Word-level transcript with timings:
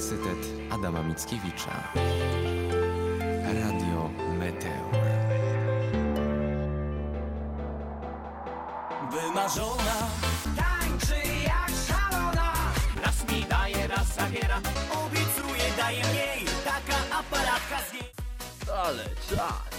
Uniwersytet 0.00 0.72
Adama 0.72 1.02
Mickiewicza. 1.02 1.92
Radio 3.44 4.10
Meteor. 4.38 4.90
Wymarzona 9.10 9.96
Tańczy 10.56 11.28
jak 11.44 11.70
szalona 11.88 12.52
Raz 13.04 13.32
mi 13.32 13.44
daje, 13.44 13.86
raz 13.86 14.14
zabiera 14.14 14.60
Obiecuje, 15.04 15.64
daje 15.76 16.02
mniej 16.04 16.44
Taka 16.64 17.18
aparatka 17.18 17.78
z 17.88 17.92
niej 17.92 18.12
Ale 18.84 19.04
czas! 19.04 19.70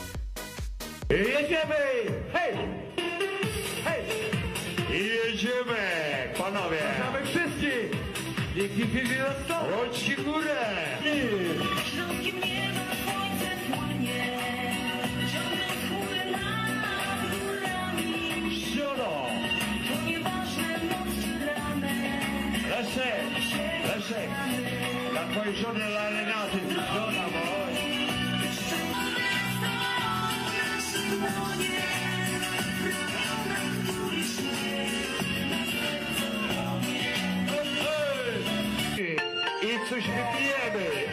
Jedziemy! 1.10 2.06
Hej! 2.34 2.58
Hej! 3.84 4.04
Jedziemy! 4.90 6.34
Panowie! 6.38 6.80
Zapraszamy 6.98 7.26
wszystkich! 7.26 7.91
Niech 8.56 8.78
nikt 8.78 8.94
nie 8.94 9.18
został! 9.18 9.64
Chodźcie 9.72 10.16
górę! 10.16 10.56
Środkiem 11.86 12.36
nieba 12.40 12.86
słońce 13.04 13.52
I 39.94 41.11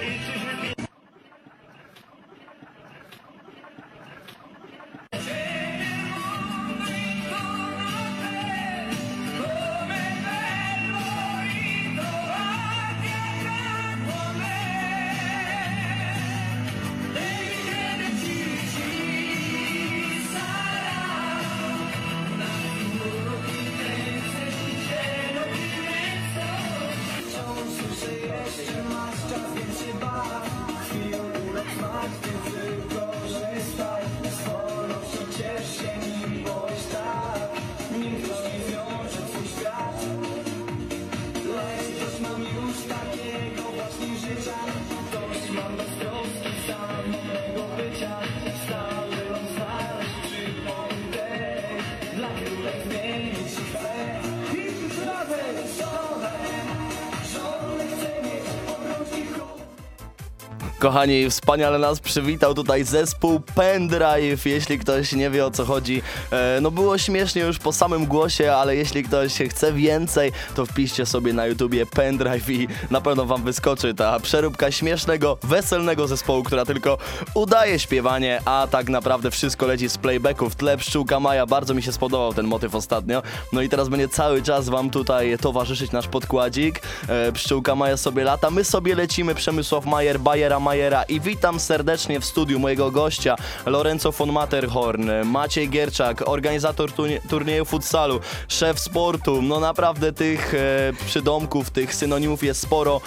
Kochani, 60.88 61.30
wspaniale 61.30 61.78
nas 61.78 62.00
przywitał 62.00 62.54
tutaj 62.54 62.84
zespół 62.84 63.40
Pendrive, 63.40 64.46
jeśli 64.46 64.78
ktoś 64.78 65.12
nie 65.12 65.30
wie 65.30 65.46
o 65.46 65.50
co 65.50 65.64
chodzi. 65.64 66.02
E, 66.30 66.58
no 66.62 66.70
było 66.70 66.98
śmiesznie 66.98 67.42
już 67.42 67.58
po 67.58 67.72
samym 67.72 68.06
głosie, 68.06 68.52
ale 68.52 68.76
jeśli 68.76 69.02
ktoś 69.02 69.32
chce 69.32 69.72
więcej, 69.72 70.32
to 70.54 70.66
wpiszcie 70.66 71.06
sobie 71.06 71.32
na 71.32 71.46
YouTubie 71.46 71.86
Pendrive 71.86 72.50
i 72.50 72.68
na 72.90 73.00
pewno 73.00 73.24
wam 73.24 73.42
wyskoczy 73.42 73.94
ta 73.94 74.20
przeróbka 74.20 74.70
śmiesznego, 74.70 75.38
weselnego 75.42 76.06
zespołu, 76.06 76.42
która 76.42 76.64
tylko 76.64 76.98
udaje 77.34 77.78
śpiewanie, 77.78 78.40
a 78.44 78.66
tak 78.70 78.88
naprawdę 78.88 79.30
wszystko 79.30 79.66
leci 79.66 79.88
z 79.88 79.98
playbacku 79.98 80.50
w 80.50 80.56
tle. 80.56 80.76
Pszczółka 80.76 81.20
Maja, 81.20 81.46
bardzo 81.46 81.74
mi 81.74 81.82
się 81.82 81.92
spodobał 81.92 82.34
ten 82.34 82.46
motyw 82.46 82.74
ostatnio. 82.74 83.22
No 83.52 83.62
i 83.62 83.68
teraz 83.68 83.88
będzie 83.88 84.08
cały 84.08 84.42
czas 84.42 84.68
wam 84.68 84.90
tutaj 84.90 85.38
towarzyszyć 85.38 85.92
nasz 85.92 86.08
podkładzik. 86.08 86.82
E, 87.08 87.32
Pszczółka 87.32 87.74
Maja 87.74 87.96
sobie 87.96 88.24
lata, 88.24 88.50
my 88.50 88.64
sobie 88.64 88.94
lecimy, 88.94 89.34
Przemysław 89.34 89.86
Majer, 89.86 90.20
Bajera 90.20 90.60
Majera 90.78 91.02
i 91.02 91.20
witam 91.20 91.60
serdecznie 91.60 92.20
w 92.20 92.24
studiu 92.24 92.58
mojego 92.58 92.90
gościa 92.90 93.36
Lorenzo 93.66 94.12
von 94.12 94.32
Matterhorn, 94.32 95.10
Maciej 95.24 95.68
Gierczak, 95.68 96.28
organizator 96.28 96.90
turnie- 96.92 97.20
turnieju 97.28 97.64
futsalu, 97.64 98.20
szef 98.48 98.80
sportu, 98.80 99.42
no 99.42 99.60
naprawdę 99.60 100.12
tych 100.12 100.54
e, 100.54 100.92
przydomków, 101.06 101.70
tych 101.70 101.94
synonimów 101.94 102.42
jest 102.42 102.60
sporo. 102.60 103.00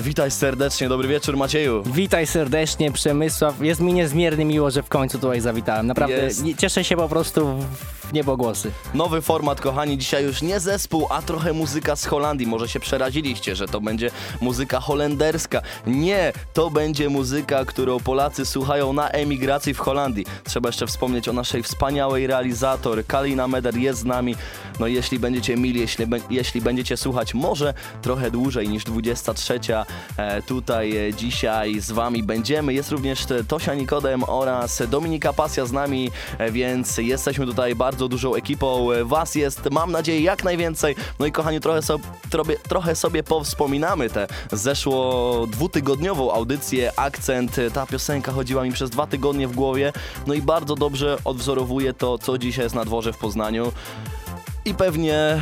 Witaj 0.00 0.30
serdecznie, 0.30 0.88
dobry 0.88 1.08
wieczór 1.08 1.36
Macieju. 1.36 1.82
Witaj 1.86 2.26
serdecznie, 2.26 2.92
Przemysław. 2.92 3.60
Jest 3.62 3.80
mi 3.80 3.92
niezmiernie 3.92 4.44
miło, 4.44 4.70
że 4.70 4.82
w 4.82 4.88
końcu 4.88 5.18
tutaj 5.18 5.40
zawitałem. 5.40 5.86
Naprawdę 5.86 6.16
Jest. 6.16 6.44
nie- 6.44 6.54
cieszę 6.56 6.84
się 6.84 6.96
po 6.96 7.08
prostu 7.08 7.46
w 8.08 8.12
niebogłosy. 8.12 8.70
Nowy 8.94 9.22
format, 9.22 9.60
kochani, 9.60 9.98
dzisiaj 9.98 10.24
już 10.24 10.42
nie 10.42 10.60
zespół, 10.60 11.06
a 11.10 11.22
trochę 11.22 11.52
muzyka 11.52 11.96
z 11.96 12.04
Holandii. 12.06 12.46
Może 12.46 12.68
się 12.68 12.80
przeraziliście, 12.80 13.56
że 13.56 13.66
to 13.68 13.80
będzie 13.80 14.10
muzyka 14.40 14.80
holenderska. 14.80 15.62
Nie, 15.86 16.32
to 16.54 16.70
będzie 16.70 17.08
muzyka, 17.08 17.64
którą 17.64 18.00
Polacy 18.00 18.46
słuchają 18.46 18.92
na 18.92 19.08
emigracji 19.08 19.74
w 19.74 19.78
Holandii. 19.78 20.26
Trzeba 20.44 20.68
jeszcze 20.68 20.86
wspomnieć 20.86 21.28
o 21.28 21.32
naszej 21.32 21.62
wspaniałej 21.62 22.26
realizator. 22.26 23.06
Kalina 23.06 23.48
Meder 23.48 23.76
jest 23.76 24.00
z 24.00 24.04
nami. 24.04 24.34
No 24.80 24.86
jeśli 24.86 25.18
będziecie 25.18 25.56
mili, 25.56 25.80
jeśli, 25.80 26.06
be- 26.06 26.18
jeśli 26.30 26.60
będziecie 26.60 26.96
słuchać 26.96 27.34
może 27.34 27.74
trochę 28.02 28.30
dłużej 28.30 28.68
niż 28.68 28.84
23, 28.84 29.74
e, 29.76 29.84
tutaj 30.46 30.96
e, 30.96 31.14
dzisiaj 31.14 31.80
z 31.80 31.90
wami 31.90 32.22
będziemy. 32.22 32.74
Jest 32.74 32.90
również 32.90 33.30
e, 33.30 33.44
Tosia 33.44 33.74
Nikodem 33.74 34.24
oraz 34.26 34.82
Dominika 34.88 35.32
Pasja 35.32 35.66
z 35.66 35.72
nami, 35.72 36.10
e, 36.38 36.52
więc 36.52 36.98
jesteśmy 36.98 37.46
tutaj 37.46 37.74
bardzo 37.74 38.08
dużą 38.08 38.34
ekipą. 38.34 38.92
E, 38.92 39.04
Was 39.04 39.34
jest, 39.34 39.70
mam 39.70 39.92
nadzieję, 39.92 40.20
jak 40.20 40.44
najwięcej. 40.44 40.94
No 41.18 41.26
i 41.26 41.32
kochani, 41.32 41.60
trochę, 41.60 41.82
so, 41.82 41.98
trochę, 42.30 42.56
trochę 42.56 42.96
sobie 42.96 43.22
powspominamy 43.22 44.10
tę 44.10 44.26
zeszło 44.52 45.46
dwutygodniową 45.46 46.32
audycję 46.32 46.92
Akcent. 46.96 47.58
E, 47.58 47.70
Ta 47.70 47.86
piosenka 47.86 48.32
chodziła 48.32 48.64
mi 48.64 48.72
przez 48.72 48.90
dwa 48.90 49.06
tygodnie 49.06 49.48
w 49.48 49.52
głowie, 49.52 49.92
no 50.26 50.34
i 50.34 50.42
bardzo 50.42 50.74
dobrze 50.74 51.18
odwzorowuje 51.24 51.94
to, 51.94 52.18
co 52.18 52.38
dzisiaj 52.38 52.64
jest 52.64 52.74
na 52.74 52.84
dworze 52.84 53.12
w 53.12 53.18
Poznaniu. 53.18 53.72
I 54.64 54.74
pewnie 54.74 55.14
e, 55.14 55.40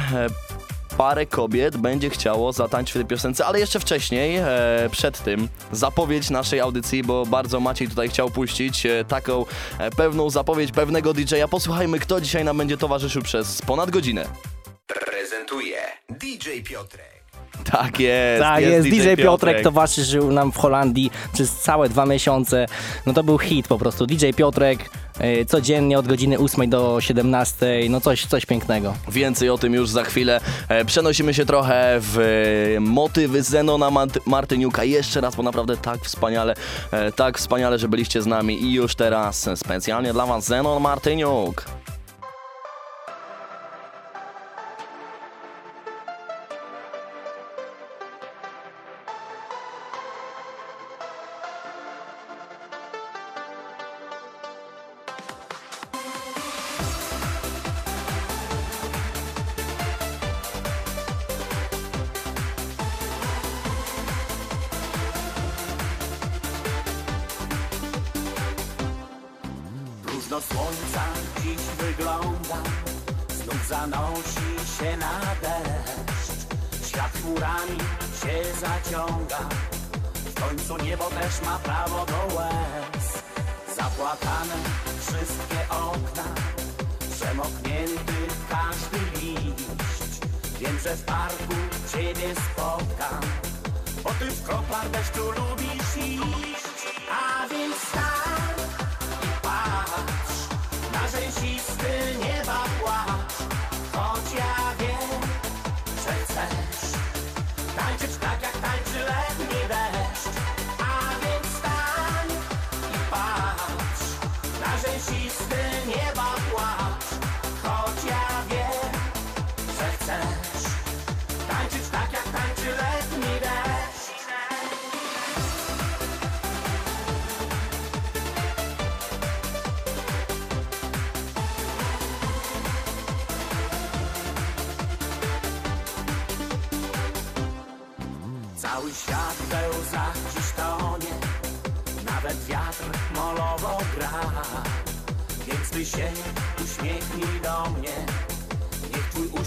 parę 0.98 1.26
kobiet 1.26 1.76
będzie 1.76 2.10
chciało 2.10 2.53
zatańczyć 2.53 2.94
w 2.94 2.97
tej 2.97 3.06
piosence, 3.06 3.47
ale 3.47 3.60
jeszcze 3.60 3.81
wcześniej, 3.81 4.36
e, 4.36 4.44
przed 4.91 5.22
tym, 5.22 5.48
zapowiedź 5.72 6.31
naszej 6.31 6.60
audycji, 6.60 7.03
bo 7.03 7.26
bardzo 7.26 7.60
Maciej 7.60 7.88
tutaj 7.88 8.09
chciał 8.09 8.31
puścić 8.31 8.86
e, 8.86 9.04
taką 9.04 9.44
e, 9.78 9.91
pewną 9.91 10.31
zapowiedź 10.31 10.72
pewnego 10.72 11.14
DJ-a. 11.14 11.48
Posłuchajmy, 11.48 11.98
kto 11.98 12.20
dzisiaj 12.20 12.44
nam 12.44 12.56
będzie 12.58 12.76
towarzyszył 12.76 13.22
przez 13.22 13.62
ponad 13.62 13.91
godzinę. 13.91 14.26
Prezentuje 14.87 15.78
DJ 16.10 16.62
Piotrek. 16.64 17.18
Tak 17.72 18.00
jest, 18.00 18.42
Tak 18.42 18.60
jest, 18.62 18.88
DJ 18.88 19.14
Piotrek 19.22 19.62
towarzyszył 19.62 20.32
nam 20.32 20.53
w 20.53 20.56
Holandii 20.56 21.10
przez 21.32 21.53
całe 21.56 21.88
dwa 21.88 22.06
miesiące. 22.06 22.66
No 23.06 23.12
to 23.12 23.22
był 23.25 23.38
hit 23.38 23.69
po 23.69 23.78
prostu. 23.78 24.06
DJ 24.06 24.31
Piotrek 24.36 24.91
e, 25.19 25.44
codziennie 25.44 25.98
od 25.98 26.08
godziny 26.08 26.38
8 26.38 26.70
do 26.70 27.00
17. 27.00 27.66
No 27.91 28.00
coś, 28.00 28.26
coś 28.26 28.47
pięknego. 28.47 28.94
Więcej 29.08 29.50
o 29.50 29.58
tym 29.58 29.75
już 29.75 29.90
za 29.90 30.05
chwilę. 30.05 30.40
E, 30.69 30.84
Przenosimy 30.84 31.34
się 31.34 31.46
trochę 31.46 31.96
w 32.00 32.19
e, 32.76 32.81
motywy 32.81 33.43
Zenona 33.43 33.90
Mart- 33.90 34.20
Martyniuka. 34.26 34.84
Jeszcze 34.84 35.20
raz, 35.20 35.37
bo 35.37 35.43
naprawdę 35.43 35.76
tak 35.76 36.00
wspaniale, 36.00 36.55
e, 36.90 37.12
tak 37.12 37.38
wspaniale, 37.38 37.78
że 37.78 37.88
byliście 37.88 38.23
z 38.23 38.26
nami. 38.26 38.62
I 38.62 38.73
już 38.73 38.94
teraz 38.94 39.49
specjalnie 39.56 40.12
dla 40.12 40.26
Was 40.26 40.44
Zenon 40.44 40.82
Martyniuk. 40.82 41.64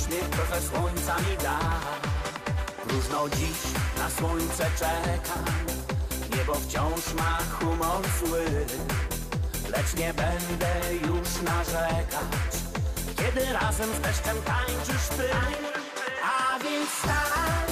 Uśmiech 0.02 0.30
trochę 0.30 0.62
słońca 0.62 1.16
mi 1.20 1.38
da. 1.44 1.60
Próżno 2.88 3.30
dziś 3.30 3.58
na 3.98 4.10
słońce 4.10 4.66
czekam. 4.80 5.46
Niebo 6.38 6.54
wciąż 6.54 7.14
ma 7.14 7.38
humor 7.52 8.02
zły 8.20 8.46
Lecz 9.70 9.94
nie 9.98 10.14
będę 10.14 10.94
już 10.94 11.42
narzekać. 11.42 12.52
Kiedy 13.18 13.54
razem 13.54 13.90
z 13.96 14.00
deszczem 14.00 14.38
tańczysz 14.42 15.08
ty 15.18 15.30
A 16.24 16.60
więc 16.60 16.90
stań 16.90 17.71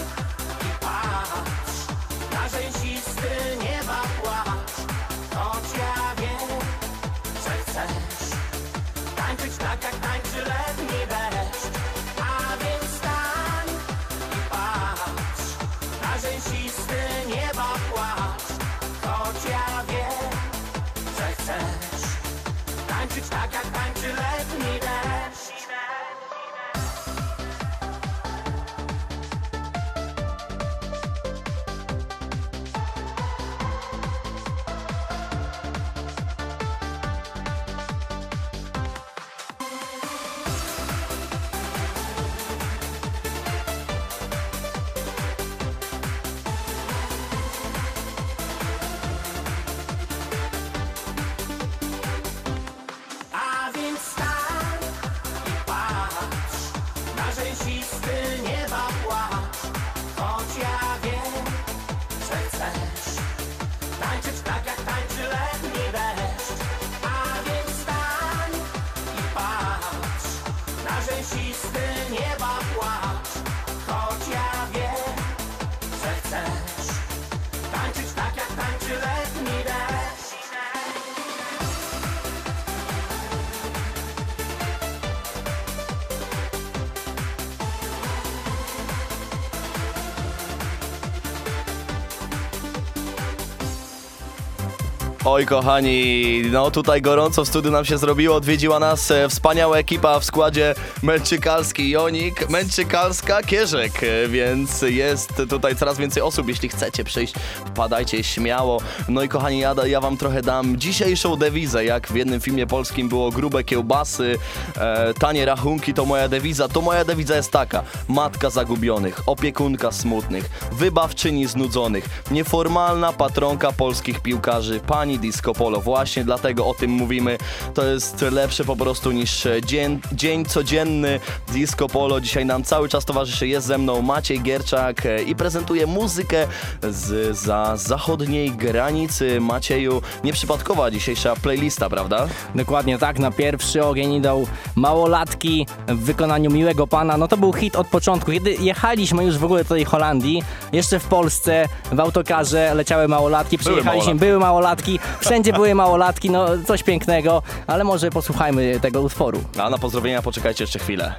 Oj 95.39 95.45
kochani, 95.45 96.41
no 96.51 96.71
tutaj 96.71 97.01
gorąco 97.01 97.45
w 97.45 97.47
studiu 97.47 97.71
nam 97.71 97.85
się 97.85 97.97
zrobiło, 97.97 98.35
odwiedziła 98.35 98.79
nas 98.79 99.11
e, 99.11 99.29
wspaniała 99.29 99.77
ekipa 99.77 100.19
w 100.19 100.25
składzie 100.25 100.75
Męczykalski 101.03 101.89
Jonik, 101.89 102.49
Męczykalska 102.49 103.43
Kierzek, 103.43 104.03
e, 104.03 104.27
więc 104.27 104.81
jest 104.81 105.33
tutaj 105.49 105.75
coraz 105.75 105.97
więcej 105.97 106.23
osób, 106.23 106.47
jeśli 106.47 106.69
chcecie 106.69 107.03
przyjść, 107.03 107.33
wpadajcie 107.79 108.23
śmiało. 108.23 108.81
No 109.07 109.23
i 109.23 109.29
kochani, 109.29 109.59
ja, 109.59 109.75
ja 109.85 110.01
wam 110.01 110.17
trochę 110.17 110.41
dam 110.41 110.77
dzisiejszą 110.77 111.35
dewizę, 111.35 111.85
jak 111.85 112.07
w 112.07 112.15
jednym 112.15 112.41
filmie 112.41 112.67
polskim 112.67 113.09
było 113.09 113.29
grube 113.31 113.63
kiełbasy, 113.63 114.37
e, 114.77 115.13
tanie 115.13 115.45
rachunki 115.45 115.93
to 115.93 116.05
moja 116.05 116.27
dewiza, 116.27 116.67
to 116.67 116.81
moja 116.81 117.05
dewiza 117.05 117.35
jest 117.35 117.51
taka, 117.51 117.83
matka 118.07 118.49
zagubionych, 118.49 119.21
opiekunka 119.25 119.91
smutnych, 119.91 120.49
wybawczyni 120.71 121.47
znudzonych, 121.47 122.09
nieformalna 122.31 123.13
patronka 123.13 123.71
polskich 123.71 124.19
piłkarzy, 124.19 124.79
pani 124.79 125.19
Disco 125.19 125.53
Polo. 125.53 125.81
Właśnie 125.81 126.23
dlatego 126.23 126.67
o 126.67 126.73
tym 126.73 126.91
mówimy. 126.91 127.37
To 127.73 127.85
jest 127.85 128.21
lepsze 128.21 128.65
po 128.65 128.75
prostu 128.75 129.11
niż 129.11 129.45
e, 129.45 129.61
dzień, 129.61 129.99
dzień 130.11 130.45
codzienny. 130.45 131.19
Disco 131.53 131.87
Polo 131.87 132.21
dzisiaj 132.21 132.45
nam 132.45 132.63
cały 132.63 132.89
czas 132.89 133.05
towarzyszy. 133.05 133.47
Jest 133.47 133.67
ze 133.67 133.77
mną 133.77 134.01
Maciej 134.01 134.41
Gierczak 134.41 135.05
e, 135.05 135.21
i 135.23 135.35
prezentuje 135.35 135.87
muzykę 135.87 136.47
z 136.89 137.29
za 137.37 137.68
zachodniej 137.77 138.51
granicy. 138.51 139.39
Macieju, 139.41 140.01
nieprzypadkowa 140.23 140.91
dzisiejsza 140.91 141.35
playlista, 141.35 141.89
prawda? 141.89 142.27
Dokładnie 142.55 142.97
tak, 142.97 143.19
na 143.19 143.31
pierwszy 143.31 143.85
ogień 143.85 144.13
idą 144.13 144.45
małolatki 144.75 145.67
w 145.87 146.03
wykonaniu 146.03 146.51
Miłego 146.51 146.87
Pana. 146.87 147.17
No 147.17 147.27
to 147.27 147.37
był 147.37 147.53
hit 147.53 147.75
od 147.75 147.87
początku. 147.87 148.31
Kiedy 148.31 148.53
jechaliśmy 148.53 149.23
już 149.23 149.37
w 149.37 149.43
ogóle 149.43 149.63
do 149.63 149.69
tej 149.69 149.85
Holandii, 149.85 150.43
jeszcze 150.73 150.99
w 150.99 151.05
Polsce 151.05 151.65
w 151.91 151.99
autokarze 151.99 152.73
leciały 152.73 153.07
małolatki, 153.07 153.57
przyjechaliśmy, 153.57 153.91
małolatki. 153.91 154.19
były 154.19 154.39
małolatki, 154.39 154.99
wszędzie 155.19 155.53
były 155.53 155.75
małolatki, 155.75 156.29
no 156.29 156.47
coś 156.67 156.83
pięknego, 156.83 157.41
ale 157.67 157.83
może 157.83 158.09
posłuchajmy 158.09 158.79
tego 158.79 159.01
utworu. 159.01 159.43
A 159.57 159.69
na 159.69 159.77
pozdrowienia 159.77 160.21
poczekajcie 160.21 160.63
jeszcze 160.63 160.79
chwilę. 160.79 161.15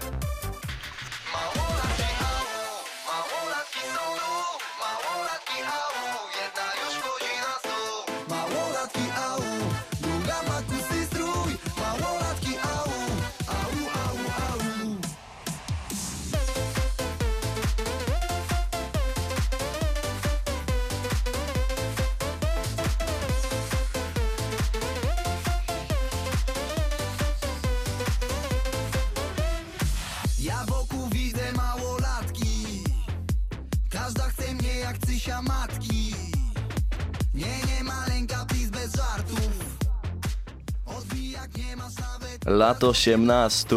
Lat 42.51 42.85
18. 42.85 43.77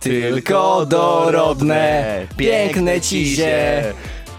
tylko 0.00 0.86
dorodne, 0.86 2.26
piękne 2.36 3.00
cizie. 3.00 3.84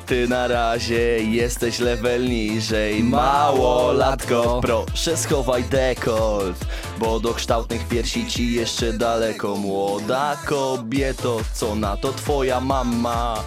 Ty 0.05 0.27
na 0.27 0.47
razie 0.47 1.19
jesteś 1.19 1.79
level 1.79 2.25
niżej, 2.25 3.03
małolatko 3.03 4.61
Proszę 4.61 5.17
schowaj 5.17 5.63
dekolt, 5.63 6.65
bo 6.99 7.19
do 7.19 7.33
kształtnych 7.33 7.87
piersi 7.87 8.27
ci 8.27 8.53
jeszcze 8.53 8.93
daleko 8.93 9.55
Młoda 9.55 10.37
kobieto, 10.45 11.39
co 11.53 11.75
na 11.75 11.97
to 11.97 12.13
twoja 12.13 12.59
mama? 12.59 13.43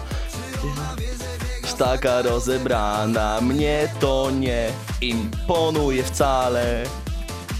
Taka 1.77 2.21
rozebrana, 2.21 3.41
mnie 3.41 3.87
to 3.99 4.31
nie 4.31 4.69
imponuje 5.01 6.03
wcale 6.03 6.83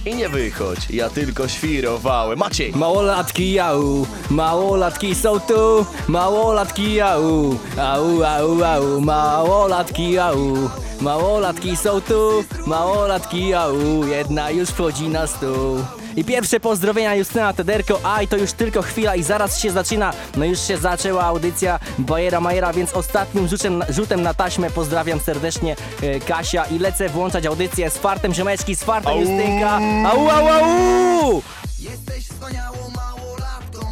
I 0.06 0.16
nie 0.16 0.30
wychodź, 0.30 0.90
ja 0.90 1.10
tylko 1.10 1.48
świrowałem 1.48 2.40
Maciej! 2.40 2.72
Małolatki 2.76 3.54
jau, 3.54 4.08
małolatki 4.30 5.16
są 5.16 5.40
tu, 5.40 5.86
małolatki 6.08 6.94
jau, 6.94 7.58
au, 7.78 8.24
au, 8.24 8.64
au, 8.64 9.02
małolatki 9.02 10.12
jau, 10.12 10.70
małolatki 11.02 11.78
są 11.78 12.02
tu, 12.02 12.44
małolatki 12.66 13.48
jau, 13.48 14.06
jedna 14.06 14.52
już 14.52 14.70
wchodzi 14.70 15.08
na 15.10 15.28
stół. 15.28 15.78
I 16.20 16.24
pierwsze 16.24 16.60
pozdrowienia 16.60 17.16
Justyna 17.16 17.54
Tederko, 17.54 18.00
aj 18.04 18.28
to 18.28 18.38
już 18.38 18.52
tylko 18.52 18.82
chwila 18.82 19.16
i 19.16 19.24
zaraz 19.24 19.60
się 19.60 19.72
zaczyna, 19.72 20.14
no 20.38 20.46
już 20.46 20.60
się 20.60 20.78
zaczęła 20.78 21.24
audycja 21.24 21.80
Bajera 22.00 22.42
Majera, 22.42 22.74
więc 22.74 22.94
ostatnim 22.94 23.48
rzutem, 23.48 23.84
rzutem 23.90 24.22
na 24.22 24.34
taśmę 24.34 24.72
pozdrawiam 24.72 25.20
serdecznie 25.20 25.76
e, 26.02 26.20
Kasia 26.20 26.66
i 26.66 26.80
lecę 26.80 27.10
włączać 27.10 27.46
audycję 27.46 27.90
z 27.90 27.98
fartem 27.98 28.34
ziomeczki, 28.34 28.76
z 28.76 28.84
fartem 28.84 29.18
Justynka, 29.20 29.80
au, 30.12 30.30
au, 30.30 30.48
au! 30.48 31.42
Jesteś 31.80 32.28
wspaniałą 32.28 32.78
małolatką 32.96 33.88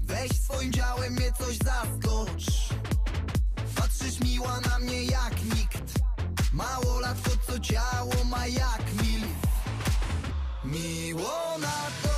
Weź 0.00 0.30
swoim 0.40 0.72
działem 0.72 1.12
mnie 1.12 1.32
coś 1.38 1.56
zaskocz. 1.58 2.68
Patrzysz 3.74 4.20
miła 4.20 4.60
na 4.60 4.78
mnie 4.78 5.04
jak 5.04 5.44
nikt. 5.44 5.82
Małolatko 6.52 7.30
co 7.46 7.58
ciało 7.58 8.24
ma 8.30 8.46
jak 8.46 8.93
Miło 10.74 11.58
na 11.58 11.90
tobie 12.02 12.13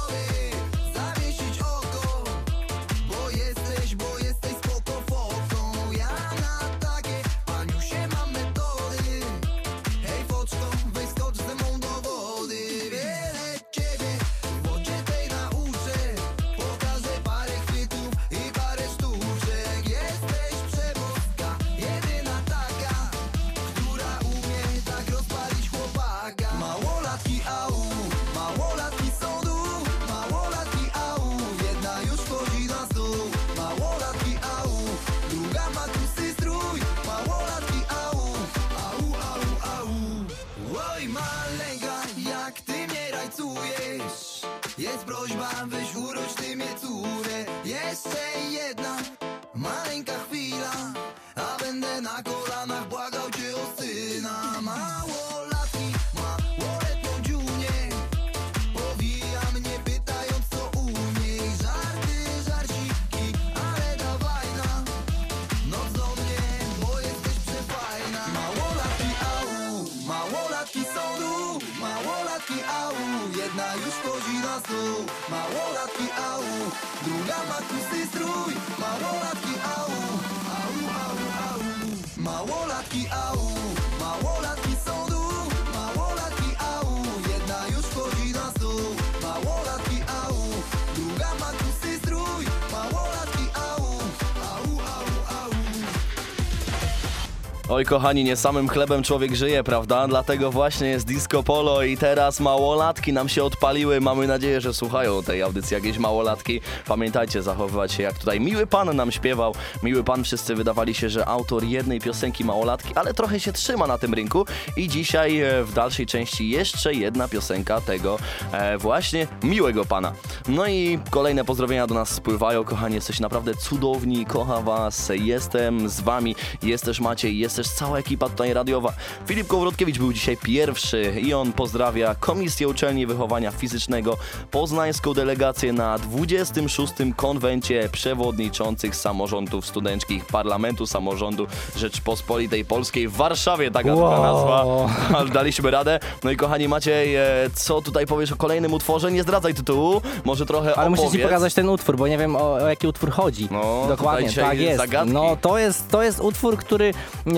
Oj 97.69 97.85
kochani, 97.85 98.25
nie 98.25 98.37
samym 98.37 98.69
chlebem 98.69 99.03
człowiek 99.03 99.35
żyje, 99.35 99.65
prawda? 99.65 100.09
Dlatego 100.09 100.51
właśnie 100.51 100.89
jest 100.89 101.07
Disco 101.07 101.43
Polo 101.43 101.83
i 101.83 101.97
teraz 101.97 102.41
małolatki 102.41 103.13
nam 103.13 103.29
się 103.29 103.45
odpaliły. 103.45 104.01
Mamy 104.01 104.27
nadzieję, 104.27 104.61
że 104.61 104.75
słuchają 104.75 105.23
tej 105.23 105.43
audycji 105.43 105.75
jakieś 105.75 105.99
małolatki. 105.99 106.61
Pamiętajcie, 106.87 107.43
zachowywać 107.43 107.93
się 107.93 108.03
jak 108.03 108.19
tutaj 108.19 108.41
miły 108.41 108.67
pan 108.67 108.97
nam 108.97 109.13
śpiewał. 109.13 109.55
Miły 109.83 110.05
pan, 110.05 110.25
wszyscy 110.25 110.55
wydawali 110.55 110.95
się, 110.95 111.11
że 111.11 111.27
autor 111.27 111.65
jednej 111.65 112.01
piosenki 112.01 112.45
małolatki, 112.45 112.95
ale 112.95 113.15
trochę 113.15 113.41
się 113.41 113.53
trzyma 113.53 113.87
na 113.87 113.99
tym 113.99 114.15
rynku 114.15 114.47
i 114.77 114.89
dzisiaj 114.89 115.41
e, 115.41 115.65
w 115.65 115.73
dalszej 115.73 116.07
części 116.07 116.51
jeszcze 116.51 116.95
jedna 116.95 117.29
piosenka 117.29 117.81
tego 117.81 118.19
e, 118.53 118.79
właśnie 118.79 119.27
miłego 119.43 119.85
pana. 119.85 120.13
No 120.49 120.67
i 120.67 120.99
kolejne 121.11 121.45
pozdrowienia 121.45 121.87
do 121.87 121.95
nas 121.95 122.09
spływają. 122.09 122.65
Kochani, 122.65 122.95
jesteście 122.95 123.23
naprawdę 123.23 123.55
cudowni, 123.55 124.27
kocham 124.27 124.65
was, 124.65 125.13
jestem 125.15 125.89
z 125.89 126.01
wami, 126.01 126.37
jest 126.63 126.85
też 126.85 127.01
Maciej, 127.01 127.39
jest 127.39 127.56
też 127.57 127.69
cała 127.69 127.99
ekipa 127.99 128.29
tutaj 128.29 128.53
radiowa. 128.55 128.93
Filip 129.27 129.47
Kowrotkiewicz 129.47 129.99
był 129.99 130.13
dzisiaj 130.13 130.37
pierwszy 130.37 131.15
i 131.21 131.35
on 131.35 131.53
pozdrawia 131.53 132.15
Komisję 132.15 132.69
Uczelni 132.69 133.07
Wychowania 133.07 133.51
Fizycznego, 133.51 134.17
poznańską 134.51 135.15
delegację 135.15 135.73
na 135.73 135.99
26. 135.99 136.93
konwencie 137.17 137.89
przewodniczących 137.93 138.97
samorządów 138.97 139.67
studenckich 139.67 140.25
Parlamentu 140.25 140.87
Samorządu 140.87 141.47
Rzeczpospolitej 141.77 142.65
Polskiej 142.65 143.09
w 143.09 143.13
Warszawie, 143.13 143.71
taka 143.71 143.95
Wow. 143.95 143.97
druga 143.97 144.23
nazwa, 144.23 144.65
ale 145.19 145.29
daliśmy 145.31 145.71
radę. 145.71 146.01
No 146.25 146.31
i 146.31 146.37
kochani 146.37 146.69
Maciej, 146.69 147.17
e, 147.17 147.25
co 147.55 147.83
tutaj 147.83 148.07
powiesz 148.07 148.33
o 148.33 148.37
kolejnym 148.37 148.73
utworze? 148.75 149.13
Nie 149.13 149.23
zdradzaj 149.23 149.55
tytułu, 149.55 150.03
może 150.25 150.47
trochę 150.47 150.75
Ale 150.75 150.91
opowiedz. 150.91 151.23
pokazać 151.23 151.55
ten 151.55 151.69
utwór, 151.69 151.97
bo 151.97 152.09
nie 152.09 152.19
wiem 152.19 152.37
o, 152.37 152.53
o 152.53 152.69
jaki 152.69 152.87
utwór 152.87 153.11
chodzi. 153.11 153.49
No, 153.51 153.85
Dokładnie, 153.89 154.33
tak 154.33 154.59
jest. 154.59 154.79
zagadki. 154.79 155.13
No 155.13 155.37
to 155.41 155.59
jest, 155.59 155.89
to 155.91 156.03
jest 156.03 156.21
utwór, 156.21 156.57
który 156.57 156.95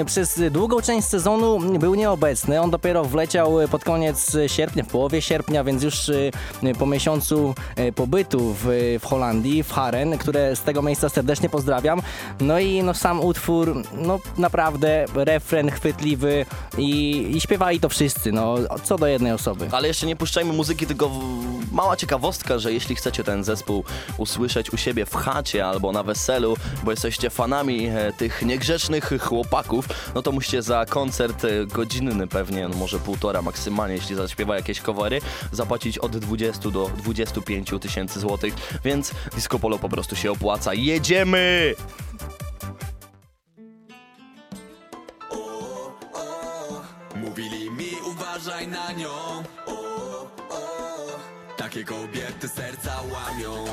przez 0.08 0.40
długą 0.50 0.82
część 0.82 1.08
sezonu 1.08 1.58
był 1.78 1.94
nieobecny. 1.94 2.60
On 2.60 2.70
dopiero 2.70 3.04
wleciał 3.04 3.52
pod 3.70 3.84
koniec 3.84 4.36
sierpnia, 4.46 4.84
w 4.84 4.86
połowie 4.86 5.22
sierpnia, 5.22 5.64
więc 5.64 5.82
już 5.82 6.08
y, 6.08 6.30
po 6.78 6.86
miesiącu 6.86 7.54
y, 7.78 7.92
pobytu 7.92 8.54
w, 8.58 8.96
w 9.00 9.06
Holandii, 9.06 9.62
w 9.62 9.72
Haren, 9.72 10.18
które 10.18 10.56
z 10.56 10.60
tego 10.60 10.82
miejsca 10.82 11.08
serdecznie 11.08 11.48
pozdrawiam. 11.48 12.02
No 12.40 12.58
i 12.58 12.82
no, 12.82 12.94
sam 12.94 13.20
utwór, 13.20 13.82
no 13.92 14.18
naprawdę 14.38 15.04
refren 15.14 15.70
chwytliwy 15.70 16.46
i, 16.78 17.26
i 17.36 17.40
śpiewali 17.40 17.80
to 17.80 17.88
wszyscy, 17.88 18.32
no 18.32 18.56
co 18.84 18.98
do 18.98 19.06
jednej 19.06 19.32
osoby. 19.32 19.68
Ale 19.72 19.88
jeszcze 19.88 20.06
nie 20.06 20.16
puszczajmy 20.16 20.52
muzyki, 20.52 20.86
tylko 20.86 21.10
mała 21.72 21.96
ciekawostka, 21.96 22.58
że 22.58 22.72
jeśli 22.72 22.96
chcecie 22.96 23.24
ten 23.24 23.44
zespół 23.44 23.84
usłyszeć 24.18 24.72
u 24.72 24.76
siebie 24.76 25.06
w 25.06 25.14
chacie 25.14 25.66
albo 25.66 25.92
na 25.92 26.02
weselu, 26.02 26.56
bo 26.84 26.90
jesteście 26.90 27.30
fanami 27.30 27.86
e, 27.86 28.12
tych 28.12 28.42
niegrzecznych 28.42 29.12
chłopaków, 29.20 29.88
no 30.14 30.22
to 30.22 30.32
musicie 30.32 30.62
za 30.62 30.86
koncert 30.86 31.44
e, 31.44 31.66
godzinny 31.66 32.26
pewnie, 32.26 32.68
no 32.68 32.76
może 32.76 32.98
półtora 32.98 33.42
maksymalnie, 33.42 33.94
jeśli 33.94 34.16
zaśpiewa 34.16 34.56
jakieś 34.56 34.80
covery, 34.80 35.20
zapłacić 35.52 35.98
od 35.98 36.16
20 36.16 36.70
do 36.70 36.90
25 36.96 37.70
tysięcy 37.80 38.20
złotych, 38.20 38.54
więc 38.84 39.12
Disco 39.34 39.58
Polo 39.58 39.78
po 39.78 39.88
prostu 39.88 40.16
się 40.16 40.32
opłaca. 40.32 40.74
Jedziemy! 40.74 41.74
Mówili 47.14 47.70
mi 47.70 47.90
uważaj 48.06 48.68
na 48.68 48.92
nią 48.92 49.08
Takie 51.56 51.84
kobiety 51.84 52.48
serca 52.48 53.02
łamią 53.12 53.64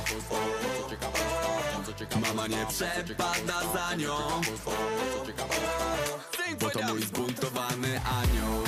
mama 2.27 2.48
nie 2.48 2.65
przepada 2.65 3.60
za 3.74 3.96
nią. 3.96 4.17
Bo 6.60 6.70
to 6.70 6.79
mój 6.88 7.01
zbuntowany 7.01 8.01
anioł. 8.01 8.63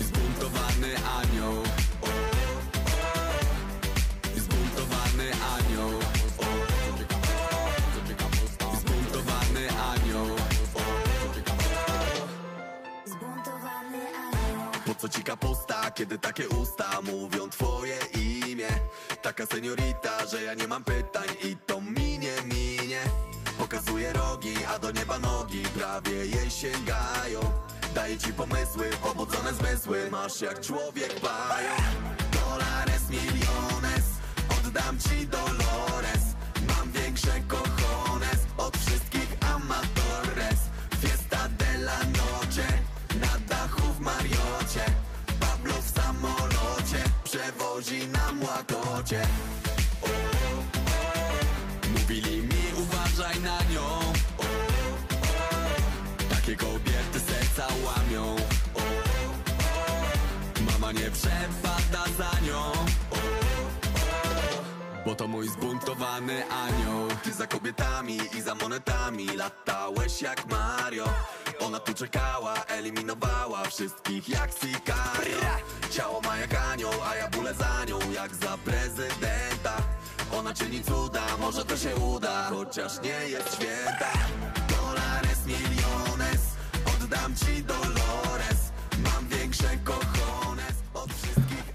Zbuntowany 0.00 0.96
anioł. 1.18 1.62
Zbuntowany 4.36 5.32
anioł. 5.56 5.90
Zbuntowany 8.74 9.68
anioł. 9.68 9.68
Zbuntowany 9.68 9.68
anioł. 9.70 10.36
Po 14.86 14.94
co 14.94 15.08
ci 15.08 15.22
kapusta, 15.22 15.90
kiedy 15.90 16.18
takie 16.18 16.48
usta 16.48 17.02
mówią 17.02 17.50
twoje 17.50 17.98
i 18.14 18.27
Taka 19.22 19.46
seniorita, 19.46 20.26
że 20.26 20.42
ja 20.42 20.54
nie 20.54 20.68
mam 20.68 20.84
pytań 20.84 21.28
i 21.44 21.56
to 21.66 21.80
minie, 21.80 22.32
minie. 22.44 23.00
Pokazuje 23.58 24.12
rogi, 24.12 24.54
a 24.74 24.78
do 24.78 24.90
nieba 24.90 25.18
nogi 25.18 25.62
prawie 25.62 26.26
jej 26.26 26.50
sięgają. 26.50 27.40
Daje 27.94 28.18
ci 28.18 28.32
pomysły, 28.32 28.90
pobudzone 29.02 29.54
zmysły, 29.54 30.10
masz 30.10 30.40
jak 30.40 30.60
człowiek 30.60 31.20
bają. 31.20 31.74
Dolares, 32.32 33.10
miliones, 33.10 34.04
oddam 34.58 34.98
ci 34.98 35.26
Dolores. 35.26 36.24
Mam 36.68 36.92
większe 36.92 37.40
cojones 37.48 38.38
od 38.56 38.76
wszystkich 38.76 39.07
łakocie 48.58 49.22
O, 50.02 50.06
o, 50.06 50.10
Mówili 51.92 52.42
mi 52.42 52.82
uważaj 52.82 53.40
na 53.40 53.58
nią. 53.74 53.86
O, 54.38 54.42
o, 54.42 54.44
Takie 56.30 56.56
kobiety 56.56 57.20
serca 57.20 57.66
łamią. 57.84 58.36
O, 58.74 58.78
o, 58.78 58.82
Mama 60.72 60.92
nie 60.92 61.10
przepada 61.10 62.04
za 62.18 62.40
nią. 62.46 62.60
O, 63.10 63.16
o, 63.16 63.18
Bo 65.06 65.14
to 65.14 65.28
mój 65.28 65.48
zbuntowany 65.48 66.42
anioł. 66.50 67.08
Ty 67.22 67.32
za 67.32 67.46
kobietami 67.46 68.18
i 68.38 68.42
za 68.42 68.54
monetami 68.54 69.26
Latałeś 69.36 70.22
jak 70.22 70.46
Mario 70.50 71.04
Ona 71.60 71.80
tu 71.80 71.94
czekała, 71.94 72.54
eliminowała 72.68 73.64
Wszystkich 73.64 74.28
jak 74.28 74.50
Sicario 74.50 75.38
Ciało 75.90 76.20
ma 76.20 76.36
jak 76.36 76.54
anioł, 76.54 76.92
a 77.10 77.16
ja 77.16 77.28
bólę 77.28 77.54
za 77.54 77.84
nią 77.84 77.98
Jak 78.12 78.34
za 78.34 78.58
prezydenta. 78.64 79.76
Ona 80.32 80.54
czyni 80.54 80.82
cuda, 80.82 81.22
może 81.40 81.64
to 81.64 81.76
się 81.76 81.96
uda 81.96 82.44
Chociaż 82.50 82.92
nie 83.02 83.28
jest 83.28 83.54
święta. 83.54 84.12
Dolares, 84.68 85.46
miliones 85.46 86.40
Oddam 86.86 87.34
ci 87.36 87.62
Dolores 87.64 88.07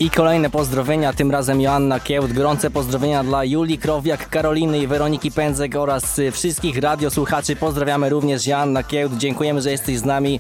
I 0.04 0.10
kolejne 0.10 0.50
pozdrowienia, 0.50 1.14
tym 1.14 1.32
razem 1.32 1.62
Joanna 1.62 2.00
Kiełt. 2.00 2.34
Gorące 2.34 2.72
pozdrowienia 2.72 3.24
dla 3.24 3.44
Julii 3.44 3.78
Krowiak, 3.78 4.30
Karoliny 4.30 4.80
i 4.80 4.88
Weroniki 4.88 5.32
Pędzek 5.32 5.76
oraz 5.76 6.20
y, 6.20 6.32
wszystkich 6.32 6.78
radiosłuchaczy. 6.78 7.56
Pozdrawiamy 7.56 8.10
również 8.10 8.48
Joanna 8.48 8.84
Kiełt. 8.84 9.18
Dziękujemy, 9.18 9.62
że 9.62 9.72
jesteś 9.72 9.98
z 9.98 10.06
nami 10.06 10.40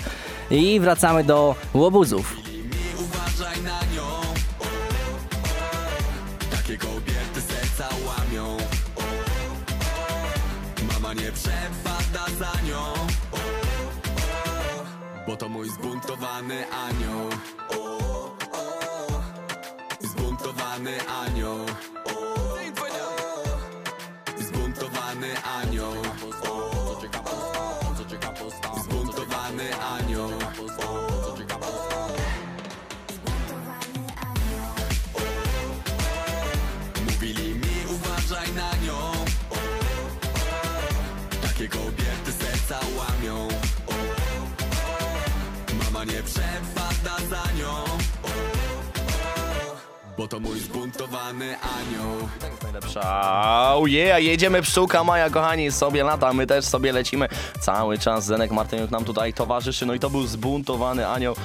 i 0.51 0.79
wracamy 0.79 1.23
do 1.23 1.55
łobuzów. 1.73 2.35
na 3.63 3.79
nią 3.95 4.03
o, 11.07 11.13
nie 11.13 11.31
o, 12.71 12.93
o, 13.31 13.45
Bo 15.27 15.37
to 15.37 15.49
mój 15.49 15.69
zbuntowany 15.69 16.65
anioł 16.71 17.12
Zbuntowany 20.83 21.07
anioł 21.07 21.32
Bo 50.17 50.27
to 50.27 50.39
mój 50.39 50.59
zbuntowany 50.59 51.55
anioł 51.59 52.29
Najlepsza. 52.63 53.73
Oh 53.75 53.87
yeah, 53.87 54.23
jedziemy 54.23 54.61
pszczółka 54.61 55.03
Maja, 55.03 55.29
kochani, 55.29 55.71
sobie 55.71 56.03
lata, 56.03 56.33
my 56.33 56.47
też 56.47 56.65
sobie 56.65 56.91
lecimy. 56.91 57.29
Cały 57.59 57.97
czas 57.97 58.25
Zenek 58.25 58.51
Martyniuk 58.51 58.91
nam 58.91 59.05
tutaj 59.05 59.33
towarzyszy, 59.33 59.85
no 59.85 59.93
i 59.93 59.99
to 59.99 60.09
był 60.09 60.27
zbuntowany 60.27 61.07
anioł. 61.07 61.35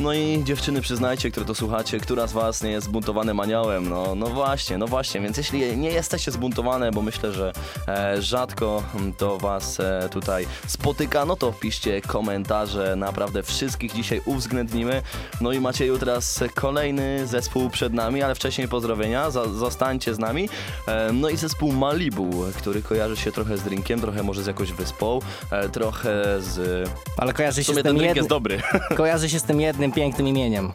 No 0.00 0.14
i 0.14 0.44
dziewczyny, 0.44 0.80
przyznajcie, 0.80 1.30
które 1.30 1.46
to 1.46 1.54
słuchacie, 1.54 2.00
która 2.00 2.26
z 2.26 2.32
was 2.32 2.62
nie 2.62 2.70
jest 2.70 2.86
zbuntowanym 2.86 3.40
aniołem? 3.40 3.88
No, 3.88 4.14
no 4.14 4.26
właśnie, 4.26 4.78
no 4.78 4.86
właśnie, 4.86 5.20
więc 5.20 5.36
jeśli 5.36 5.76
nie 5.76 5.90
jesteście 5.90 6.30
zbuntowane, 6.30 6.92
bo 6.92 7.02
myślę, 7.02 7.32
że 7.32 7.52
e, 7.88 8.22
rzadko 8.22 8.82
to 9.18 9.38
was 9.38 9.80
e, 9.80 10.08
tutaj 10.12 10.46
spotyka, 10.66 11.24
no 11.24 11.36
to 11.36 11.52
piszcie 11.52 12.00
komentarze, 12.00 12.96
naprawdę 12.96 13.42
wszystkich 13.42 13.92
dzisiaj 13.92 14.20
uwzględnimy. 14.24 15.02
No 15.40 15.52
i 15.52 15.60
macie 15.60 15.86
jutro 15.86 16.00
teraz 16.00 16.44
kolejny 16.54 17.26
zespół 17.26 17.70
przed 17.70 17.92
nami, 17.92 18.22
ale 18.22 18.34
wcześniej 18.34 18.68
pozdrowienia, 18.68 19.30
za, 19.30 19.48
zostańcie 19.48 20.14
z 20.14 20.18
nami. 20.18 20.48
E, 20.86 21.12
no 21.12 21.28
i 21.28 21.36
zespół 21.36 21.72
Malibu, 21.72 22.44
który 22.58 22.82
kojarzy 22.82 23.16
się 23.16 23.32
trochę 23.32 23.58
z 23.58 23.62
drinkiem, 23.62 24.00
trochę 24.00 24.22
może 24.22 24.42
z 24.42 24.46
jakąś 24.46 24.72
wyspą, 24.72 25.18
e, 25.50 25.68
trochę 25.68 26.40
z... 26.40 26.88
Ale 27.16 27.32
kojarzy 27.32 27.64
się, 27.64 27.72
z 27.72 27.76
tym, 27.76 27.96
jednym, 27.96 28.16
jest 28.16 28.28
dobry. 28.28 28.62
kojarzy 28.96 29.30
się 29.30 29.38
z 29.38 29.42
tym 29.42 29.60
jednym 29.60 29.89
pięknym 29.92 30.28
imieniem. 30.28 30.72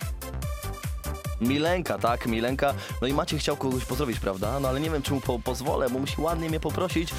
Milenka, 1.42 1.98
tak, 1.98 2.26
Milenka. 2.28 2.74
No 3.02 3.08
i 3.08 3.14
Maciej 3.14 3.40
chciał 3.40 3.58
kogoś 3.58 3.86
pozdrowić, 3.86 4.20
prawda? 4.20 4.60
No 4.60 4.68
ale 4.68 4.80
nie 4.80 4.90
wiem, 4.90 5.02
czy 5.02 5.14
mu 5.14 5.22
po 5.22 5.40
pozwolę, 5.40 5.90
bo 5.90 6.00
musi 6.00 6.22
ładnie 6.22 6.50
mnie 6.50 6.60
poprosić. 6.60 7.10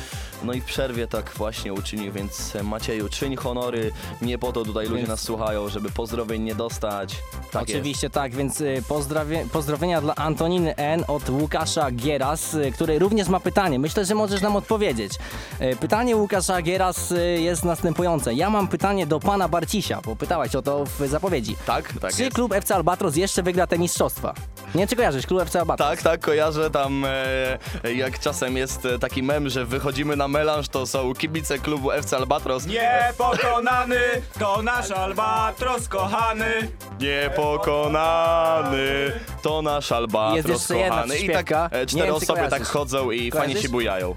No 0.42 0.52
i 0.52 0.60
w 0.60 0.64
przerwie 0.64 1.06
tak 1.06 1.30
właśnie 1.36 1.72
uczynił, 1.72 2.12
więc 2.12 2.52
Macieju, 2.62 3.08
czyń 3.08 3.36
honory. 3.36 3.92
Nie 4.22 4.38
po 4.38 4.52
to 4.52 4.64
tutaj 4.64 4.84
ludzie 4.86 4.96
Więc- 4.96 5.08
nas 5.08 5.20
słuchają, 5.22 5.68
żeby 5.68 5.90
pozdrowień 5.90 6.42
nie 6.42 6.54
dostać. 6.54 7.16
Tak 7.50 7.62
Oczywiście 7.62 8.10
tak, 8.10 8.34
więc 8.34 8.60
y, 8.60 8.82
pozdrowie, 8.88 9.46
pozdrowienia 9.52 10.00
dla 10.00 10.14
Antoniny 10.14 10.76
N 10.76 11.04
od 11.08 11.30
Łukasza 11.30 11.90
Gieras, 11.90 12.54
y, 12.54 12.72
który 12.72 12.98
również 12.98 13.28
ma 13.28 13.40
pytanie. 13.40 13.78
Myślę, 13.78 14.04
że 14.04 14.14
możesz 14.14 14.40
nam 14.40 14.56
odpowiedzieć. 14.56 15.12
Y, 15.60 15.76
Pytanie 15.76 16.16
Łukasza 16.16 16.62
Gieras 16.62 17.12
y, 17.12 17.40
jest 17.40 17.64
następujące. 17.64 18.34
Ja 18.34 18.50
mam 18.50 18.68
pytanie 18.68 19.06
do 19.06 19.20
pana 19.20 19.48
Barcisia, 19.48 20.00
bo 20.04 20.16
pytałeś 20.16 20.54
o 20.56 20.62
to 20.62 20.84
w 20.84 21.08
zapowiedzi. 21.08 21.52
jest. 21.52 21.64
Tak, 21.64 21.92
tak 22.00 22.14
Czy 22.14 22.22
jest. 22.22 22.34
klub 22.34 22.52
FC 22.52 22.74
Albatros 22.74 23.16
jeszcze 23.16 23.42
wygra 23.42 23.66
te 23.66 23.78
mistrzostwa? 24.06 24.34
Nie, 24.74 24.86
czy 24.86 24.96
kojarzysz 24.96 25.26
klub 25.26 25.40
FC 25.42 25.60
Albatros? 25.60 25.88
Tak, 25.90 26.02
tak, 26.02 26.20
kojarzę 26.20 26.70
tam, 26.70 27.04
e, 27.84 27.92
jak 27.94 28.18
czasem 28.18 28.56
jest 28.56 28.88
taki 29.00 29.22
mem, 29.22 29.48
że 29.48 29.64
wychodzimy 29.64 30.16
na 30.16 30.28
melanż, 30.28 30.68
to 30.68 30.86
są 30.86 31.14
kibice 31.14 31.58
klubu 31.58 31.92
FC 31.92 32.16
Albatros. 32.16 32.66
Niepokonany 32.66 34.00
to 34.38 34.62
nasz 34.62 34.90
albatros 34.90 35.88
kochany. 35.88 36.68
Niepokonany 37.00 39.12
to 39.42 39.62
nasz 39.62 39.92
Albatros, 39.92 40.36
Jest 40.36 40.48
jeszcze 40.48 40.76
jedna 40.76 40.94
kochany. 40.96 41.18
I 41.18 41.26
tak 41.26 41.36
śpiewka. 41.36 41.68
e, 41.72 41.80
Nie 41.80 41.86
cztery 41.86 42.06
wiem, 42.06 42.14
czy 42.14 42.22
osoby 42.24 42.40
tak 42.40 42.48
kojarzysz. 42.50 42.68
chodzą 42.68 43.10
i 43.10 43.18
fajnie 43.18 43.30
Kojarzysz? 43.30 43.62
się 43.62 43.68
bujają. 43.68 44.14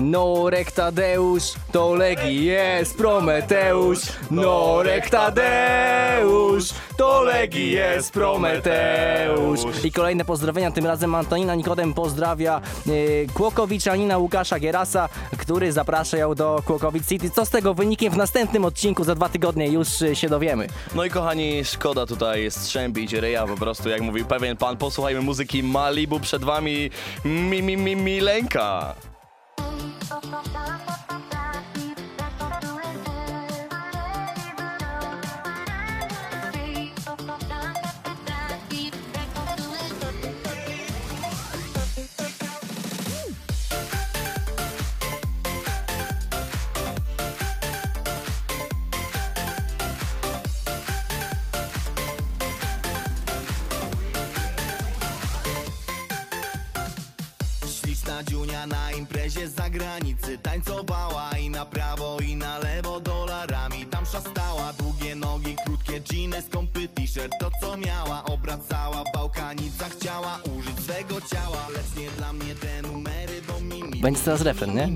Norek 0.00 0.72
Tadeusz, 0.72 1.54
to 1.72 1.94
Legi 1.94 2.44
jest 2.44 2.96
Prometeusz. 2.96 4.00
Norek 4.30 5.10
Tadeusz, 5.10 6.74
to 6.96 7.22
Legi 7.22 7.70
jest 7.70 8.12
Prometeusz. 8.12 9.84
I 9.84 9.92
kolejne 9.92 10.24
pozdrowienia, 10.24 10.70
tym 10.70 10.86
razem 10.86 11.14
Antonina 11.14 11.54
Nikodem 11.54 11.94
pozdrawia 11.94 12.60
yy, 12.86 13.26
Kłokowiczanina 13.34 14.18
Łukasza 14.18 14.58
Gierasa, 14.58 15.08
który 15.38 15.72
zaprasza 15.72 16.16
ją 16.16 16.34
do 16.34 16.62
Kłokowic 16.66 17.08
City. 17.08 17.30
Co 17.30 17.44
z 17.44 17.50
tego 17.50 17.74
wynikiem 17.74 18.12
w 18.12 18.16
następnym 18.16 18.64
odcinku 18.64 19.04
za 19.04 19.14
dwa 19.14 19.28
tygodnie 19.28 19.68
już 19.68 20.02
y, 20.02 20.16
się 20.16 20.28
dowiemy. 20.28 20.66
No 20.94 21.04
i 21.04 21.10
kochani, 21.10 21.64
szkoda 21.64 22.06
tutaj 22.06 22.50
strzębić 22.50 23.12
ryja 23.12 23.46
po 23.46 23.56
prostu, 23.56 23.88
jak 23.88 24.00
mówił 24.00 24.26
pewien 24.26 24.56
pan, 24.56 24.76
posłuchajmy 24.76 25.20
muzyki 25.20 25.62
Malibu, 25.62 26.20
przed 26.20 26.44
wami 26.44 26.90
mi, 27.24 27.62
mi, 27.62 27.76
mi, 27.76 27.96
Milenka. 27.96 28.94
Imprezie 59.28 59.48
z 59.48 59.54
zagranicy 59.54 60.38
Tańcowała 60.38 61.30
i 61.38 61.50
na 61.50 61.64
prawo 61.64 62.18
i 62.28 62.36
na 62.36 62.58
lewo 62.58 63.00
dolarami. 63.00 63.86
Tam 63.86 64.06
szastała, 64.06 64.72
długie 64.72 65.14
nogi, 65.14 65.56
krótkie 65.66 66.00
dżiny, 66.00 66.42
skąpy 66.42 66.88
t-shirt. 66.88 67.32
To 67.40 67.50
co 67.60 67.76
miała, 67.76 68.24
obracała, 68.24 69.04
bałkanica 69.14 69.88
chciała 69.88 70.38
użyć 70.58 70.80
swego 70.80 71.20
ciała. 71.20 71.66
Lecz 71.74 72.04
nie 72.04 72.10
dla 72.10 72.32
mnie 72.32 72.54
te 72.54 72.82
numery, 72.82 73.42
bo 73.48 73.60
mi 73.60 74.00
Będzie 74.00 74.20
teraz 74.20 74.40
refren, 74.40 74.74
nie? 74.74 74.88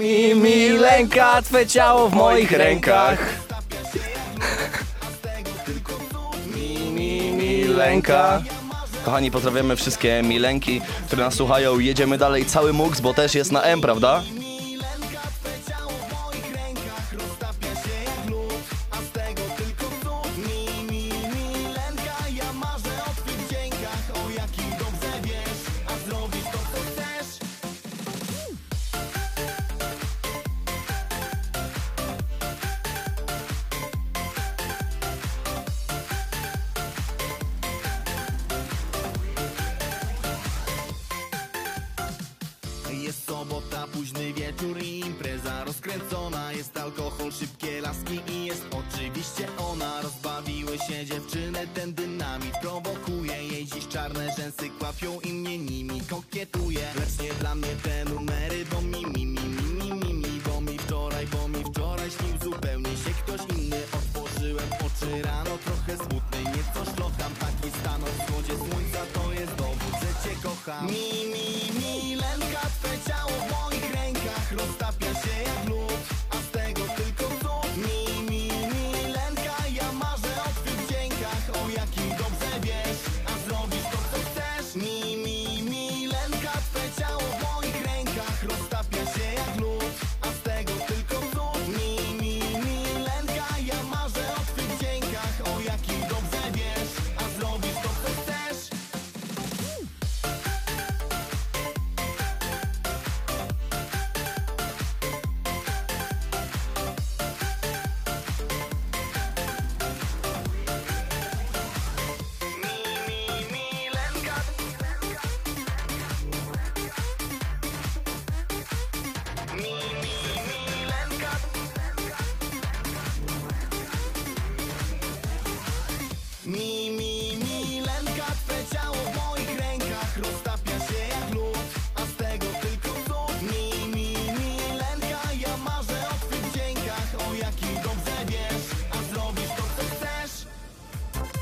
Mi, 0.00 0.34
Mi, 0.34 0.68
lęka 0.68 1.42
twe 1.42 1.66
ciało 1.66 2.08
w 2.08 2.14
moich 2.14 2.52
rękach. 2.52 3.18
Mi, 6.54 6.90
mi, 6.90 7.32
mi, 7.32 7.64
lęka. 7.64 8.42
Kochani, 9.04 9.30
pozdrawiamy 9.30 9.76
wszystkie 9.76 10.22
milenki, 10.22 10.80
które 11.06 11.24
nas 11.24 11.34
słuchają. 11.34 11.78
Jedziemy 11.78 12.18
dalej 12.18 12.44
cały 12.44 12.72
MUX, 12.72 13.00
bo 13.00 13.14
też 13.14 13.34
jest 13.34 13.52
na 13.52 13.62
M, 13.62 13.80
prawda? 13.80 14.22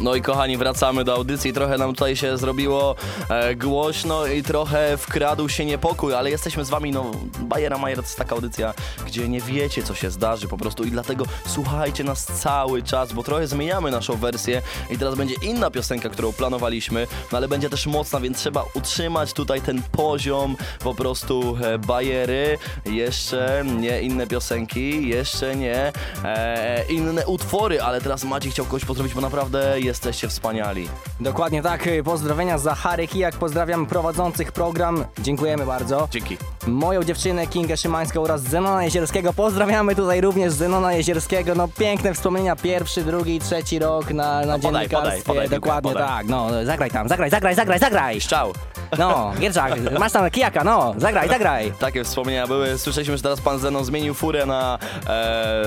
No 0.01 0.15
i 0.15 0.23
kochani, 0.23 0.57
wracamy 0.57 1.05
do 1.05 1.15
audycji. 1.15 1.53
Trochę 1.53 1.79
nam 1.79 1.95
tutaj 1.95 2.17
się 2.17 2.39
zrobiło 2.39 2.97
e, 3.29 3.55
głośno 3.55 4.27
i 4.27 4.43
trochę 4.43 4.97
wkradł 4.97 5.49
się 5.49 5.65
niepokój, 5.65 6.15
ale 6.15 6.31
jesteśmy 6.31 6.65
z 6.65 6.71
wami, 6.71 6.91
no 6.91 7.11
Bajera 7.41 7.79
Majer 7.79 7.99
to 7.99 8.03
jest 8.03 8.19
taka 8.19 8.35
audycja, 8.35 8.75
gdzie 9.09 9.29
nie 9.29 9.41
wiecie 9.41 9.83
co 9.83 9.95
się 9.95 10.11
zdarzy 10.11 10.49
po 10.49 10.57
prostu 10.57 10.85
i 10.85 10.91
dlatego 10.91 11.25
słuchajcie 11.47 12.05
nas 12.05 12.25
cały 12.25 12.83
czas, 12.83 13.13
bo 13.13 13.23
trochę 13.23 13.47
zmieniamy 13.47 13.91
naszą 13.91 14.17
wersję 14.17 14.63
i 14.91 14.99
teraz 14.99 15.15
będzie 15.15 15.35
inna 15.43 15.71
piosenka, 15.71 16.09
którą 16.09 16.33
planowaliśmy, 16.33 17.07
no 17.33 17.39
ale 17.39 17.49
będzie 17.49 17.71
też 17.71 17.87
mocna, 17.87 18.21
więc 18.21 18.39
trzeba 18.39 18.65
utrzymać 18.75 19.33
tutaj 19.33 19.61
ten 19.61 19.83
poziom 19.83 20.57
po 20.81 20.95
prostu 20.95 21.57
e, 21.63 21.79
Bajery. 21.79 22.59
Jeszcze 22.87 23.65
nie 23.81 24.03
inne 24.03 24.27
piosenki, 24.27 25.09
jeszcze 25.09 25.57
nie 25.57 25.93
e, 26.25 26.85
inne 26.89 27.27
utwory, 27.27 27.83
ale 27.83 28.01
teraz 28.01 28.25
Maciej 28.25 28.53
chciał 28.53 28.65
kogoś 28.65 28.85
pozdrowić, 28.85 29.15
bo 29.15 29.21
naprawdę 29.21 29.81
jesteście 29.81 30.29
wspaniali. 30.29 30.89
Dokładnie 31.21 31.63
tak. 31.63 31.87
y, 31.87 32.03
Pozdrowienia 32.03 32.59
za 32.59 32.75
Harry 32.75 33.09
Kijak. 33.09 33.37
Pozdrawiam 33.37 33.87
prowadzących 33.87 34.53
program. 34.53 35.05
Dziękujemy 35.19 35.67
bardzo. 35.67 36.09
Dzięki. 36.11 36.37
Moją 36.69 37.03
dziewczynę 37.05 37.47
Kingę 37.47 37.77
Szymańską 37.77 38.23
oraz 38.23 38.43
Zenona 38.43 38.85
Jezierskiego. 38.85 39.33
Pozdrawiamy 39.33 39.95
tutaj 39.97 40.21
również 40.21 40.53
Zenona 40.53 40.93
Jezierskiego. 40.93 41.55
No 41.55 41.69
piękne 41.79 42.15
wspomnienia. 42.15 42.57
Pierwszy, 42.57 43.03
drugi, 43.05 43.41
trzeci 43.41 43.79
rok 43.79 44.11
na, 44.11 44.41
na 44.41 44.47
No, 44.47 44.59
podaj, 44.59 44.89
dziennikarstwie. 44.89 45.23
podaj, 45.23 45.45
podaj, 45.45 45.49
Dokładnie 45.61 45.93
podaj. 45.93 46.09
tak. 46.09 46.27
No, 46.29 46.49
zagraj 46.65 46.91
tam, 46.91 47.09
zagraj, 47.09 47.31
zagraj, 47.31 47.55
zagraj, 47.55 47.79
zagraj. 47.79 48.21
Szczał. 48.21 48.53
No, 48.99 49.33
Gierczak, 49.41 49.73
masz 49.99 50.13
tam 50.13 50.31
kijaka, 50.31 50.65
no, 50.65 50.95
zagraj, 50.97 51.29
zagraj. 51.29 51.73
Takie 51.79 52.05
wspomnienia 52.05 52.47
były. 52.47 52.79
Słyszeliśmy, 52.79 53.17
że 53.17 53.23
teraz 53.23 53.41
pan 53.41 53.59
Zenon 53.59 53.85
zmienił 53.85 54.15
furę 54.15 54.47
na 54.47 54.79
e, 55.07 55.63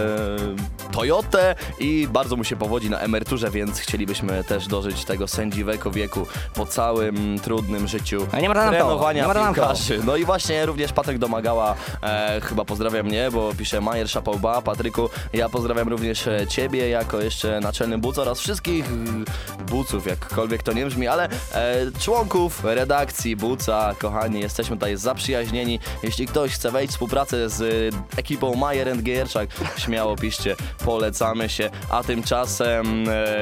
Toyotę 0.92 1.56
i 1.80 2.08
bardzo 2.12 2.36
mu 2.36 2.44
się 2.44 2.56
powodzi 2.56 2.90
na 2.90 3.00
emeryturze, 3.00 3.52
więc 3.52 3.80
chcielibyśmy 3.80 4.44
też 4.44 4.68
dożyć 4.68 5.06
tego 5.06 5.28
sędziwego 5.28 5.92
wieku 5.92 6.28
po 6.54 6.66
całym 6.66 7.40
trudnym 7.40 7.88
życiu 7.88 8.28
A 8.32 8.40
nie 8.40 8.48
ma 8.50 8.56
nam 8.56 8.66
to, 8.66 8.72
trenowania 8.72 9.22
nie 9.22 9.28
ma 9.28 9.34
nam 9.34 9.56
to. 9.56 9.62
piłkarzy. 9.62 10.02
No 10.06 10.16
i 10.16 10.26
właśnie 10.26 10.66
również 10.66 10.94
Patryk 10.94 11.18
Domagała 11.18 11.76
e, 12.04 12.42
chyba 12.44 12.66
pozdrawia 12.66 13.04
mnie, 13.04 13.30
bo 13.32 13.54
pisze 13.58 13.82
Majer 13.82 14.10
Szapałba. 14.10 14.62
Patryku, 14.62 15.10
ja 15.34 15.50
pozdrawiam 15.50 15.88
również 15.90 16.28
e, 16.28 16.48
ciebie 16.48 16.90
jako 16.90 17.22
jeszcze 17.22 17.60
naczelny 17.60 17.98
buc 17.98 18.18
oraz 18.18 18.40
wszystkich 18.40 18.86
e, 18.86 19.64
buców, 19.72 20.06
jakkolwiek 20.08 20.64
to 20.64 20.74
nie 20.74 20.86
brzmi, 20.86 21.08
ale 21.08 21.30
e, 21.54 21.86
członków 22.00 22.64
redakcji 22.64 23.36
buca, 23.36 23.96
kochani, 24.00 24.40
jesteśmy 24.40 24.76
tutaj 24.76 24.98
zaprzyjaźnieni. 24.98 25.80
Jeśli 26.04 26.28
ktoś 26.28 26.52
chce 26.52 26.72
wejść 26.72 26.94
w 26.94 27.02
współpracę 27.02 27.50
z 27.50 27.62
e, 27.62 28.20
ekipą 28.20 28.56
Majer 28.56 28.90
and 28.90 29.04
Gierczak, 29.04 29.50
śmiało 29.78 30.16
piszcie, 30.16 30.56
polecamy 30.86 31.50
się. 31.50 31.70
A 31.90 32.04
tymczasem 32.04 33.10
e, 33.10 33.36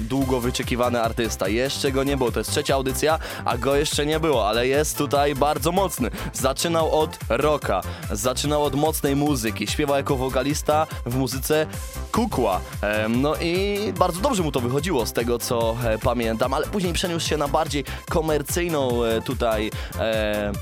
długo 0.00 0.40
wyczekiwany 0.40 1.00
artysta, 1.02 1.48
jeszcze 1.48 1.92
go 1.92 2.04
nie 2.04 2.16
było, 2.16 2.32
to 2.32 2.40
jest 2.40 2.50
trzecia 2.50 2.74
audycja, 2.74 3.18
a 3.44 3.58
go 3.58 3.76
jeszcze 3.76 4.06
nie 4.06 4.20
było, 4.20 4.48
ale 4.48 4.66
jest 4.66 4.98
tutaj 4.98 5.34
bardzo 5.34 5.72
mocny. 5.72 6.10
Zaczynał 6.32 7.00
od 7.00 7.18
rocka, 7.28 7.82
zaczynał 8.12 8.64
od 8.64 8.74
mocnej 8.74 9.16
muzyki, 9.16 9.66
śpiewał 9.66 9.96
jako 9.96 10.16
wokalista 10.16 10.86
w 11.06 11.16
muzyce 11.16 11.66
kukła. 12.12 12.60
Em, 12.80 13.24
No 13.24 13.36
i 13.36 13.78
bardzo 13.98 14.20
dobrze 14.20 14.42
mu 14.42 14.52
to 14.52 14.60
wychodziło 14.60 15.06
z 15.06 15.12
tego 15.12 15.38
co 15.38 15.76
e, 15.84 15.98
pamiętam, 15.98 16.54
ale 16.54 16.66
później 16.66 16.92
przeniósł 16.92 17.28
się 17.28 17.36
na 17.36 17.48
bardziej 17.48 17.84
komercyjną 18.10 19.04
e, 19.04 19.22
tutaj 19.22 19.70
e, 19.98 20.52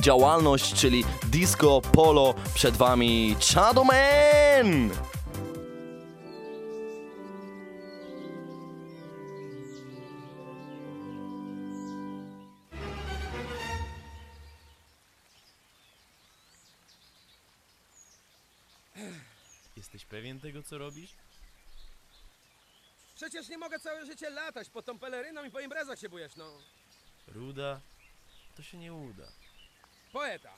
działalność, 0.00 0.74
czyli 0.74 1.04
disco 1.24 1.80
polo. 1.92 2.34
Przed 2.54 2.76
wami 2.76 3.36
Shadow 3.40 3.86
pewien 20.16 20.40
tego, 20.40 20.62
co 20.62 20.78
robisz? 20.78 21.10
Przecież 23.14 23.48
nie 23.48 23.58
mogę 23.58 23.78
całe 23.78 24.06
życie 24.06 24.30
latać 24.30 24.70
pod 24.70 24.84
tą 24.84 24.98
peleryną 24.98 25.44
i 25.44 25.50
po 25.50 25.60
imprezach 25.60 25.98
się 25.98 26.08
bujesz, 26.08 26.36
no. 26.36 26.58
Ruda? 27.26 27.80
To 28.56 28.62
się 28.62 28.78
nie 28.78 28.94
uda. 28.94 29.28
Poeta. 30.12 30.52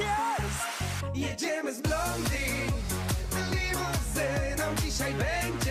Jest 0.00 1.14
Jedziemy 1.14 1.74
z 1.74 1.80
blondi 1.80 2.46
Limuzyną 3.50 4.74
dzisiaj 4.84 5.14
będzie 5.14 5.69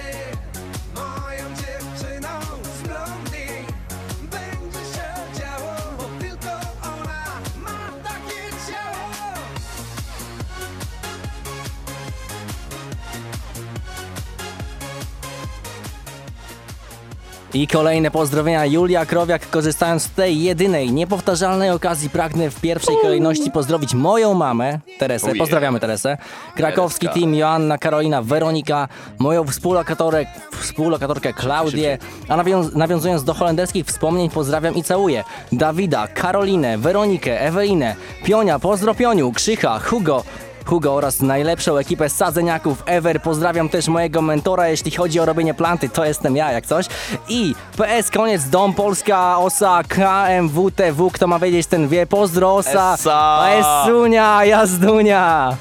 I 17.53 17.67
kolejne 17.67 18.12
pozdrowienia. 18.12 18.65
Julia 18.65 19.05
Krowiak, 19.05 19.49
korzystając 19.49 20.03
z 20.03 20.09
tej 20.12 20.41
jedynej, 20.41 20.91
niepowtarzalnej 20.91 21.69
okazji, 21.71 22.09
pragnę 22.09 22.49
w 22.49 22.62
pierwszej 22.62 22.95
kolejności 23.01 23.51
pozdrowić 23.51 23.93
moją 23.93 24.33
mamę, 24.33 24.79
Teresę. 24.99 25.27
Ojej. 25.27 25.39
Pozdrawiamy 25.39 25.79
Teresę. 25.79 26.17
Krakowski 26.55 26.99
Tereska. 27.07 27.19
team, 27.19 27.35
Joanna, 27.35 27.77
Karolina, 27.77 28.21
Weronika, 28.21 28.88
moją 29.19 29.45
współlokatorek, 29.47 30.27
współlokatorkę 30.59 31.33
Klaudię. 31.33 31.97
A 32.27 32.38
nawią- 32.38 32.75
nawiązując 32.75 33.23
do 33.23 33.33
holenderskich 33.33 33.85
wspomnień, 33.85 34.29
pozdrawiam 34.29 34.75
i 34.75 34.83
całuję 34.83 35.23
Dawida, 35.51 36.07
Karolinę, 36.07 36.77
Weronikę, 36.77 37.41
Ewelinę, 37.41 37.95
Pionia, 38.25 38.59
pozdro 38.59 38.95
Pioniu, 38.95 39.31
Krzycha, 39.31 39.79
Hugo, 39.79 40.23
Hugo 40.65 40.95
oraz 40.95 41.22
najlepszą 41.22 41.78
ekipę 41.78 42.10
sadzeniaków 42.10 42.84
ever. 42.86 43.22
Pozdrawiam 43.22 43.69
też 43.69 43.88
mojego 43.88 44.22
mentora, 44.22 44.67
jeśli 44.67 44.91
chodzi 44.91 45.19
o 45.19 45.26
robienie 45.26 45.54
planty, 45.54 45.89
to 45.89 46.06
jestem 46.06 46.36
ja 46.36 46.52
jak 46.52 46.65
coś. 46.65 46.86
I 47.30 47.56
PS 47.78 48.12
koniec 48.12 48.50
dom 48.50 48.74
Polska 48.74 49.38
Osa 49.38 49.82
KMWTW, 49.88 51.10
kto 51.13 51.28
ma 51.28 51.39
wiedzieć 51.39 51.67
ten 51.67 51.88
wie. 51.88 52.06
Pozdro 52.06 52.56
Osa, 52.56 52.93
Essa. 52.93 53.45
Esunia, 53.50 54.45
Jazdunia. 54.45 55.58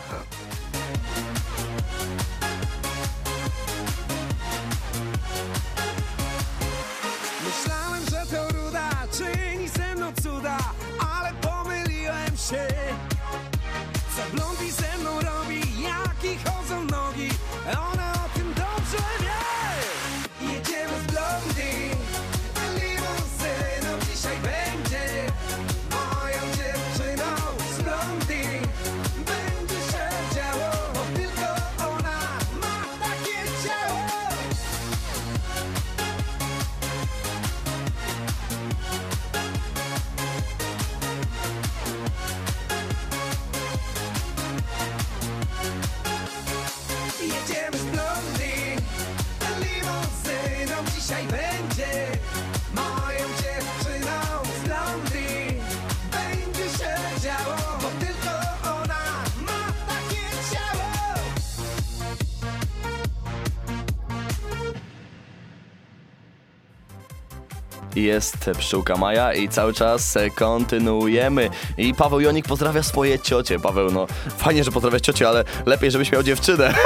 Jest 68.02 68.50
pszczółka 68.58 68.96
Maja 68.96 69.34
i 69.34 69.48
cały 69.48 69.74
czas 69.74 70.18
kontynuujemy. 70.34 71.50
I 71.76 71.94
Paweł 71.94 72.20
Jonik 72.20 72.48
pozdrawia 72.48 72.82
swoje 72.82 73.18
ciocie. 73.18 73.60
Paweł, 73.60 73.90
no 73.90 74.06
fajnie, 74.36 74.64
że 74.64 74.70
pozdrawiasz 74.70 75.02
ciocie, 75.02 75.28
ale 75.28 75.44
lepiej, 75.66 75.90
żebyś 75.90 76.12
miał 76.12 76.22
dziewczynę. 76.22 76.74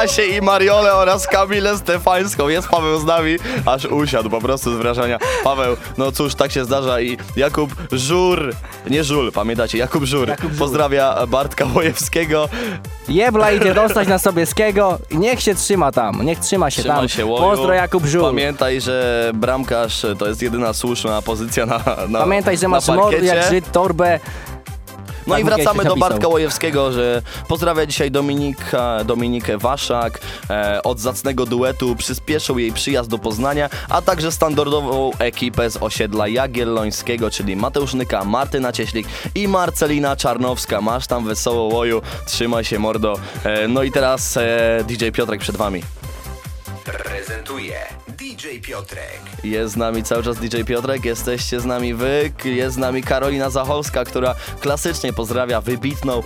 Kasię 0.00 0.26
i 0.26 0.40
Mariolę 0.40 0.94
oraz 0.94 1.26
Kamilę 1.26 1.78
Stefańską. 1.78 2.48
Jest 2.48 2.68
Paweł 2.68 2.98
z 2.98 3.04
nami, 3.04 3.36
aż 3.66 3.84
usiadł 3.84 4.30
po 4.30 4.40
prostu 4.40 4.74
z 4.74 4.76
wrażenia. 4.78 5.18
Paweł, 5.44 5.76
no 5.98 6.12
cóż, 6.12 6.34
tak 6.34 6.52
się 6.52 6.64
zdarza 6.64 7.00
i 7.00 7.18
Jakub 7.36 7.70
Żur, 7.92 8.54
nie 8.90 9.04
Żul, 9.04 9.32
pamiętacie, 9.32 9.78
Jakub 9.78 10.04
Żur, 10.04 10.28
pozdrawia 10.58 11.26
Bartka 11.26 11.66
Wojewskiego. 11.66 12.48
Jebla 13.08 13.50
idzie 13.52 13.74
dostać 13.74 14.08
na 14.08 14.18
Sobieskiego 14.18 14.98
i 15.10 15.18
niech 15.18 15.40
się 15.40 15.54
trzyma 15.54 15.92
tam, 15.92 16.22
niech 16.22 16.38
trzyma 16.38 16.70
się 16.70 16.80
Trzyma 16.82 16.96
tam. 16.96 17.08
się 17.08 17.26
łoju. 17.26 17.44
Pozdro 17.50 17.72
Jakub 17.74 18.06
Żul. 18.06 18.22
Pamiętaj, 18.22 18.80
że 18.80 19.30
bramkarz 19.34 20.06
to 20.18 20.26
jest 20.28 20.42
jedyna 20.42 20.72
słuszna 20.72 21.22
pozycja 21.22 21.66
na, 21.66 21.80
na 22.08 22.18
Pamiętaj, 22.18 22.56
że 22.58 22.62
na 22.62 22.68
masz 22.68 22.86
parkiecie. 22.86 23.24
jak 23.26 23.50
Żyd, 23.50 23.72
torbę. 23.72 24.20
No 25.26 25.34
Tak 25.34 25.40
i 25.40 25.44
Łukasz 25.44 25.56
wracamy 25.56 25.84
do. 25.84 25.96
Bartka 25.96 26.28
Łojewskiego, 26.28 26.92
że 26.92 27.22
pozdrawia 27.48 27.86
dzisiaj 27.86 28.10
Dominika, 28.10 29.04
Dominikę 29.04 29.58
Waszak 29.58 30.20
e, 30.50 30.82
od 30.82 31.00
zacnego 31.00 31.46
duetu, 31.46 31.96
przyspieszył 31.96 32.58
jej 32.58 32.72
przyjazd 32.72 33.10
do 33.10 33.18
Poznania, 33.18 33.70
a 33.88 34.02
także 34.02 34.32
standardową 34.32 35.10
ekipę 35.18 35.70
z 35.70 35.76
osiedla 35.76 36.28
Jagiellońskiego, 36.28 37.30
czyli 37.30 37.56
Mateusz 37.56 37.94
Nyka, 37.94 38.24
Martyna 38.24 38.72
Cieślik 38.72 39.06
i 39.34 39.48
Marcelina 39.48 40.16
Czarnowska. 40.16 40.80
Masz 40.80 41.06
tam 41.06 41.24
wesoło 41.24 41.74
łoju, 41.74 42.02
trzymaj 42.26 42.64
się 42.64 42.78
mordo. 42.78 43.18
E, 43.44 43.68
no 43.68 43.82
i 43.82 43.92
teraz 43.92 44.36
e, 44.36 44.84
DJ 44.88 45.08
Piotrek 45.10 45.40
przed 45.40 45.56
wami. 45.56 45.82
Prezentuje 46.86 47.74
DJ 48.08 48.60
Piotrek. 48.62 49.20
Jest 49.44 49.74
z 49.74 49.76
nami 49.76 50.02
cały 50.02 50.22
czas 50.22 50.38
DJ 50.38 50.62
Piotrek, 50.62 51.04
jesteście 51.04 51.60
z 51.60 51.64
nami 51.64 51.94
wy, 51.94 52.32
jest 52.44 52.74
z 52.74 52.78
nami 52.78 53.02
Karolina 53.02 53.50
Zachowska, 53.50 54.04
która 54.04 54.34
klasycznie 54.60 55.12
pozdrawia 55.12 55.60
wybitną 55.60 56.22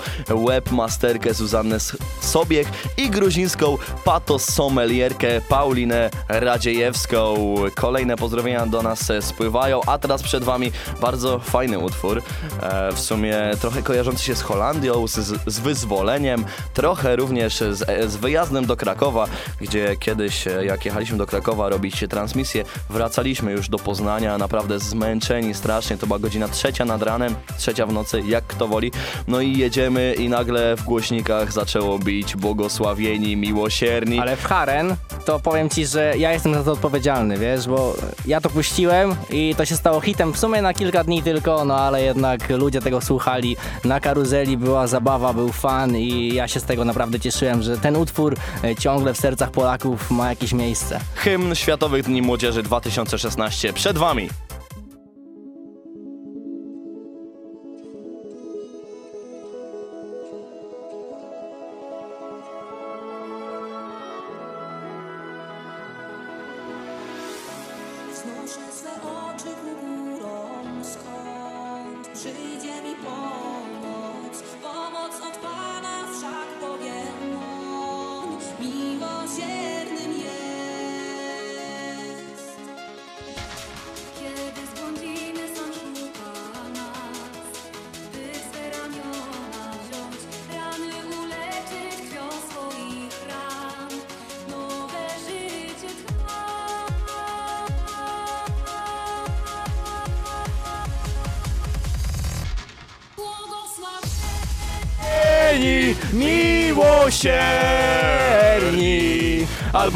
webmasterkę 0.47 1.35
Zuzannę 1.35 1.79
Sobiech 2.21 2.69
i 2.97 3.11
gruzińską 3.11 3.79
patos 4.05 4.45
sommelierkę 4.45 5.41
Paulinę 5.49 6.11
Radziejewską. 6.29 7.55
Kolejne 7.75 8.17
pozdrowienia 8.17 8.67
do 8.67 8.83
nas 8.83 9.13
spływają, 9.21 9.81
a 9.87 9.99
teraz 9.99 10.23
przed 10.23 10.45
wami 10.45 10.73
bardzo 11.01 11.39
fajny 11.39 11.79
utwór, 11.79 12.23
e, 12.63 12.93
w 12.93 13.01
sumie 13.01 13.37
trochę 13.61 13.83
kojarzący 13.83 14.25
się 14.25 14.35
z 14.35 14.43
Holandią, 14.43 15.07
z, 15.07 15.43
z 15.47 15.59
wyzwoleniem, 15.59 16.45
trochę 16.75 17.17
również 17.17 17.59
z, 17.59 17.89
e, 17.89 18.09
z 18.09 18.17
wyjazdem 18.17 18.67
do 18.67 18.77
Krakowa, 18.77 19.27
gdzie 19.61 19.97
kiedyś 19.97 20.50
jak 20.65 20.85
jechaliśmy 20.85 21.19
do 21.19 21.27
Krakowa 21.27 21.69
robić 21.69 22.05
transmisję, 22.11 22.65
wracaliśmy 22.91 23.53
już 23.53 23.69
do 23.69 23.79
Poznania, 23.79 24.39
naprawdę 24.39 24.79
zmęczeni 24.79 25.55
strasznie, 25.55 25.97
to 25.97 26.07
była 26.07 26.19
godzina 26.19 26.49
trzecia 26.49 26.85
nad 26.85 27.03
ranem, 27.03 27.35
trzecia 27.59 27.87
w 27.87 27.93
nocy, 27.93 28.23
jak 28.27 28.45
kto 28.47 28.69
woli, 28.69 28.93
no 29.29 29.41
i 29.41 29.59
jedziemy 29.59 30.15
i 30.19 30.29
nagle 30.29 30.77
w 30.77 30.85
głośnikach 30.85 31.53
zaczęło 31.53 31.99
bić 31.99 32.37
błogosławieni, 32.37 33.37
miłosierni. 33.37 34.19
Ale 34.21 34.37
w 34.37 34.45
Haren 34.45 34.97
to 35.25 35.41
powiem 35.41 35.69
ci, 35.69 35.87
że 35.87 36.15
ja 36.19 36.33
jestem 36.33 36.55
za 36.55 36.65
to 36.65 36.73
odpowiedzialny, 36.73 37.39
wiesz, 37.39 37.69
bo 37.69 37.95
ja 38.27 38.41
to 38.41 38.51
puściłem 38.51 39.15
i 39.31 39.55
to 39.55 39.65
się 39.65 39.77
stało 39.77 40.01
hitem 40.01 40.33
w 40.33 40.39
sumie 40.39 40.63
na 40.63 40.75
kilka 40.75 41.05
dni 41.05 41.23
tylko, 41.23 41.65
no 41.65 41.77
ale 41.77 42.03
jednak 42.03 42.51
ludzie 42.51 42.81
tego 42.81 43.01
słuchali. 43.01 43.57
Na 43.85 44.01
karuzeli 44.01 44.57
była 44.57 44.87
zabawa, 44.87 45.33
był 45.33 45.53
fan 45.53 45.97
i 45.97 46.35
ja 46.35 46.49
się 46.49 46.61
z 46.61 46.65
tego 46.65 46.85
naprawdę 46.85 47.21
cieszyłem, 47.21 47.63
że 47.63 47.79
ten 47.79 47.97
utwór 47.97 48.37
e, 48.65 48.77
ciągle 48.77 49.15
w 49.15 49.19
sercach 49.19 49.51
Polaków 49.51 50.11
ma 50.11 50.29
jakieś 50.41 50.53
miejsce. 50.53 51.01
Hymn 51.15 51.55
Światowych 51.55 52.05
Dni 52.05 52.23
Młodzieży 52.23 52.63
2016 52.63 53.73
przed 53.73 53.99
wami. 53.99 54.29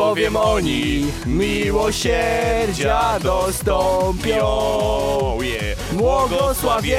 Albowiem 0.04 0.36
oni 0.36 1.06
miłosierdzia 1.26 3.20
dostąpią. 3.20 4.46
Je, 5.42 5.76
Błogosławieni 5.92 6.94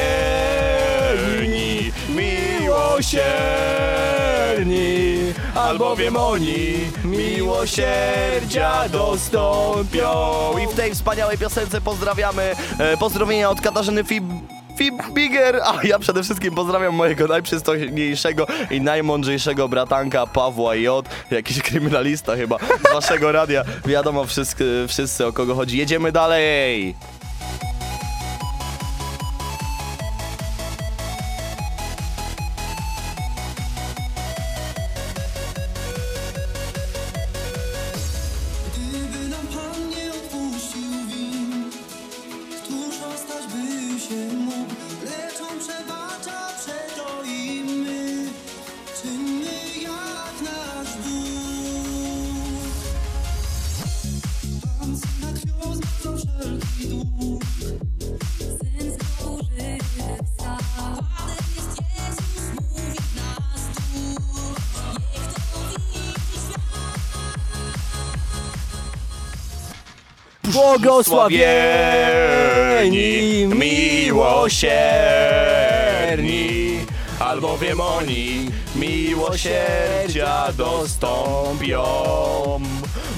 miłosierni, 2.10 3.16
albowiem 5.56 6.18
oni 6.18 6.76
miłosierdzia 7.04 8.90
dostąpią. 8.90 10.12
I 10.64 10.68
w 10.68 10.76
tej 10.76 10.94
wspaniałej 10.96 11.38
piosence 11.38 11.82
pozdrawiamy 11.82 12.56
e, 12.80 12.98
pozdrowienia 12.98 13.50
od 13.50 13.62
Katarzyny 13.62 14.04
Fib... 14.04 14.24
Fibiger, 14.78 15.62
a 15.64 15.80
ja 15.84 16.00
przede 16.00 16.24
wszystkim 16.24 16.56
pozdrawiam 16.56 16.96
mojego 16.96 17.28
najprzystojniejszego 17.28 18.48
i 18.72 18.82
najmądrzejszego 18.82 19.70
bratanka 19.70 20.28
Pawła 20.28 20.76
J, 20.76 21.10
jakiś 21.32 21.62
kryminalista 21.62 22.36
chyba 22.36 22.58
z 22.60 22.94
waszego 22.94 23.32
radia. 23.32 23.64
Wiadomo 23.86 24.26
wszyscy, 24.26 24.86
wszyscy 24.88 25.26
o 25.26 25.34
kogo 25.34 25.56
chodzi. 25.56 25.78
Jedziemy 25.78 26.12
dalej! 26.12 26.96
Błogosławieni 70.76 73.48
miłosierni, 73.48 74.66
albowiem 77.20 77.82
oni 77.82 78.50
miłosierdzia 78.76 80.48
dostąpią. 80.58 81.84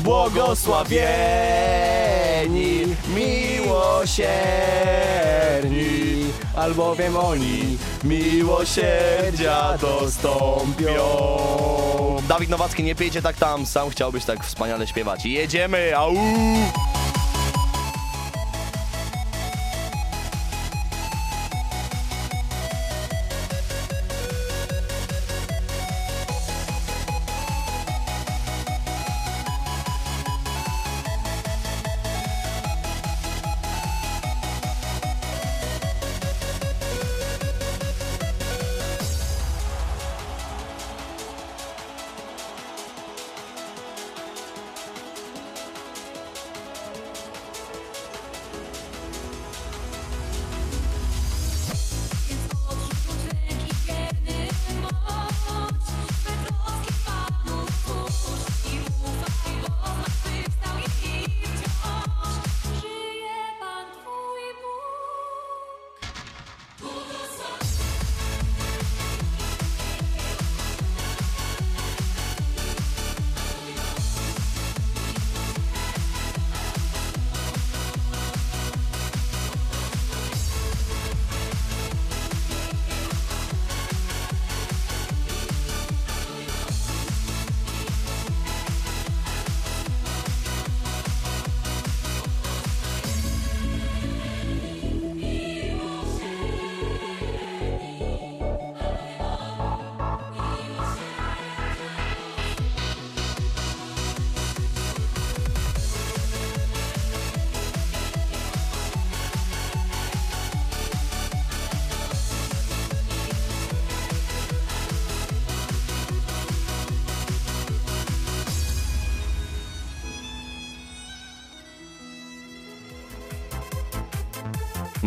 Błogosławieni 0.03 2.95
miłosierni, 3.15 4.27
albowiem 6.55 7.17
oni 7.17 7.77
miłosierdzia 8.03 9.77
dostąpią. 9.77 11.07
Dawid 12.27 12.49
Nowacki, 12.49 12.83
nie 12.83 12.95
pijcie 12.95 13.21
tak 13.21 13.35
tam, 13.35 13.65
sam 13.65 13.89
chciałbyś 13.89 14.25
tak 14.25 14.45
wspaniale 14.45 14.87
śpiewać. 14.87 15.25
Jedziemy, 15.25 15.97
au! 15.97 16.13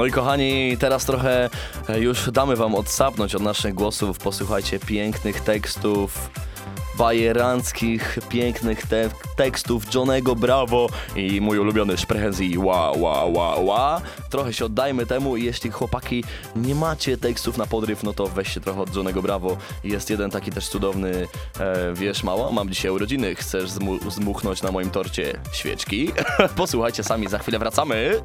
No 0.01 0.07
i 0.07 0.11
kochani, 0.11 0.77
teraz 0.79 1.05
trochę 1.05 1.51
e, 1.89 2.01
już 2.01 2.31
damy 2.31 2.57
wam 2.57 2.75
odsapnąć 2.75 3.35
od 3.35 3.43
naszych 3.43 3.75
głosów. 3.75 4.19
Posłuchajcie 4.19 4.79
pięknych 4.79 5.41
tekstów 5.41 6.31
bajeranckich, 6.99 8.19
pięknych 8.29 8.87
te 8.87 9.11
tekstów 9.37 9.95
Johnego 9.95 10.37
Bravo 10.37 10.89
i 11.17 11.41
mój 11.41 11.59
ulubiony 11.59 11.99
Szprehenzi 11.99 12.59
ła, 12.59 12.91
ła, 12.91 13.25
ła, 13.25 13.57
ła. 13.57 14.01
Trochę 14.31 14.53
się 14.53 14.65
oddajmy 14.65 15.07
temu 15.07 15.37
i 15.37 15.45
jeśli 15.45 15.71
chłopaki 15.71 16.25
nie 16.57 16.75
macie 16.75 17.19
tekstów 17.19 17.59
na 17.59 17.67
podryw, 17.67 18.03
no 18.03 18.13
to 18.13 18.27
weźcie 18.27 18.61
trochę 18.61 18.81
od 18.81 18.97
Johnego 18.97 19.23
Bravo. 19.23 19.57
Jest 19.85 20.11
jeden 20.11 20.31
taki 20.31 20.53
też 20.53 20.69
cudowny, 20.69 21.27
e, 21.61 21.95
wiesz 21.95 22.23
mała, 22.23 22.53
mam 22.53 22.69
dzisiaj 22.69 22.91
urodziny, 22.91 23.35
chcesz 23.35 23.71
zmu- 23.71 24.11
zmuchnąć 24.11 24.63
na 24.63 24.73
moim 24.73 24.91
torcie 24.91 25.41
świeczki? 25.53 26.13
Posłuchajcie 26.57 27.05
sami, 27.05 27.29
za 27.29 27.39
chwilę 27.39 27.59
wracamy. 27.59 28.23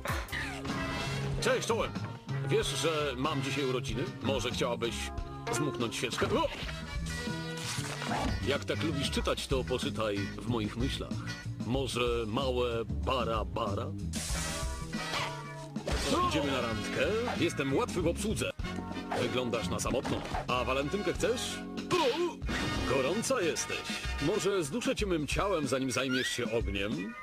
Cześć, 1.45 1.67
czołem. 1.67 1.91
Wiesz, 2.49 2.67
że 2.67 3.13
mam 3.17 3.41
dzisiaj 3.41 3.65
urodziny? 3.65 4.03
Może 4.23 4.51
chciałabyś 4.51 4.95
zmuchnąć 5.51 5.95
świeczkę? 5.95 6.25
O! 6.25 6.47
Jak 8.47 8.65
tak 8.65 8.83
lubisz 8.83 9.11
czytać, 9.11 9.47
to 9.47 9.63
poczytaj 9.63 10.17
w 10.17 10.47
moich 10.47 10.77
myślach. 10.77 11.11
Może 11.65 12.01
małe 12.27 12.85
bara 12.85 13.45
bara? 13.45 13.87
Idziemy 16.29 16.51
na 16.51 16.61
randkę? 16.61 17.05
Jestem 17.39 17.75
łatwy 17.75 18.01
w 18.01 18.07
obsłudze. 18.07 18.51
Wyglądasz 19.21 19.69
na 19.69 19.79
samotną. 19.79 20.21
A 20.47 20.63
walentynkę 20.63 21.13
chcesz? 21.13 21.59
O! 21.91 22.35
Gorąca 22.89 23.41
jesteś. 23.41 23.77
Może 24.21 24.63
zduszę 24.63 24.95
cię 24.95 25.05
mym 25.05 25.27
ciałem, 25.27 25.67
zanim 25.67 25.91
zajmiesz 25.91 26.27
się 26.27 26.51
ogniem? 26.51 27.13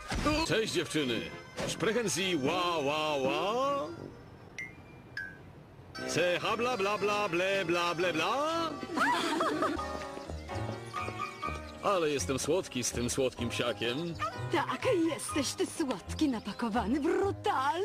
Cześć 0.48 0.72
dziewczyny. 0.72 1.20
Sprechen 1.66 2.08
Sie 2.08 2.36
ła 2.36 2.78
ła 2.78 3.16
ła? 3.16 3.86
Se 6.08 6.38
ha 6.42 6.56
bla 6.56 6.76
bla 6.76 6.98
bla 6.98 7.28
ble 7.28 7.64
bla 7.64 7.94
ble 7.94 8.12
bla? 8.12 8.70
Ale 11.82 12.10
jestem 12.10 12.38
słodki 12.38 12.84
z 12.84 12.92
tym 12.92 13.10
słodkim 13.10 13.48
psiakiem. 13.48 14.14
Tak, 14.52 14.86
jesteś 15.10 15.52
ty 15.52 15.66
słodki, 15.66 16.28
napakowany 16.28 17.00
w 17.00 17.02
brutalu. 17.02 17.84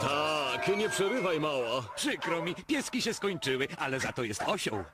Tak, 0.00 0.76
nie 0.76 0.88
przerywaj 0.88 1.40
mała. 1.40 1.82
Przykro 1.96 2.42
mi, 2.42 2.54
pieski 2.54 3.02
się 3.02 3.14
skończyły, 3.14 3.68
ale 3.78 4.00
za 4.00 4.12
to 4.12 4.22
jest 4.22 4.42
osioł. 4.46 4.84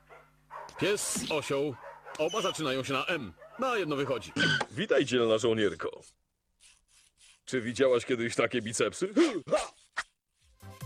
Pies, 0.80 1.24
osioł. 1.30 1.74
Oba 2.18 2.40
zaczynają 2.42 2.84
się 2.84 2.92
na 2.92 3.04
M. 3.04 3.32
Na 3.58 3.76
jedno 3.76 3.96
wychodzi. 3.96 4.32
Witaj, 4.70 5.04
dzielna 5.04 5.38
żołnierko. 5.38 6.00
Czy 7.50 7.60
widziałaś 7.60 8.06
kiedyś 8.06 8.34
takie 8.34 8.62
bicepsy? 8.62 9.08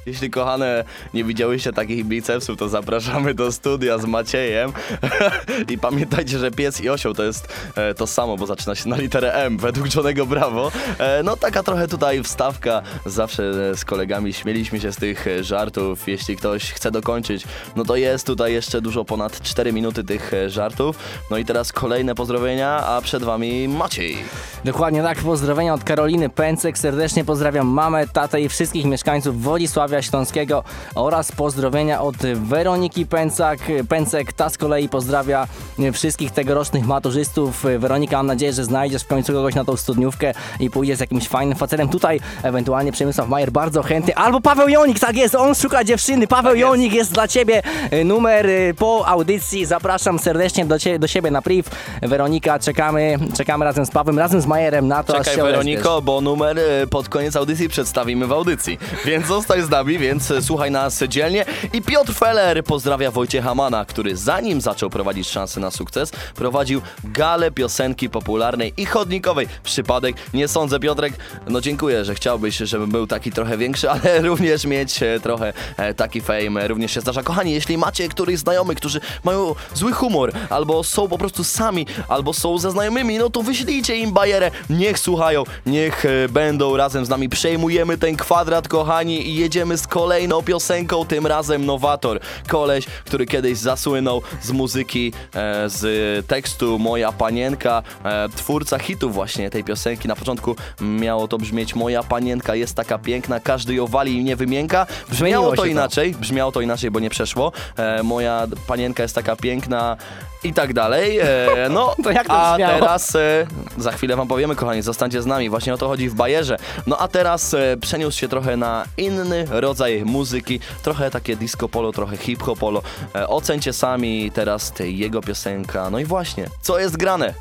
Jeśli 0.06 0.30
kochane 0.30 0.84
nie 1.14 1.24
widziałyście 1.24 1.72
takich 1.72 2.04
bicepsów, 2.04 2.58
to 2.58 2.68
zapraszamy 2.68 3.34
do 3.34 3.52
studia 3.52 3.98
z 3.98 4.04
Maciejem. 4.04 4.72
I 5.72 5.78
pamiętajcie, 5.78 6.38
że 6.38 6.50
pies 6.50 6.80
i 6.80 6.88
osioł 6.88 7.14
to 7.14 7.24
jest 7.24 7.48
e, 7.76 7.94
to 7.94 8.06
samo, 8.06 8.36
bo 8.36 8.46
zaczyna 8.46 8.74
się 8.74 8.88
na 8.88 8.96
literę 8.96 9.32
M 9.32 9.58
według 9.58 9.94
Johnego 9.94 10.26
Bravo. 10.26 10.72
E, 10.98 11.22
no 11.22 11.36
taka 11.36 11.62
trochę 11.62 11.88
tutaj 11.88 12.22
wstawka. 12.22 12.82
Zawsze 13.06 13.42
e, 13.70 13.76
z 13.76 13.84
kolegami 13.84 14.32
śmieliśmy 14.32 14.80
się 14.80 14.92
z 14.92 14.96
tych 14.96 15.26
e, 15.26 15.44
żartów. 15.44 16.08
Jeśli 16.08 16.36
ktoś 16.36 16.72
chce 16.72 16.90
dokończyć, 16.90 17.44
no 17.76 17.84
to 17.84 17.96
jest 17.96 18.26
tutaj 18.26 18.52
jeszcze 18.52 18.80
dużo 18.80 19.04
ponad 19.04 19.40
4 19.40 19.72
minuty 19.72 20.04
tych 20.04 20.34
e, 20.34 20.50
żartów. 20.50 20.98
No 21.30 21.38
i 21.38 21.44
teraz 21.44 21.72
kolejne 21.72 22.14
pozdrowienia, 22.14 22.86
a 22.86 23.00
przed 23.00 23.22
wami 23.22 23.68
Maciej. 23.68 24.16
Dokładnie 24.64 25.02
tak, 25.02 25.18
pozdrowienia 25.18 25.74
od 25.74 25.84
Karoliny 25.84 26.28
Pęcek. 26.28 26.78
Serdecznie 26.78 27.24
pozdrawiam 27.24 27.66
mamę, 27.66 28.08
tatę 28.08 28.40
i 28.40 28.48
wszystkich 28.48 28.84
mieszkańców 28.84 29.42
Wodzisławia 29.42 29.93
Śląskiego 30.02 30.64
oraz 30.94 31.32
pozdrowienia 31.32 32.00
od 32.00 32.16
Weroniki 32.34 33.06
Pęcak. 33.06 33.58
Pęcek, 33.88 34.32
ta 34.32 34.50
z 34.50 34.58
kolei 34.58 34.88
pozdrawia 34.88 35.46
wszystkich 35.92 36.30
tegorocznych 36.30 36.86
maturzystów. 36.86 37.64
Weronika, 37.78 38.16
mam 38.16 38.26
nadzieję, 38.26 38.52
że 38.52 38.64
znajdziesz 38.64 39.02
w 39.02 39.06
końcu 39.06 39.32
kogoś 39.32 39.54
na 39.54 39.64
tą 39.64 39.76
studniówkę 39.76 40.34
i 40.60 40.70
pójdziesz 40.70 40.96
z 40.96 41.00
jakimś 41.00 41.28
fajnym 41.28 41.56
facetem. 41.56 41.88
Tutaj 41.88 42.20
ewentualnie 42.42 42.92
Przemysław 42.92 43.28
Majer 43.28 43.50
bardzo 43.52 43.82
chętny, 43.82 44.14
albo 44.14 44.40
Paweł 44.40 44.68
Jonik, 44.68 44.98
tak 44.98 45.16
jest, 45.16 45.34
on 45.34 45.54
szuka 45.54 45.84
dziewczyny. 45.84 46.26
Paweł 46.26 46.54
Jonik 46.54 46.92
jest 46.92 47.12
dla 47.12 47.28
ciebie 47.28 47.62
numer 48.04 48.46
y, 48.46 48.74
po 48.78 49.06
audycji. 49.06 49.66
Zapraszam 49.66 50.18
serdecznie 50.18 50.64
do, 50.64 50.78
cie, 50.78 50.98
do 50.98 51.06
siebie 51.06 51.30
na 51.30 51.42
priv. 51.42 51.70
Weronika, 52.02 52.58
czekamy, 52.58 53.18
czekamy 53.36 53.64
razem 53.64 53.86
z 53.86 53.90
Pawłem, 53.90 54.18
razem 54.18 54.40
z 54.40 54.46
Majerem 54.46 54.88
na 54.88 55.04
to, 55.04 55.12
aż 55.12 55.18
Czekaj 55.18 55.34
się 55.34 55.42
Weroniko, 55.42 56.02
bo 56.02 56.20
numer 56.20 56.58
e, 56.58 56.86
pod 56.86 57.08
koniec 57.08 57.36
audycji 57.36 57.68
przedstawimy 57.68 58.26
w 58.26 58.32
audycji. 58.32 58.78
Więc 59.04 59.26
zostań 59.26 59.62
z 59.62 59.70
nami, 59.70 59.83
więc 59.84 60.30
e, 60.30 60.42
słuchaj 60.42 60.70
nas 60.70 61.02
dzielnie. 61.08 61.44
I 61.72 61.82
Piotr 61.82 62.14
Feller 62.14 62.64
pozdrawia 62.64 63.10
Wojciecha 63.10 63.54
Mana, 63.54 63.84
który 63.84 64.16
zanim 64.16 64.60
zaczął 64.60 64.90
prowadzić 64.90 65.28
szansę 65.28 65.60
na 65.60 65.70
sukces, 65.70 66.10
prowadził 66.34 66.80
galę 67.04 67.50
piosenki 67.50 68.10
popularnej 68.10 68.72
i 68.76 68.86
chodnikowej. 68.86 69.46
Przypadek, 69.62 70.16
nie 70.34 70.48
sądzę 70.48 70.80
Piotrek, 70.80 71.12
no 71.48 71.60
dziękuję, 71.60 72.04
że 72.04 72.14
chciałbyś, 72.14 72.56
żebym 72.56 72.90
był 72.90 73.06
taki 73.06 73.32
trochę 73.32 73.58
większy, 73.58 73.90
ale 73.94 74.20
również 74.20 74.64
mieć 74.64 75.02
e, 75.02 75.20
trochę 75.20 75.52
e, 75.76 75.94
taki 75.94 76.20
fame 76.20 76.68
również 76.68 76.92
się 76.92 77.00
zdarza. 77.00 77.22
Kochani, 77.22 77.52
jeśli 77.52 77.78
macie 77.78 78.08
którychś 78.08 78.38
znajomych, 78.38 78.78
którzy 78.78 79.00
mają 79.24 79.54
zły 79.74 79.92
humor, 79.92 80.32
albo 80.50 80.84
są 80.84 81.08
po 81.08 81.18
prostu 81.18 81.44
sami, 81.44 81.86
albo 82.08 82.32
są 82.32 82.58
ze 82.58 82.70
znajomymi, 82.70 83.18
no 83.18 83.30
to 83.30 83.42
wyślijcie 83.42 83.96
im 83.96 84.12
bajerę, 84.12 84.50
niech 84.70 84.98
słuchają, 84.98 85.44
niech 85.66 86.04
będą 86.28 86.76
razem 86.76 87.06
z 87.06 87.08
nami. 87.08 87.28
Przejmujemy 87.28 87.98
ten 87.98 88.16
kwadrat, 88.16 88.68
kochani, 88.68 89.28
i 89.28 89.34
jedziemy 89.34 89.73
z 89.78 89.86
kolejną 89.86 90.42
piosenką, 90.42 91.06
tym 91.06 91.26
razem 91.26 91.66
Nowator. 91.66 92.20
Koleś, 92.48 92.86
który 93.04 93.26
kiedyś 93.26 93.58
zasłynął 93.58 94.22
z 94.42 94.50
muzyki, 94.50 95.12
e, 95.34 95.68
z 95.68 96.26
tekstu 96.26 96.78
Moja 96.78 97.12
Panienka, 97.12 97.82
e, 98.04 98.28
twórca 98.36 98.78
hitu 98.78 99.10
właśnie 99.10 99.50
tej 99.50 99.64
piosenki. 99.64 100.08
Na 100.08 100.16
początku 100.16 100.56
miało 100.80 101.28
to 101.28 101.38
brzmieć 101.38 101.74
Moja 101.74 102.02
Panienka 102.02 102.54
jest 102.54 102.74
taka 102.76 102.98
piękna, 102.98 103.40
każdy 103.40 103.74
ją 103.74 103.86
wali 103.86 104.16
i 104.18 104.24
nie 104.24 104.36
wymienka. 104.36 104.86
Brzmiało 105.10 105.56
to 105.56 105.64
inaczej, 105.64 106.14
brzmiało 106.14 106.52
to 106.52 106.60
inaczej, 106.60 106.90
bo 106.90 107.00
nie 107.00 107.10
przeszło. 107.10 107.52
E, 107.76 108.02
moja 108.02 108.46
Panienka 108.66 109.02
jest 109.02 109.14
taka 109.14 109.36
piękna 109.36 109.96
i 110.44 110.52
tak 110.52 110.72
dalej. 110.72 111.18
E, 111.18 111.26
no, 111.70 111.94
To 112.04 112.10
jak 112.10 112.26
to 112.26 112.32
a 112.32 112.52
brzmiało? 112.54 112.80
teraz 112.80 113.16
e, 113.16 113.46
za 113.78 113.92
chwilę 113.92 114.16
wam 114.16 114.28
powiemy, 114.28 114.56
kochani, 114.56 114.82
zostańcie 114.82 115.22
z 115.22 115.26
nami. 115.26 115.50
Właśnie 115.50 115.74
o 115.74 115.78
to 115.78 115.88
chodzi 115.88 116.08
w 116.08 116.14
Bajerze. 116.14 116.56
No 116.86 116.98
a 116.98 117.08
teraz 117.08 117.54
e, 117.54 117.76
przeniósł 117.80 118.18
się 118.18 118.28
trochę 118.28 118.56
na 118.56 118.84
inny 118.96 119.46
rodzaj 119.64 120.04
muzyki. 120.04 120.60
Trochę 120.82 121.10
takie 121.10 121.36
disco 121.36 121.68
polo, 121.68 121.92
trochę 121.92 122.16
hip 122.16 122.42
hop 122.42 122.58
polo. 122.58 122.82
E, 123.14 123.28
ocencie 123.28 123.72
sami 123.72 124.30
teraz 124.30 124.72
jego 124.78 125.20
piosenka. 125.20 125.90
No 125.90 125.98
i 125.98 126.04
właśnie, 126.04 126.48
co 126.62 126.78
jest 126.78 126.96
grane? 126.96 127.34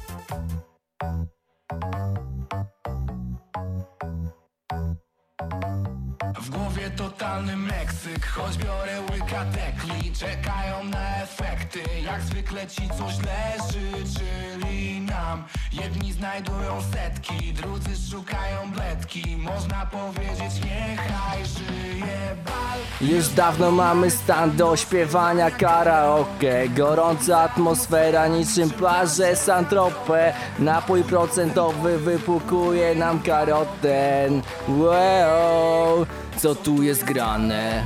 Totalny 7.33 7.57
Meksyk, 7.57 8.25
choć 8.25 8.57
biorę 8.57 9.01
łyka 9.11 9.45
tekli 9.45 10.11
Czekają 10.11 10.83
na 10.83 11.23
efekty, 11.23 11.79
jak 12.05 12.21
zwykle 12.21 12.67
ci 12.67 12.89
co 12.89 13.11
źle 13.11 13.53
życzyli 13.73 15.01
nam. 15.01 15.43
Jedni 15.71 16.13
znajdują 16.13 16.81
setki, 16.93 17.53
drudzy 17.53 18.11
szukają 18.11 18.71
bledki. 18.71 19.37
Można 19.37 19.85
powiedzieć 19.85 20.65
niechaj 20.65 21.45
żyje 21.45 22.35
bal 22.45 23.09
Już 23.09 23.27
dawno 23.27 23.71
mamy 23.71 24.11
stan 24.11 24.55
do 24.55 24.75
śpiewania 24.75 25.51
karaoke. 25.51 26.69
Gorąca 26.69 27.39
atmosfera 27.41 28.27
niczym 28.27 28.69
plaże 28.69 29.35
Santrope 29.35 30.33
Napój 30.59 31.03
procentowy 31.03 31.99
wypukuje 31.99 32.95
nam 32.95 33.19
karoten 33.19 34.41
Wow, 34.67 36.05
co 36.43 36.55
tu 36.55 36.83
jest 36.83 37.03
grane? 37.03 37.85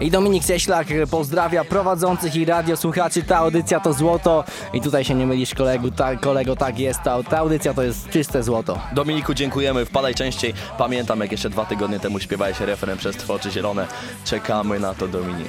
I 0.00 0.10
Dominik 0.10 0.44
Cieślak 0.44 0.86
pozdrawia 1.10 1.64
prowadzących 1.64 2.36
i 2.36 2.44
radiosłuchaczy. 2.44 3.22
Ta 3.22 3.36
audycja 3.36 3.80
to 3.80 3.92
złoto. 3.92 4.44
I 4.72 4.80
tutaj 4.80 5.04
się 5.04 5.14
nie 5.14 5.26
mylisz 5.26 5.54
kolegu, 5.54 5.90
ta, 5.90 6.16
kolego, 6.16 6.56
tak 6.56 6.78
jest. 6.78 7.02
Ta, 7.02 7.22
ta 7.22 7.38
audycja 7.38 7.74
to 7.74 7.82
jest 7.82 8.10
czyste 8.10 8.42
złoto. 8.42 8.78
Dominiku, 8.92 9.34
dziękujemy. 9.34 9.84
Wpadaj 9.86 10.14
częściej. 10.14 10.54
Pamiętam, 10.78 11.20
jak 11.20 11.32
jeszcze 11.32 11.50
dwa 11.50 11.64
tygodnie 11.64 12.00
temu 12.00 12.20
śpiewałeś 12.20 12.60
refren 12.60 12.98
przez 12.98 13.16
Tworzy 13.16 13.50
Zielone. 13.50 13.86
Czekamy 14.24 14.80
na 14.80 14.94
to, 14.94 15.08
Dominik. 15.08 15.48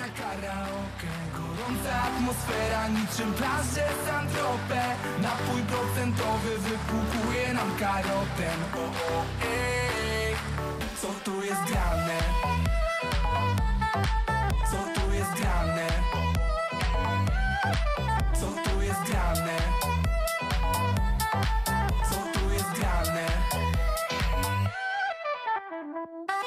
Gorąca 1.33 2.01
atmosfera 2.07 2.87
niczym 2.87 3.33
plaże 3.33 3.87
Santrope 4.05 4.81
Napój 5.21 5.61
procentowy 5.61 6.49
wypłukuje 6.57 7.53
nam 7.53 7.71
karotem 7.79 8.59
o, 8.75 9.13
o, 9.17 9.23
ej, 9.43 10.35
Co 11.01 11.07
tu 11.25 11.43
jest 11.43 11.61
grane? 11.71 12.10
Bye. 26.01 26.40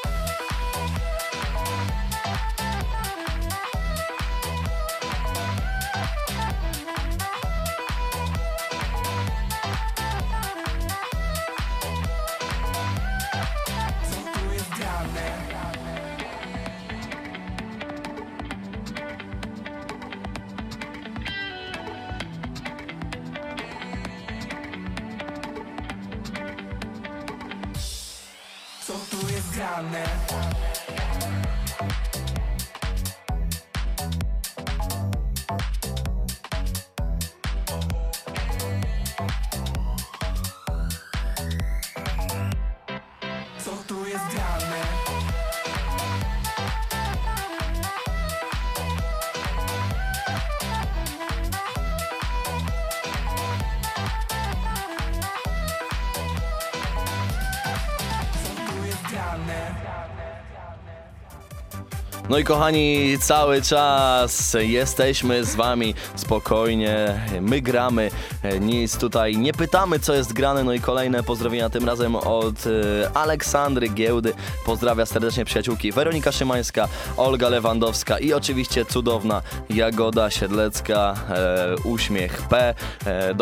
down 29.74 29.90
there. 29.90 30.63
No 62.28 62.38
i 62.38 62.44
kochani, 62.44 63.18
cały 63.20 63.62
czas 63.62 64.56
jesteśmy 64.60 65.44
z 65.44 65.54
wami 65.54 65.94
spokojnie, 66.16 67.20
my 67.40 67.60
gramy, 67.60 68.10
nic 68.60 68.98
tutaj 68.98 69.36
nie 69.36 69.52
pytamy 69.52 69.98
co 69.98 70.14
jest 70.14 70.32
grane, 70.32 70.64
no 70.64 70.72
i 70.72 70.80
kolejne 70.80 71.22
pozdrowienia 71.22 71.70
tym 71.70 71.86
razem 71.86 72.16
od 72.16 72.54
e, 72.66 73.16
Aleksandry 73.16 73.88
Giełdy, 73.88 74.32
pozdrawia 74.66 75.06
serdecznie 75.06 75.44
przyjaciółki 75.44 75.92
Weronika 75.92 76.32
Szymańska, 76.32 76.88
Olga 77.16 77.48
Lewandowska 77.48 78.18
i 78.18 78.32
oczywiście 78.32 78.84
cudowna 78.84 79.42
Jagoda 79.70 80.30
Siedlecka, 80.30 81.14
e, 81.30 81.74
uśmiech 81.84 82.42
P, 82.42 82.74
e, 83.06 83.34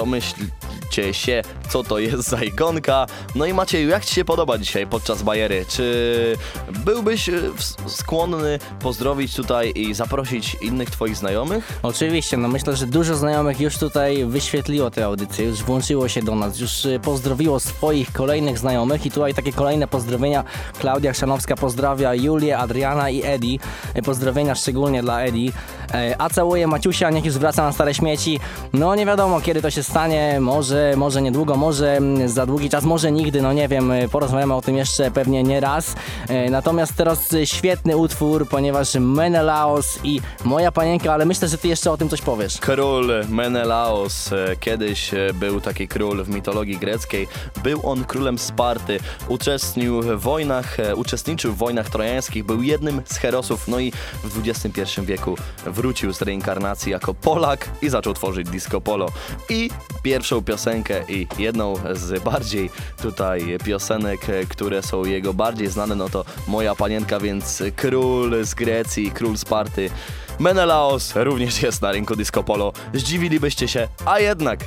domyślcie 0.97 1.15
się 1.15 1.43
co 1.73 1.83
to 1.83 1.99
jest 1.99 2.29
za 2.29 2.43
ikonka, 2.43 3.07
no 3.35 3.47
i 3.47 3.55
Macieju, 3.55 3.89
jak 3.89 4.05
Ci 4.05 4.15
się 4.15 4.25
podoba 4.25 4.59
dzisiaj 4.59 4.87
podczas 4.87 5.23
bajery, 5.23 5.65
czy 5.69 6.37
byłbyś 6.85 7.29
e, 7.29 7.41
skłonny 7.87 8.59
pozdrowić 8.81 9.35
tutaj 9.35 9.73
i 9.77 9.95
zaprosić 9.95 10.57
innych 10.61 10.91
Twoich 10.91 11.17
znajomych? 11.17 11.79
Oczywiście, 11.83 12.37
no 12.37 12.49
myślę, 12.49 12.77
że 12.77 12.87
dużo 12.87 13.15
znajomych 13.15 13.61
już 13.61 13.79
tutaj 13.79 14.25
wyświetliło 14.25 14.91
tę 14.91 15.05
audycję, 15.05 15.47
już 15.47 15.63
włączyło 15.63 16.09
się 16.09 16.23
do 16.23 16.35
nas, 16.35 16.59
już 16.61 16.85
y, 16.85 17.01
pozdrowiło 17.03 17.61
swoich 17.61 18.13
kolejnych 18.13 18.59
znajomych 18.59 19.07
i 19.07 19.11
tutaj 19.11 19.35
takie 19.35 19.53
kolejne 19.53 19.89
pozdrowienia. 19.89 20.45
Klaudia 20.79 21.13
Chrzanowska 21.13 21.57
pozdrawia 21.57 22.15
Julię, 22.15 22.59
Adriana 22.59 23.11
i 23.11 23.23
Edi. 23.25 23.61
Y, 23.97 24.03
Pozdrowienia 24.03 24.55
szczególnie 24.55 25.03
dla 25.03 25.23
Edi. 25.23 25.53
E, 25.95 26.15
A 26.19 26.31
całuję 26.31 26.67
Maciusia, 26.67 27.11
niech 27.11 27.25
już 27.25 27.39
wraca 27.39 27.63
na 27.63 27.73
stare 27.73 27.95
śmieci. 27.95 28.41
No 28.73 28.95
nie 28.95 29.07
wiadomo 29.07 29.41
kiedy 29.41 29.63
to 29.63 29.71
się 29.71 29.83
stanie, 29.83 30.41
może, 30.41 30.82
może 30.97 31.23
niedługo, 31.23 31.57
może 31.57 31.97
mm, 31.97 32.29
za 32.29 32.47
długi 32.47 32.71
czas, 32.71 32.85
może 32.85 33.13
nigdy, 33.13 33.43
no 33.43 33.53
nie 33.53 33.69
wiem, 33.69 33.91
y, 33.91 34.09
porozmawiamy 34.09 34.55
o 34.55 34.63
tym 34.63 34.77
jeszcze 34.77 35.11
pewnie 35.11 35.43
nie 35.43 35.61
raz. 35.61 35.95
E, 36.29 36.51
Natomiast 36.51 36.95
teraz 36.97 37.29
świetny 37.45 37.97
utwór, 37.97 38.49
ponieważ 38.49 38.95
Menelaos 38.95 39.99
i 40.05 40.21
Moja 40.45 40.73
Panienka, 40.73 41.13
ale 41.13 41.25
myślę, 41.25 41.49
że 41.49 41.59
ty 41.59 41.69
jeszcze 41.69 41.91
o 41.91 41.97
tym 41.97 42.09
coś 42.09 42.23
powiesz. 42.23 42.59
Król 42.61 43.11
Menelaos, 43.29 44.33
e, 44.33 44.57
kiedyś 44.61 45.15
e, 45.15 45.35
był 45.35 45.61
taki 45.61 45.89
król 45.89 46.25
w 46.25 46.29
mitologii 46.29 46.79
greckiej. 46.79 47.29
Był 47.63 47.81
on 47.91 48.05
królem 48.05 48.39
Sparty, 48.39 49.01
uczestniczył 49.29 50.03
w 50.03 50.21
wojnach, 50.21 50.77
uczestniczył 50.97 51.53
w 51.53 51.57
wojnach 51.57 51.91
trojańskich, 51.91 52.45
był 52.45 52.63
jednym 52.63 53.03
z 53.05 53.17
herosów, 53.17 53.69
no 53.69 53.79
i 53.81 53.93
w 54.25 54.49
XXI 54.49 55.01
wieku 55.03 55.37
wrócił 55.67 56.13
z 56.13 56.23
reinkarnacji 56.23 56.93
jako 56.93 57.15
Polak 57.15 57.69
i 57.83 57.89
zaczął 57.89 58.15
tworzyć 58.15 58.51
disco 58.51 58.81
polo. 58.81 59.09
I 59.49 59.71
pierwszą 60.03 60.43
piosenkę 60.43 60.72
i 61.09 61.27
jedną 61.39 61.75
z 61.93 62.23
bardziej 62.23 62.71
tutaj 63.03 63.59
piosenek, 63.65 64.21
które 64.49 64.83
są 64.83 65.05
jego 65.05 65.35
bardziej 65.35 65.69
znane, 65.69 65.95
no 65.95 66.09
to 66.09 66.25
Moja 66.49 66.75
Panienka, 66.75 67.21
więc 67.21 67.63
król 67.77 68.45
z 68.45 68.55
Grecji, 68.55 69.11
król 69.11 69.39
Sparty. 69.39 69.91
Menelaos 70.39 71.13
również 71.17 71.63
jest 71.63 71.83
na 71.83 71.93
rynku 71.93 72.17
disco 72.17 72.43
polo. 72.43 72.73
Zdziwilibyście 72.95 73.69
się, 73.69 73.89
a 74.05 74.21
jednak 74.21 74.61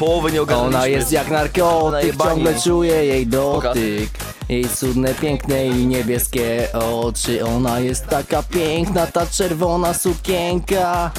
połowy 0.00 0.32
nie 0.32 0.42
ogarnęliśmy. 0.42 0.78
Ona 0.78 0.86
jest 0.86 1.12
jak 1.12 1.30
narkotyk, 1.30 1.92
Najebani. 1.92 2.30
ciągle 2.30 2.60
czuję 2.60 3.04
jej 3.04 3.26
dotyk. 3.26 4.10
Jej 4.48 4.68
cudne, 4.68 5.14
piękne 5.14 5.66
i 5.66 5.86
niebieskie 5.86 6.68
oczy. 6.72 7.44
Ona 7.44 7.80
jest 7.80 8.06
taka 8.06 8.42
piękna, 8.42 9.06
ta 9.06 9.26
czerwona 9.26 9.94
sukienka 9.94 11.10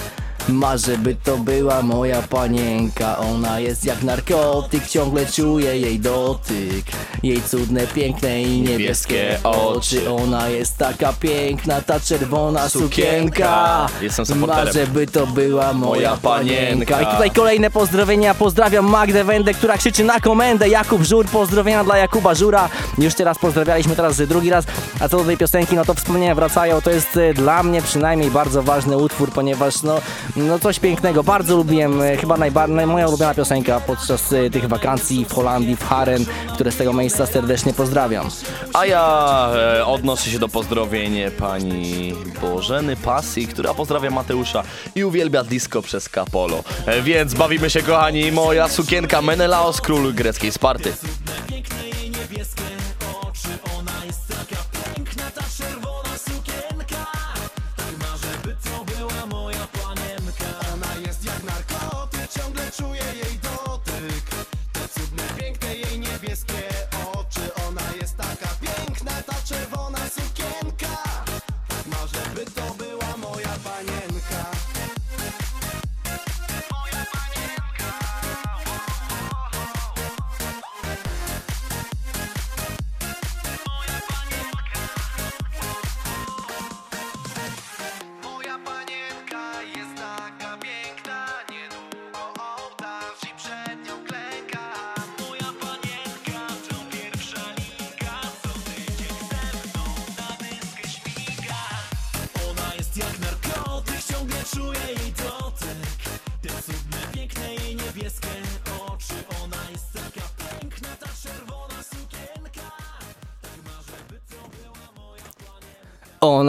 Marzę, 0.49 0.97
by 0.97 1.15
to 1.23 1.37
była 1.37 1.81
moja 1.81 2.21
panienka 2.21 3.17
Ona 3.17 3.59
jest 3.59 3.85
jak 3.85 4.03
narkotyk, 4.03 4.87
ciągle 4.87 5.25
czuję 5.25 5.77
jej 5.79 5.99
dotyk 5.99 6.85
Jej 7.23 7.41
cudne, 7.41 7.87
piękne 7.87 8.41
i 8.41 8.61
niebieskie 8.61 9.39
oczy 9.43 10.11
Ona 10.11 10.49
jest 10.49 10.77
taka 10.77 11.13
piękna, 11.13 11.81
ta 11.81 11.99
czerwona 11.99 12.69
sukienka 12.69 13.87
Jestem 14.01 14.25
supporterem. 14.25 14.65
Marzę, 14.65 14.87
by 14.87 15.07
to 15.07 15.27
była 15.27 15.73
moja 15.73 15.91
Moja 15.91 16.17
panienka. 16.17 16.95
panienka 16.95 17.01
I 17.01 17.15
tutaj 17.15 17.31
kolejne 17.31 17.71
pozdrowienia. 17.71 18.33
Pozdrawiam 18.33 18.85
Magdę 18.85 19.23
Wędę, 19.23 19.53
która 19.53 19.77
krzyczy 19.77 20.03
na 20.03 20.19
komendę. 20.19 20.69
Jakub 20.69 21.03
Żur, 21.03 21.25
pozdrowienia 21.25 21.83
dla 21.83 21.97
Jakuba 21.97 22.35
Żura. 22.35 22.69
Już 22.97 23.13
teraz 23.15 23.39
pozdrawialiśmy, 23.39 23.95
teraz 23.95 24.17
drugi 24.17 24.49
raz. 24.49 24.65
A 24.99 25.09
co 25.09 25.17
do 25.17 25.23
tej 25.23 25.37
piosenki, 25.37 25.75
no 25.75 25.85
to 25.85 25.93
wspomnienia 25.93 26.35
wracają. 26.35 26.81
To 26.81 26.89
jest 26.91 27.17
e, 27.17 27.33
dla 27.33 27.63
mnie 27.63 27.81
przynajmniej 27.81 28.31
bardzo 28.31 28.63
ważny 28.63 28.97
utwór, 28.97 29.31
ponieważ 29.31 29.81
no 29.83 30.01
No 30.35 30.59
coś 30.59 30.79
pięknego, 30.79 31.23
bardzo 31.23 31.57
lubiłem, 31.57 32.01
e, 32.01 32.17
chyba 32.17 32.37
najbardziej, 32.37 32.85
moja 32.85 33.07
ulubiona 33.07 33.33
piosenka 33.33 33.79
podczas 33.79 34.33
e, 34.33 34.49
tych 34.49 34.67
wakacji 34.67 35.25
w 35.25 35.33
Holandii, 35.33 35.75
w 35.75 35.83
Haren, 35.83 36.25
które 36.53 36.71
z 36.71 36.75
tego 36.77 36.93
miejsca 36.93 37.25
serdecznie 37.25 37.73
pozdrawiam. 37.73 38.29
A 38.73 38.85
ja 38.85 39.49
e, 39.55 39.85
odnoszę 39.85 40.29
się 40.29 40.39
do 40.39 40.47
pozdrowień 40.49 41.31
pani 41.39 42.13
Bożeny 42.41 42.95
Pasji, 42.95 43.47
która 43.47 43.73
pozdrawia 43.73 44.09
Mateusza 44.09 44.63
i 44.95 45.03
uwielbia 45.03 45.43
disco 45.43 45.81
przez 45.81 46.09
Capolo. 46.09 46.63
E, 46.85 47.01
więc 47.01 47.33
bawimy 47.33 47.69
się 47.69 47.81
kochani, 47.81 48.31
moja 48.31 48.67
sukienka 48.67 49.21
Menelaos, 49.21 49.81
król 49.81 50.13
greckiej 50.13 50.51
Sparty. 50.51 50.93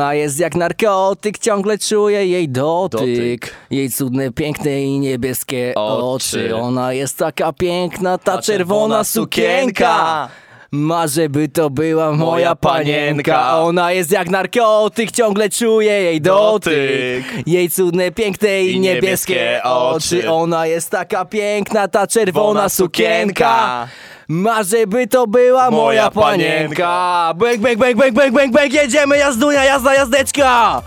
Ona 0.03 0.15
jest 0.15 0.41
jak 0.41 0.55
narkotyk, 0.55 1.39
ciągle 1.39 1.79
czuję 1.79 2.27
jej 2.27 2.49
dotyk. 2.49 3.01
Dotyk. 3.01 3.55
Jej 3.71 3.91
cudne, 3.91 4.31
piękne 4.31 4.83
i 4.83 4.99
niebieskie 4.99 5.73
Oczy. 5.77 6.03
oczy. 6.05 6.57
Ona 6.57 6.93
jest 6.93 7.19
taka 7.19 7.53
piękna, 7.53 8.19
ta, 8.19 8.37
Ta 8.37 8.43
czerwona 8.43 9.05
sukienka. 9.05 9.95
sukienka. 9.95 10.29
Marzę, 10.73 11.29
by 11.29 11.49
to 11.49 11.71
była 11.71 12.13
moja, 12.13 12.55
panienka. 12.57 13.59
Ona 13.61 13.93
jest 13.93 14.11
jak 14.13 14.31
narkotyk, 14.31 15.11
ciągle 15.11 15.51
czuję 15.51 15.93
jej 15.93 16.21
dotyk. 16.21 17.25
Jej 17.47 17.71
cudne, 17.71 18.11
piękne 18.11 18.63
i, 18.63 18.81
niebieskie, 18.81 19.61
oczy. 19.65 20.31
Ona 20.31 20.67
jest 20.67 20.91
taka 20.91 21.25
piękna, 21.25 21.89
ta 21.89 22.07
Czerwona 22.07 22.69
sukienka. 22.69 23.89
Marzę, 24.33 24.87
by 24.87 25.07
to 25.07 25.27
była 25.27 25.71
moja, 25.71 25.71
Moja 25.71 26.11
panienka. 26.11 27.35
Bęk, 27.37 27.61
bęk, 27.61 27.79
bęk, 27.79 27.99
bęk, 27.99 28.15
bęk, 28.15 28.35
bęk, 28.35 28.53
bęk, 28.53 28.73
jedziemy, 28.73 29.19
jazdunia, 29.19 29.65
jazda, 29.65 29.95
jazdeczka. 29.95 30.83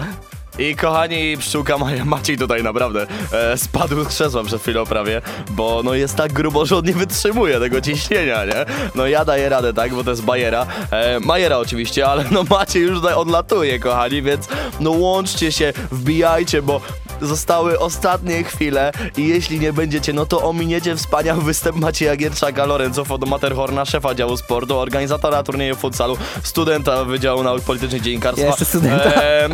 I 0.59 0.75
kochani, 0.75 1.37
pszczółka 1.37 1.77
Maja 1.77 2.05
Maciej 2.05 2.37
tutaj 2.37 2.63
naprawdę 2.63 3.07
e, 3.31 3.57
spadł 3.57 4.03
z 4.03 4.07
krzesła 4.07 4.43
przed 4.43 4.61
chwilą 4.61 4.85
prawie, 4.85 5.21
bo 5.49 5.81
no 5.83 5.93
jest 5.93 6.15
tak 6.15 6.33
grubo, 6.33 6.65
że 6.65 6.77
on 6.77 6.85
nie 6.85 6.93
wytrzymuje 6.93 7.59
tego 7.59 7.81
ciśnienia, 7.81 8.45
nie? 8.45 8.65
No 8.95 9.07
ja 9.07 9.25
daję 9.25 9.49
radę, 9.49 9.73
tak, 9.73 9.93
bo 9.93 10.03
to 10.03 10.09
jest 10.09 10.23
bajera. 10.23 10.65
E, 10.91 11.19
Majera 11.19 11.57
oczywiście, 11.57 12.07
ale 12.07 12.25
no 12.31 12.43
Maciej 12.49 12.83
już 12.83 12.97
tutaj 12.97 13.13
odlatuje, 13.13 13.79
kochani, 13.79 14.21
więc 14.21 14.47
no 14.79 14.91
łączcie 14.91 15.51
się, 15.51 15.73
wbijajcie, 15.91 16.61
bo 16.61 16.81
zostały 17.21 17.79
ostatnie 17.79 18.43
chwile 18.43 18.91
i 19.17 19.27
jeśli 19.27 19.59
nie 19.59 19.73
będziecie, 19.73 20.13
no 20.13 20.25
to 20.25 20.41
ominiecie 20.41 20.95
wspaniały 20.95 21.41
występ 21.41 21.77
Macieja 21.77 22.15
Gierczaka, 22.15 22.65
Lorenzo 22.65 23.05
Fodomaterhorna, 23.05 23.85
szefa 23.85 24.15
działu 24.15 24.37
sportu, 24.37 24.79
organizatora 24.79 25.43
turnieju 25.43 25.75
futsalu, 25.75 26.17
studenta 26.43 27.03
Wydziału 27.03 27.43
Nauk 27.43 27.61
Politycznych 27.61 28.01
Dziennikarstwa. 28.01 28.47
Jeszcze 28.47 28.65
studenta. 28.65 29.13
E, 29.13 29.49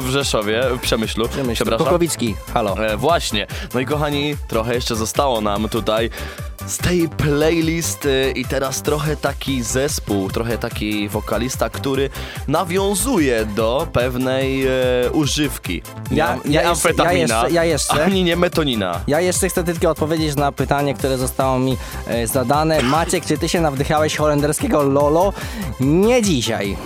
w 0.00 0.08
Rzeszowie, 0.10 0.62
w 0.76 0.80
Przemyślu, 0.80 1.28
przepraszam. 1.52 1.86
Kokowicki, 1.86 2.34
halo. 2.54 2.86
E, 2.86 2.96
właśnie. 2.96 3.46
No 3.74 3.80
i 3.80 3.86
kochani, 3.86 4.36
trochę 4.48 4.74
jeszcze 4.74 4.96
zostało 4.96 5.40
nam 5.40 5.68
tutaj 5.68 6.10
z 6.66 6.78
tej 6.78 7.08
playlisty 7.08 8.32
i 8.36 8.44
teraz 8.44 8.82
trochę 8.82 9.16
taki 9.16 9.62
zespół, 9.62 10.30
trochę 10.30 10.58
taki 10.58 11.08
wokalista, 11.08 11.70
który 11.70 12.10
nawiązuje 12.48 13.44
do 13.46 13.86
pewnej 13.92 14.66
e, 14.66 14.70
używki. 15.12 15.82
Ja- 16.10 16.34
nie 16.44 16.54
ja 16.54 16.60
jeszcze- 16.60 16.68
amfetamina, 16.68 17.12
ja 17.14 17.22
jeszcze- 17.42 17.50
ja 17.54 17.64
jeszcze. 17.64 18.04
ani 18.04 18.24
nie 18.24 18.36
metonina. 18.36 19.00
Ja 19.06 19.20
jeszcze 19.20 19.48
chcę 19.48 19.64
tylko 19.64 19.90
odpowiedzieć 19.90 20.36
na 20.36 20.52
pytanie, 20.52 20.94
które 20.94 21.18
zostało 21.18 21.58
mi 21.58 21.76
e, 22.06 22.26
zadane. 22.26 22.82
Maciek, 22.82 23.26
czy 23.26 23.38
ty 23.38 23.48
się 23.48 23.60
nawdychałeś 23.60 24.16
holenderskiego 24.16 24.82
Lolo? 24.82 25.32
Nie 25.80 26.22
dzisiaj. 26.22 26.76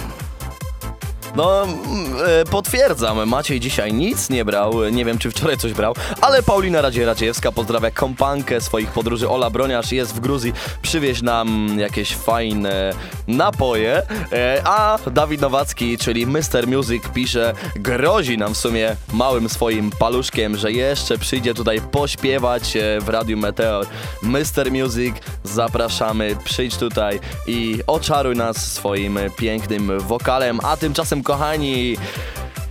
No, 1.37 1.67
e, 2.27 2.45
potwierdzam, 2.45 3.29
Maciej 3.29 3.61
dzisiaj 3.61 3.93
nic 3.93 4.31
nie 4.31 4.45
brał, 4.45 4.73
nie 4.93 5.05
wiem 5.05 5.19
czy 5.19 5.31
wczoraj 5.31 5.57
coś 5.57 5.73
brał, 5.73 5.95
ale 6.21 6.43
Paulina 6.43 6.83
Radziej-Radziejewska 6.83 7.53
pozdrawia 7.53 7.91
kompankę 7.91 8.61
swoich 8.61 8.91
podróży, 8.91 9.29
Ola 9.29 9.51
Broniarz 9.51 9.93
jest 9.93 10.15
w 10.15 10.21
Gruzji, 10.21 10.53
przywieź 10.83 11.23
nam 11.23 11.69
jakieś 11.79 12.15
fajne 12.15 12.93
napoje, 13.29 14.03
e, 14.33 14.63
a 14.65 14.99
Dawid 15.13 15.41
Nowacki, 15.41 15.99
czyli 15.99 16.27
Mr. 16.27 16.67
Music 16.67 17.03
pisze, 17.15 17.55
grozi 17.77 18.39
nam 18.39 18.55
w 18.55 18.59
sumie 18.59 18.97
małym 19.13 19.49
swoim 19.49 19.91
paluszkiem, 19.99 20.57
że 20.57 20.73
jeszcze 20.73 21.19
przyjdzie 21.19 21.55
tutaj 21.55 21.81
pośpiewać 21.81 22.77
e, 22.77 23.01
w 23.01 23.09
Radiu 23.09 23.37
Meteor. 23.37 23.87
Mr. 24.23 24.71
Music, 24.71 25.17
zapraszamy, 25.45 26.37
przyjdź 26.45 26.77
tutaj 26.77 27.21
i 27.47 27.79
oczaruj 27.87 28.37
nas 28.37 28.73
swoim 28.73 29.19
pięknym 29.37 30.01
wokalem, 30.01 30.61
a 30.63 30.77
tymczasem 30.77 31.23
kochani... 31.27 31.97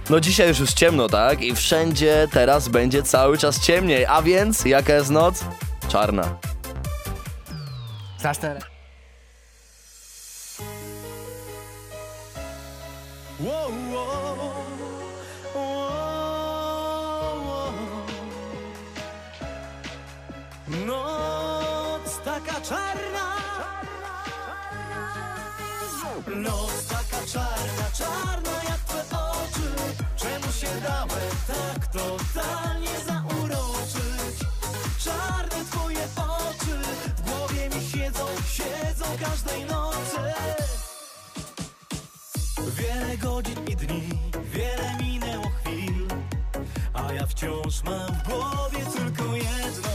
No 0.09 0.19
dzisiaj 0.19 0.47
już 0.47 0.59
już 0.59 0.73
ciemno, 0.73 1.07
tak? 1.07 1.41
I 1.41 1.55
wszędzie 1.55 2.27
teraz 2.31 2.67
będzie 2.67 3.03
cały 3.03 3.37
czas 3.37 3.59
ciemniej, 3.59 4.05
a 4.05 4.21
więc 4.21 4.65
jaka 4.65 4.93
jest 4.93 5.09
noc? 5.09 5.43
Czarna. 5.87 6.37
Znasz 8.19 8.37
ten... 8.37 8.59
Wow, 13.39 13.71
wow, 13.93 14.37
wow. 15.55 15.95
Noc 20.85 22.19
taka 22.25 22.61
czarna 22.61 23.14
Noc 26.27 26.85
taka 26.89 27.25
czarna, 27.33 27.85
czarna 27.97 28.63
jak 28.63 28.79
twe 28.79 29.01
oczy. 29.17 29.69
Czemu 30.15 30.53
się 30.53 30.81
dałem 30.83 31.35
tak 31.47 31.87
totalnie 31.87 32.89
zauroczyć? 33.07 34.37
Czarne 35.03 35.65
twoje 35.71 36.07
oczy 36.17 36.77
W 37.17 37.21
głowie 37.21 37.69
mi 37.69 37.87
siedzą, 37.89 38.25
siedzą 38.51 39.05
każdej 39.19 39.65
nocy. 39.65 40.17
Wiele 42.77 43.17
godzin 43.17 43.67
i 43.67 43.75
dni, 43.75 44.09
wiele 44.53 44.97
minęło 45.01 45.49
chwil 45.49 46.07
A 46.93 47.13
ja 47.13 47.25
wciąż 47.27 47.83
mam 47.83 48.11
w 48.13 48.23
głowie 48.23 48.79
tylko 48.97 49.35
jedno 49.35 49.94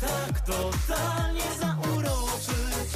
tak 0.00 0.40
totalnie 0.40 1.42
zauroczyć 1.60 2.90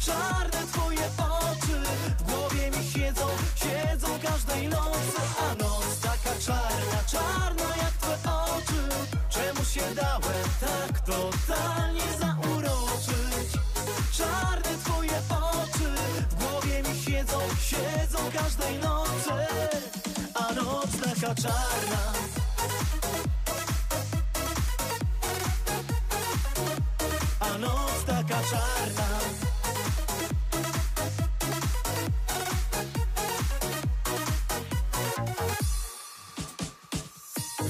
Czarne 0.00 0.66
twoje 0.72 1.06
oczy. 1.18 1.82
W 2.18 2.22
głowie 2.22 2.70
mi 2.70 2.90
siedzą, 2.90 3.26
siedzą 3.54 4.08
każdej 4.22 4.68
nocy 4.68 5.20
A 5.40 5.54
noc 5.54 6.00
taka 6.02 6.38
czarna, 6.46 6.98
czarna 7.06 7.76
jak 7.76 7.92
twe 7.92 8.30
oczy. 8.32 8.88
Czemu 9.28 9.64
się 9.64 9.94
dałem 9.94 10.48
tak 10.60 11.00
totalnie 11.00 12.08
zauroczyć 12.20 13.48
Czarne 14.12 14.78
twoje 14.84 15.18
oczy? 15.30 15.90
W 16.30 16.34
głowie 16.34 16.82
mi 16.82 17.02
siedzą, 17.02 17.38
siedzą 17.60 18.18
każdej 18.32 18.78
nocy 18.78 19.46
A 20.34 20.54
noc 20.54 20.90
taka 21.04 21.34
czarna 21.34 22.29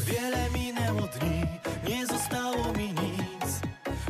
Wiele 0.06 0.50
minęło 0.50 1.00
dni, 1.00 1.46
nie 1.88 2.06
zostało 2.06 2.72
mi 2.72 2.88
nic. 2.88 3.60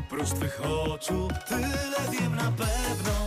Prócz 0.09 0.31
twych 0.31 0.61
oczu, 0.65 1.29
tyle 1.49 2.01
wiem 2.13 2.35
na 2.37 2.53
pewno 2.53 3.20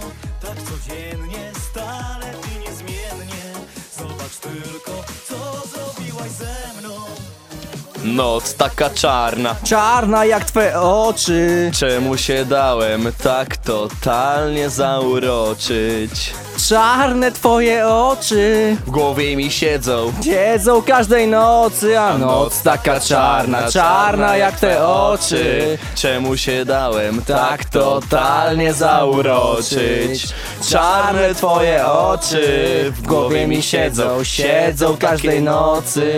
Noc 8.04 8.54
taka 8.54 8.89
czarna. 8.89 9.56
Czarna 9.64 10.26
jak 10.26 10.45
twoje 10.45 10.80
oczy. 10.80 11.72
Czemu 11.80 12.18
się 12.18 12.45
dałem 12.45 13.08
tak 13.24 13.58
totalnie 13.58 14.70
zauroczyć? 14.70 16.34
Czarne 16.70 17.32
twoje 17.32 17.88
oczy. 17.88 18.76
W 18.86 18.89
głowie 18.89 19.36
mi 19.36 19.51
siedzą. 19.51 20.14
Siedzą 20.24 20.82
każdej 20.82 21.28
nocy, 21.28 21.99
a 21.99 22.18
noc 22.18 22.61
taka 22.61 22.99
czarna, 22.99 23.72
czarna 23.72 24.38
jak 24.38 24.59
te 24.59 24.88
oczy. 24.88 25.78
Czemu 25.95 26.38
się 26.38 26.66
dałem 26.66 27.22
tak 27.22 27.66
totalnie 27.66 28.74
zauroczyć? 28.74 30.28
Czarne 30.70 31.36
twoje 31.36 31.86
oczy 31.88 32.91
w 32.95 33.01
głowie 33.01 33.47
mi 33.47 33.64
siedzą, 33.64 34.24
siedzą 34.24 34.97
każdej 34.97 35.41
nocy, 35.41 36.11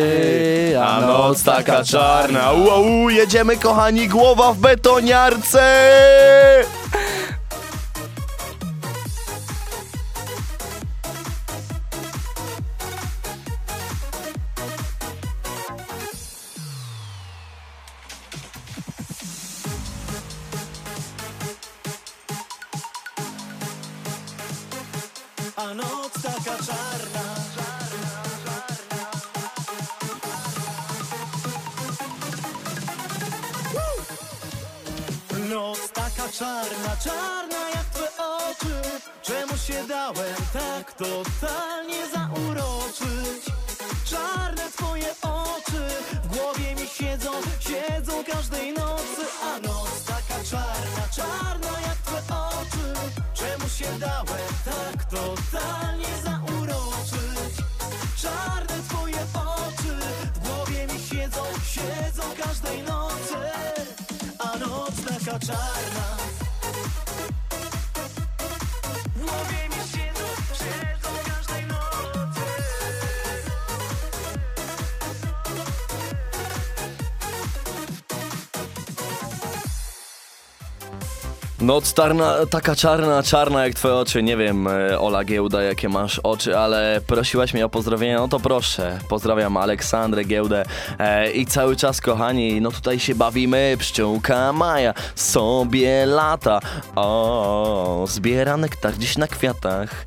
a 0.84 1.02
noc 1.02 1.44
taka 1.44 1.84
czarna. 1.84 2.52
Wow, 2.52 3.10
jedziemy 3.10 3.58
kochani, 3.58 4.08
głowa 4.08 4.54
w 4.54 4.58
betoniarce! 4.58 5.66
Noc 81.66 81.94
czarna, 81.94 82.36
taka 82.50 82.76
czarna, 82.76 83.24
czarna 83.24 83.66
jak 83.66 83.74
twoje 83.74 83.96
oczy. 83.96 84.24
Nie 84.24 84.38
wiem, 84.38 84.68
e, 84.68 85.00
Ola 85.00 85.24
Giełda, 85.24 85.62
jakie 85.62 85.90
masz 85.90 86.20
oczy, 86.20 86.58
ale 86.58 87.02
prosiłaś 87.08 87.54
mnie 87.54 87.66
o 87.66 87.70
pozdrowienie, 87.70 88.16
no 88.16 88.28
to 88.28 88.40
proszę. 88.40 89.00
Pozdrawiam 89.10 89.58
Aleksandrę 89.58 90.24
Giełdę 90.24 90.66
e, 91.00 91.32
i 91.32 91.46
cały 91.46 91.76
czas, 91.76 92.02
kochani, 92.02 92.62
no 92.62 92.72
tutaj 92.72 93.00
się 93.00 93.16
bawimy. 93.16 93.76
Pszczółka 93.80 94.54
Maja 94.54 94.94
sobie 95.16 96.06
lata. 96.06 96.60
O, 96.96 98.06
zbiera 98.10 98.58
nektar 98.58 98.94
gdzieś 98.94 99.18
na 99.18 99.28
kwiatach. 99.28 100.06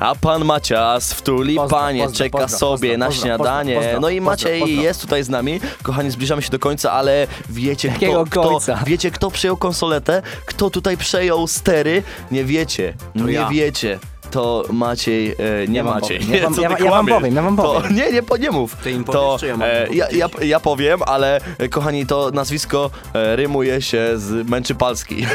A 0.00 0.14
pan 0.14 0.44
Macias 0.44 1.12
w 1.12 1.22
tulipanie 1.22 2.02
pozdro, 2.02 2.18
czeka 2.24 2.38
pozdro, 2.38 2.58
sobie 2.58 2.88
pozdro, 2.88 3.08
na 3.08 3.14
śniadanie. 3.14 3.98
no 4.00 4.08
i 4.08 4.20
Maciej 4.20 4.76
jest 4.76 5.00
tutaj 5.00 5.22
z 5.22 5.28
nami. 5.28 5.60
Kochani, 5.82 6.10
zbliżamy 6.10 6.42
się 6.42 6.50
do 6.50 6.58
końca, 6.58 6.92
ale 6.92 7.26
wiecie 7.50 7.88
Jakiego 7.88 8.24
kto, 8.24 8.40
kto, 8.40 8.50
końca? 8.50 8.78
Wiecie, 8.86 9.10
kto 9.10 9.30
przejął 9.30 9.56
konsoletę? 9.56 10.22
Kto 10.46 10.70
tutaj 10.70 10.95
przejął 10.96 11.46
stery? 11.46 12.02
Nie 12.30 12.44
wiecie. 12.44 12.94
nie 13.14 13.32
ja. 13.32 13.48
wiecie. 13.48 13.98
To 14.36 14.64
Maciej, 14.72 15.34
e, 15.64 15.68
nie 15.68 15.76
Ja 15.76 15.84
wam 15.84 15.94
Maciej. 15.94 16.18
powiem, 16.18 16.34
ja 16.34 16.42
wam- 16.44 16.54
co 16.54 16.62
ja 16.62 16.68
ty 16.76 16.84
ja 16.84 16.90
wam 16.90 17.06
powiem, 17.06 17.34
ja 17.36 17.42
wam 17.42 17.56
To, 17.56 17.62
powiem. 17.62 17.96
nie, 17.96 18.12
nie, 18.12 18.22
po- 18.22 18.36
nie 18.36 18.50
mów. 18.50 18.76
Ty 18.76 18.90
im 18.90 19.04
to, 19.04 19.12
powiesz, 19.12 19.40
czy 19.40 19.46
ja 19.46 19.56
mam 19.56 19.68
e, 19.68 19.86
ja, 19.94 20.06
ja, 20.12 20.28
ja 20.42 20.60
powiem, 20.60 21.00
ale 21.06 21.40
e, 21.58 21.68
kochani, 21.68 22.06
to 22.06 22.30
nazwisko 22.34 22.90
e, 23.14 23.36
rymuje 23.36 23.82
się 23.82 24.08
z 24.16 24.48
Męczypalski. 24.48 25.26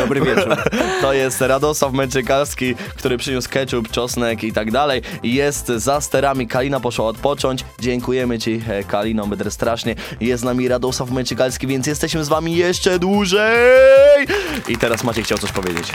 Dobry 0.00 0.20
wieczór. 0.20 0.56
To 1.02 1.12
jest 1.12 1.40
Radosław 1.40 1.92
Męczykalski, 1.92 2.74
który 2.96 3.18
przyniósł 3.18 3.48
ketchup, 3.50 3.90
czosnek 3.90 4.44
i 4.44 4.52
tak 4.52 4.70
dalej. 4.70 5.02
Jest 5.22 5.66
za 5.66 6.00
sterami, 6.00 6.46
Kalina 6.48 6.80
poszła 6.80 7.06
odpocząć. 7.06 7.64
Dziękujemy 7.80 8.38
Ci, 8.38 8.62
e, 8.68 8.84
Kalino, 8.84 9.26
będę 9.26 9.50
strasznie. 9.50 9.94
Jest 10.20 10.40
z 10.42 10.44
nami 10.44 10.68
Radosław 10.68 11.10
Męczykalski, 11.10 11.66
więc 11.66 11.86
jesteśmy 11.86 12.24
z 12.24 12.28
Wami 12.28 12.56
jeszcze 12.56 12.98
dłużej. 12.98 14.26
I 14.68 14.76
teraz 14.76 15.04
Maciej 15.04 15.24
chciał 15.24 15.38
coś 15.38 15.52
powiedzieć. 15.52 15.88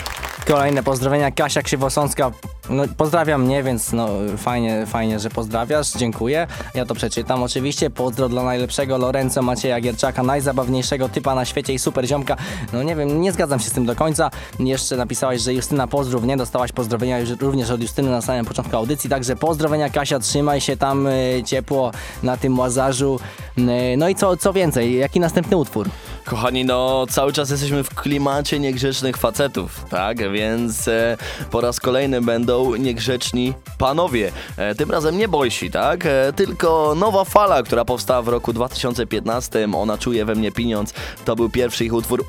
Kolejne 0.51 0.83
pozdrowienia, 0.83 1.31
Kasia 1.31 1.61
Krzywosącka. 1.61 2.31
No, 2.69 2.83
pozdrawiam 2.97 3.43
mnie, 3.43 3.63
więc 3.63 3.93
no 3.93 4.09
fajnie, 4.37 4.85
fajnie, 4.85 5.19
że 5.19 5.29
pozdrawiasz, 5.29 5.91
dziękuję. 5.91 6.47
Ja 6.73 6.85
to 6.85 6.95
przeczytam 6.95 7.43
oczywiście. 7.43 7.89
Pozdro 7.89 8.29
dla 8.29 8.43
najlepszego 8.43 8.97
Lorenzo 8.97 9.41
Macieja 9.41 9.81
Gierczaka, 9.81 10.23
najzabawniejszego 10.23 11.09
typa 11.09 11.35
na 11.35 11.45
świecie 11.45 11.73
i 11.73 11.79
super 11.79 12.07
ziomka. 12.07 12.35
No 12.73 12.83
nie 12.83 12.95
wiem, 12.95 13.21
nie 13.21 13.31
zgadzam 13.31 13.59
się 13.59 13.69
z 13.69 13.71
tym 13.71 13.85
do 13.85 13.95
końca. 13.95 14.31
Jeszcze 14.59 14.97
napisałaś, 14.97 15.41
że 15.41 15.53
Justyna 15.53 15.87
pozdrów, 15.87 16.23
nie? 16.23 16.37
Dostałaś 16.37 16.71
pozdrowienia 16.71 17.19
już 17.19 17.29
również 17.29 17.69
od 17.69 17.81
Justyny 17.81 18.09
na 18.09 18.21
samym 18.21 18.45
początku 18.45 18.75
audycji, 18.75 19.09
także 19.09 19.35
pozdrowienia 19.35 19.89
Kasia, 19.89 20.19
trzymaj 20.19 20.61
się 20.61 20.77
tam 20.77 21.07
y, 21.07 21.43
ciepło 21.45 21.91
na 22.23 22.37
tym 22.37 22.59
łazarzu. 22.59 23.19
Y, 23.57 23.61
no 23.97 24.09
i 24.09 24.15
co, 24.15 24.37
co 24.37 24.53
więcej, 24.53 24.97
jaki 24.97 25.19
następny 25.19 25.57
utwór? 25.57 25.89
Kochani, 26.25 26.65
no 26.65 27.05
cały 27.09 27.33
czas 27.33 27.49
jesteśmy 27.49 27.83
w 27.83 27.95
klimacie 27.95 28.59
niegrzecznych 28.59 29.17
facetów, 29.17 29.85
tak? 29.89 30.31
Więc 30.31 30.87
e, 30.87 31.17
po 31.51 31.61
raz 31.61 31.79
kolejny 31.79 32.21
będą 32.21 32.75
niegrzeczni 32.75 33.53
panowie. 33.77 34.31
E, 34.57 34.75
tym 34.75 34.91
razem 34.91 35.17
nie 35.17 35.27
bojsi, 35.27 35.71
tak? 35.71 36.05
E, 36.05 36.33
tylko 36.35 36.95
nowa 36.95 37.25
fala, 37.25 37.63
która 37.63 37.85
powstała 37.85 38.21
w 38.21 38.27
roku 38.27 38.53
2015, 38.53 39.67
ona 39.73 39.97
czuje 39.97 40.25
we 40.25 40.35
mnie 40.35 40.51
pieniądz. 40.51 40.93
To 41.25 41.35
był 41.35 41.49
pierwszy 41.49 41.85
ich 41.85 41.93
utwór 41.93 42.25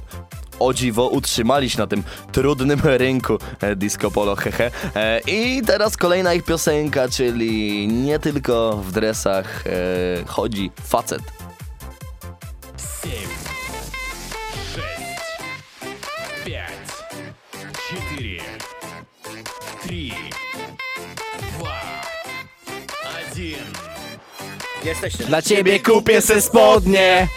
o 0.58 0.74
dziwo 0.74 1.08
utrzymali 1.08 1.70
się 1.70 1.78
na 1.78 1.86
tym 1.86 2.02
trudnym 2.32 2.80
rynku 3.04 3.38
e, 3.60 3.76
disco 3.76 4.10
polo, 4.10 4.36
hehe. 4.36 4.70
E, 4.96 5.20
I 5.26 5.62
teraz 5.66 5.96
kolejna 5.96 6.34
ich 6.34 6.44
piosenka, 6.44 7.08
czyli 7.08 7.88
nie 7.88 8.18
tylko 8.18 8.76
w 8.76 8.92
dresach 8.92 9.64
e, 9.66 9.70
chodzi 10.26 10.70
facet. 10.84 11.22
Jesteście. 24.84 25.24
Dla 25.24 25.42
ciebie 25.42 25.80
kupię 25.80 26.20
se 26.20 26.40
spodnie. 26.40 27.28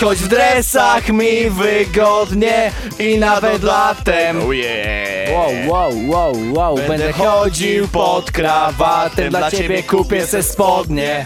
Choć 0.00 0.18
w 0.18 0.28
dresach 0.28 1.08
mi 1.08 1.50
wygodnie 1.50 2.72
I 2.98 3.18
nawet 3.18 3.62
latem. 3.62 4.42
Oh 4.42 4.54
yeah. 4.54 5.30
Wow, 5.32 5.50
wow, 5.68 5.92
wow, 6.08 6.36
wow. 6.52 6.76
Będę 6.88 7.12
chodził 7.12 7.88
pod 7.88 8.30
krawatem. 8.30 9.30
Dla 9.30 9.50
ciebie 9.50 9.82
kupię 9.82 10.26
se 10.26 10.42
spodnie 10.42 11.24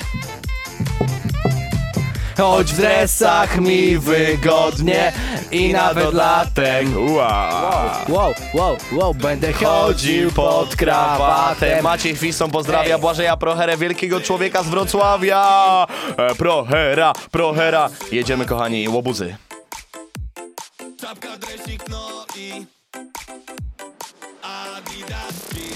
Choć 2.36 2.72
w 2.72 2.76
dresach 2.76 3.60
mi 3.60 3.98
wygodnie 3.98 5.12
I 5.50 5.72
nawet 5.72 6.14
latem 6.14 7.14
Wow. 7.14 7.90
Wow, 8.08 8.34
wow, 8.54 8.76
wow 8.92 9.14
Będę 9.14 9.52
chodził 9.52 10.32
pod 10.32 10.76
krawatem 10.76 11.82
Maciej 11.84 12.16
Chwistą 12.16 12.50
pozdrawia 12.50 12.98
Błażeja 12.98 13.36
Procherę, 13.36 13.76
wielkiego 13.76 14.20
człowieka 14.20 14.62
z 14.62 14.68
Wrocławia. 14.68 15.86
E, 16.16 16.34
Prochera, 16.34 17.12
Prochera. 17.30 17.90
Jedziemy 18.12 18.46
kochani, 18.46 18.88
łobuzy. 18.88 19.36
Czapka, 21.00 21.36
dresik, 21.36 21.88
no 21.90 22.24
i 22.36 22.66
Adidaski 24.42 25.68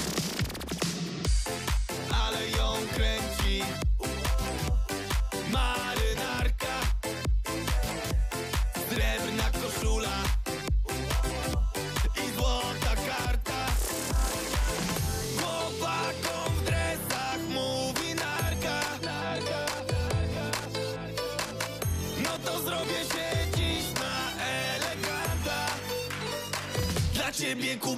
Dla 27.48 27.54
ciebie 27.56 27.76
kupię 27.76 27.97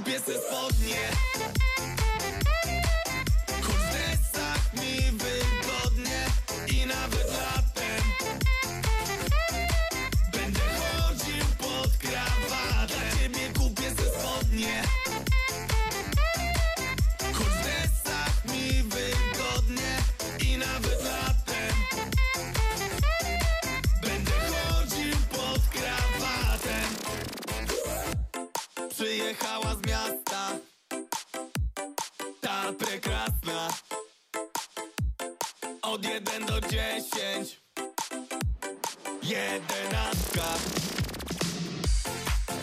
Jedenastka 39.41 40.49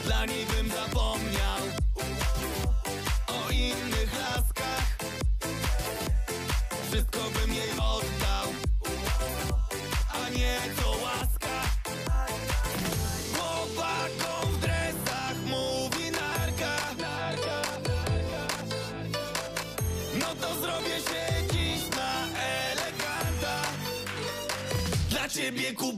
Dla 0.03 0.25
niej 0.25 0.45
bym 0.45 0.69
zapomniał 0.69 1.61
O 3.27 3.51
innych 3.51 4.11
laskach. 4.19 4.97
Wszystko 6.89 7.19
bym 7.19 7.53
jej 7.53 7.71
oddał 7.71 8.47
A 10.13 10.29
nie 10.29 10.57
to 10.81 10.89
łaska. 10.89 11.57
Chłopakom 13.33 14.51
w 14.51 14.59
dresach 14.59 15.35
mówi 15.45 16.11
narka. 16.11 16.77
No 20.19 20.35
to 20.41 20.61
zrobię 20.61 20.97
się 21.09 21.53
dziś 21.53 21.89
na 21.95 22.11
eleganta. 22.69 23.61
Dla 25.09 25.29
ciebie 25.29 25.73
kupię 25.73 25.96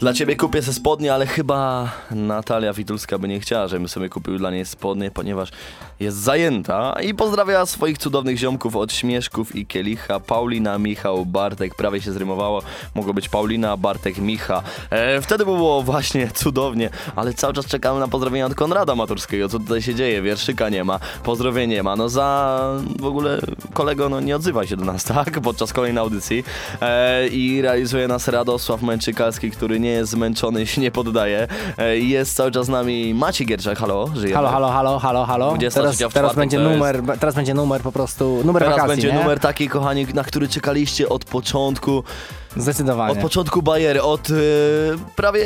Dla 0.00 0.12
ciebie 0.12 0.36
kupię 0.36 0.62
se 0.62 0.72
spodnie, 0.72 1.14
ale 1.14 1.26
chyba 1.26 1.90
Natalia 2.10 2.72
Witulska 2.72 3.18
by 3.18 3.28
nie 3.28 3.40
chciała, 3.40 3.68
żebym 3.68 3.88
sobie 3.88 4.08
kupił 4.08 4.38
dla 4.38 4.50
niej 4.50 4.64
spodnie, 4.64 5.10
ponieważ 5.10 5.50
jest 6.00 6.16
zajęta 6.16 6.94
i 7.02 7.14
pozdrawia 7.14 7.66
swoich 7.66 7.98
cudownych 7.98 8.38
ziomków 8.38 8.76
od 8.76 8.92
Śmieszków 8.92 9.56
i 9.56 9.66
Kielicha, 9.66 10.20
Paulina, 10.20 10.78
Michał, 10.78 11.26
Bartek, 11.26 11.74
prawie 11.74 12.00
się 12.00 12.12
zrymowało, 12.12 12.62
mogło 12.94 13.14
być 13.14 13.28
Paulina, 13.28 13.76
Bartek, 13.76 14.18
Micha. 14.18 14.62
E, 14.90 15.20
wtedy 15.20 15.44
było 15.44 15.82
właśnie 15.82 16.30
cudownie, 16.34 16.90
ale 17.16 17.34
cały 17.34 17.54
czas 17.54 17.66
czekamy 17.66 18.00
na 18.00 18.08
pozdrowienia 18.08 18.46
od 18.46 18.54
Konrada 18.54 18.94
Maturskiego, 18.94 19.48
co 19.48 19.58
tutaj 19.58 19.82
się 19.82 19.94
dzieje, 19.94 20.22
wierszyka 20.22 20.68
nie 20.68 20.84
ma, 20.84 21.00
pozdrowień 21.24 21.70
nie 21.70 21.82
ma, 21.82 21.96
no 21.96 22.08
za 22.08 22.60
w 23.00 23.04
ogóle 23.04 23.40
kolego, 23.74 24.08
no 24.08 24.20
nie 24.20 24.36
odzywaj 24.36 24.66
się 24.66 24.76
do 24.76 24.84
nas, 24.84 25.04
tak, 25.14 25.40
podczas 25.40 25.72
kolejnej 25.72 26.02
audycji. 26.02 26.44
E, 26.80 27.28
i 27.28 27.62
realizuje 27.62 28.08
nas 28.08 28.28
Radosław 28.28 28.82
Męczykalski, 28.82 29.50
który 29.50 29.80
nie 29.80 29.90
jest 29.90 30.10
zmęczony, 30.10 30.66
się 30.66 30.80
nie 30.80 30.90
poddaje. 30.90 31.48
E, 31.78 31.98
jest 31.98 32.36
cały 32.36 32.50
czas 32.50 32.66
z 32.66 32.68
nami 32.68 33.14
Maciej 33.14 33.46
Gierczak, 33.46 33.78
halo, 33.78 34.10
żyjemy. 34.14 34.34
Halo, 34.34 34.48
halo, 34.48 34.70
halo, 34.70 34.98
halo, 34.98 35.24
halo. 35.24 35.54
23 35.56 35.89
Teraz, 35.98 36.12
teraz 36.12 36.34
będzie 36.34 36.56
jest- 36.58 36.70
numer, 36.70 37.02
teraz 37.20 37.34
będzie 37.34 37.54
numer 37.54 37.80
po 37.80 37.92
prostu, 37.92 38.42
numer 38.44 38.62
Teraz 38.62 38.74
wakacji, 38.76 38.96
będzie 38.96 39.12
nie? 39.12 39.18
numer 39.18 39.40
taki, 39.40 39.68
kochani, 39.68 40.06
na 40.14 40.24
który 40.24 40.48
czekaliście 40.48 41.08
od 41.08 41.24
początku. 41.24 42.04
Zdecydowanie. 42.56 43.12
Od 43.12 43.18
początku 43.18 43.62
Bajery, 43.62 44.02
od 44.02 44.30
e, 44.30 44.34
prawie 45.16 45.44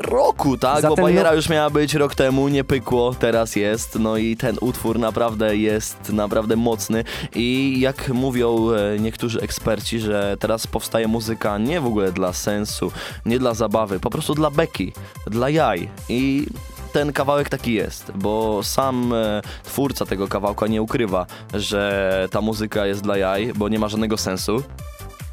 roku, 0.00 0.58
tak? 0.58 0.88
Bo 0.88 0.96
Bajera 0.96 1.30
no- 1.30 1.36
już 1.36 1.48
miała 1.48 1.70
być 1.70 1.94
rok 1.94 2.14
temu, 2.14 2.48
nie 2.48 2.64
pykło, 2.64 3.14
teraz 3.14 3.56
jest. 3.56 3.98
No 3.98 4.16
i 4.16 4.36
ten 4.36 4.56
utwór 4.60 4.98
naprawdę 4.98 5.56
jest 5.56 6.12
naprawdę 6.12 6.56
mocny. 6.56 7.04
I 7.34 7.76
jak 7.80 8.08
mówią 8.08 8.70
e, 8.70 8.98
niektórzy 9.00 9.40
eksperci, 9.40 10.00
że 10.00 10.36
teraz 10.40 10.66
powstaje 10.66 11.08
muzyka 11.08 11.58
nie 11.58 11.80
w 11.80 11.86
ogóle 11.86 12.12
dla 12.12 12.32
sensu, 12.32 12.92
nie 13.26 13.38
dla 13.38 13.54
zabawy, 13.54 14.00
po 14.00 14.10
prostu 14.10 14.34
dla 14.34 14.50
beki, 14.50 14.92
dla 15.26 15.50
jaj. 15.50 15.88
I 16.08 16.46
ten 16.94 17.12
kawałek 17.12 17.48
taki 17.48 17.72
jest, 17.72 18.12
bo 18.14 18.62
sam 18.62 19.12
e, 19.12 19.42
twórca 19.64 20.06
tego 20.06 20.28
kawałka 20.28 20.66
nie 20.66 20.82
ukrywa, 20.82 21.26
że 21.54 22.28
ta 22.30 22.40
muzyka 22.40 22.86
jest 22.86 23.02
dla 23.02 23.16
jaj, 23.16 23.52
bo 23.54 23.68
nie 23.68 23.78
ma 23.78 23.88
żadnego 23.88 24.16
sensu. 24.16 24.62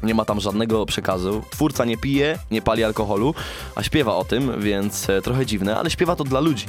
Nie 0.02 0.14
ma 0.14 0.24
tam 0.24 0.40
żadnego 0.40 0.86
przekazu. 0.86 1.42
Twórca 1.50 1.84
nie 1.84 1.96
pije, 1.96 2.38
nie 2.50 2.62
pali 2.62 2.84
alkoholu, 2.84 3.34
a 3.74 3.82
śpiewa 3.82 4.16
o 4.16 4.24
tym, 4.24 4.60
więc 4.60 5.10
e, 5.10 5.22
trochę 5.22 5.46
dziwne, 5.46 5.76
ale 5.76 5.90
śpiewa 5.90 6.16
to 6.16 6.24
dla 6.24 6.40
ludzi. 6.40 6.66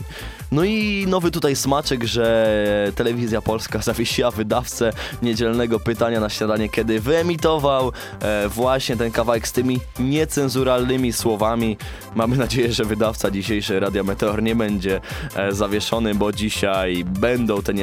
No 0.51 0.63
i 0.63 1.05
nowy 1.07 1.31
tutaj 1.31 1.55
smaczek, 1.55 2.03
że 2.03 2.91
telewizja 2.95 3.41
polska 3.41 3.79
zawiesiła 3.91 4.31
wydawcę 4.31 4.91
niedzielnego 5.21 5.79
pytania 5.79 6.19
na 6.19 6.29
śniadanie, 6.29 6.69
kiedy 6.69 6.99
wyemitował 6.99 7.91
e, 8.21 8.49
właśnie 8.49 8.97
ten 8.97 9.11
kawałek 9.11 9.47
z 9.47 9.51
tymi 9.51 9.79
niecenzuralnymi 9.99 11.13
słowami. 11.13 11.77
Mamy 12.15 12.38
nadzieję, 12.38 12.73
że 12.73 12.86
wydawca 12.86 13.31
dzisiejszy 13.31 13.79
Radia 13.79 14.03
Meteor 14.03 14.43
nie 14.43 14.55
będzie 14.55 15.01
e, 15.36 15.51
zawieszony, 15.51 16.15
bo 16.15 16.31
dzisiaj 16.31 17.03
będą 17.05 17.61
te 17.61 17.73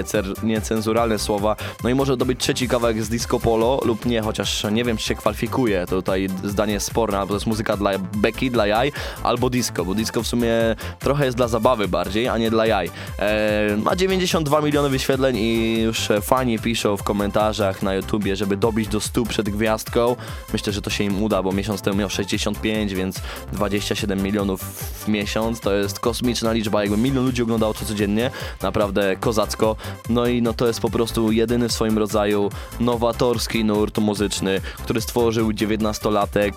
niecenzuralne 0.42 1.18
słowa. 1.18 1.56
No 1.84 1.90
i 1.90 1.94
może 1.94 2.16
to 2.16 2.24
być 2.24 2.40
trzeci 2.40 2.68
kawałek 2.68 3.02
z 3.02 3.08
Disco 3.08 3.40
Polo 3.40 3.80
lub 3.84 4.06
nie, 4.06 4.22
chociaż 4.22 4.66
nie 4.72 4.84
wiem, 4.84 4.96
czy 4.96 5.06
się 5.06 5.14
kwalifikuje 5.40 5.70
weryfikuje. 5.70 5.86
Tutaj 5.86 6.28
zdanie 6.44 6.72
jest 6.72 6.86
sporne, 6.86 7.18
albo 7.18 7.28
to 7.28 7.34
jest 7.34 7.46
muzyka 7.46 7.76
dla 7.76 7.98
beki, 7.98 8.50
dla 8.50 8.66
jaj, 8.66 8.92
albo 9.22 9.50
disco, 9.50 9.84
bo 9.84 9.94
disco 9.94 10.22
w 10.22 10.26
sumie 10.26 10.52
trochę 10.98 11.24
jest 11.24 11.36
dla 11.36 11.48
zabawy 11.48 11.88
bardziej, 11.88 12.28
a 12.28 12.38
nie 12.38 12.50
dla 12.50 12.66
jaj. 12.66 12.90
E, 13.18 13.76
ma 13.76 13.96
92 13.96 14.60
miliony 14.60 14.88
wyświetleń 14.88 15.36
i 15.36 15.80
już 15.80 16.08
fani 16.22 16.58
piszą 16.58 16.96
w 16.96 17.02
komentarzach 17.02 17.82
na 17.82 17.94
YouTubie, 17.94 18.36
żeby 18.36 18.56
dobić 18.56 18.88
do 18.88 19.00
100 19.00 19.24
przed 19.24 19.50
gwiazdką. 19.50 20.16
Myślę, 20.52 20.72
że 20.72 20.82
to 20.82 20.90
się 20.90 21.04
im 21.04 21.22
uda, 21.22 21.42
bo 21.42 21.52
miesiąc 21.52 21.82
temu 21.82 21.96
miał 21.96 22.10
65, 22.10 22.94
więc 22.94 23.20
27 23.52 24.22
milionów 24.22 24.60
w 25.04 25.08
miesiąc 25.08 25.60
to 25.60 25.74
jest 25.74 26.00
kosmiczna 26.00 26.52
liczba. 26.52 26.82
Jakby 26.82 26.96
milion 26.96 27.24
ludzi 27.24 27.42
oglądało 27.42 27.74
to 27.74 27.84
codziennie, 27.84 28.30
naprawdę 28.62 29.16
kozacko. 29.16 29.76
No 30.08 30.26
i 30.26 30.42
no 30.42 30.52
to 30.52 30.66
jest 30.66 30.80
po 30.80 30.90
prostu 30.90 31.32
jedyny 31.32 31.68
w 31.68 31.72
swoim 31.72 31.98
rodzaju 31.98 32.50
nowatorski 32.80 33.64
nurt 33.64 33.98
muzyczny, 33.98 34.60
który 34.84 35.00
stworzył 35.00 35.29
19-latek 35.30 36.52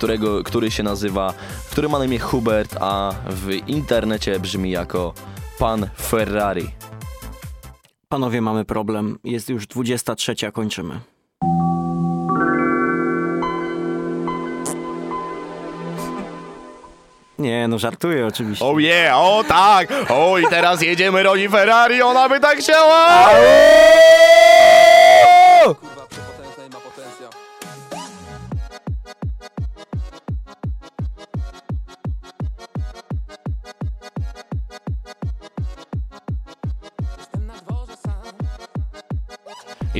którego, 0.00 0.44
który 0.44 0.70
się 0.70 0.82
nazywa, 0.82 1.34
który 1.70 1.88
ma 1.88 1.98
na 1.98 2.04
imię 2.04 2.18
Hubert, 2.18 2.76
a 2.80 3.12
w 3.26 3.50
internecie 3.66 4.40
brzmi 4.40 4.70
jako 4.70 5.14
Pan 5.58 5.88
Ferrari. 6.00 6.70
Panowie, 8.08 8.40
mamy 8.40 8.64
problem. 8.64 9.18
Jest 9.24 9.48
już 9.48 9.66
23, 9.66 10.34
kończymy. 10.52 11.00
Nie, 17.38 17.68
no 17.68 17.78
żartuję 17.78 18.26
oczywiście. 18.26 18.64
Oh 18.64 18.80
yeah, 18.80 19.18
o 19.18 19.44
tak! 19.48 19.88
O 20.08 20.38
i 20.38 20.46
teraz 20.46 20.82
jedziemy 20.82 21.22
Roni 21.22 21.48
Ferrari, 21.48 22.02
ona 22.02 22.28
by 22.28 22.40
tak 22.40 22.58
chciała! 22.58 23.30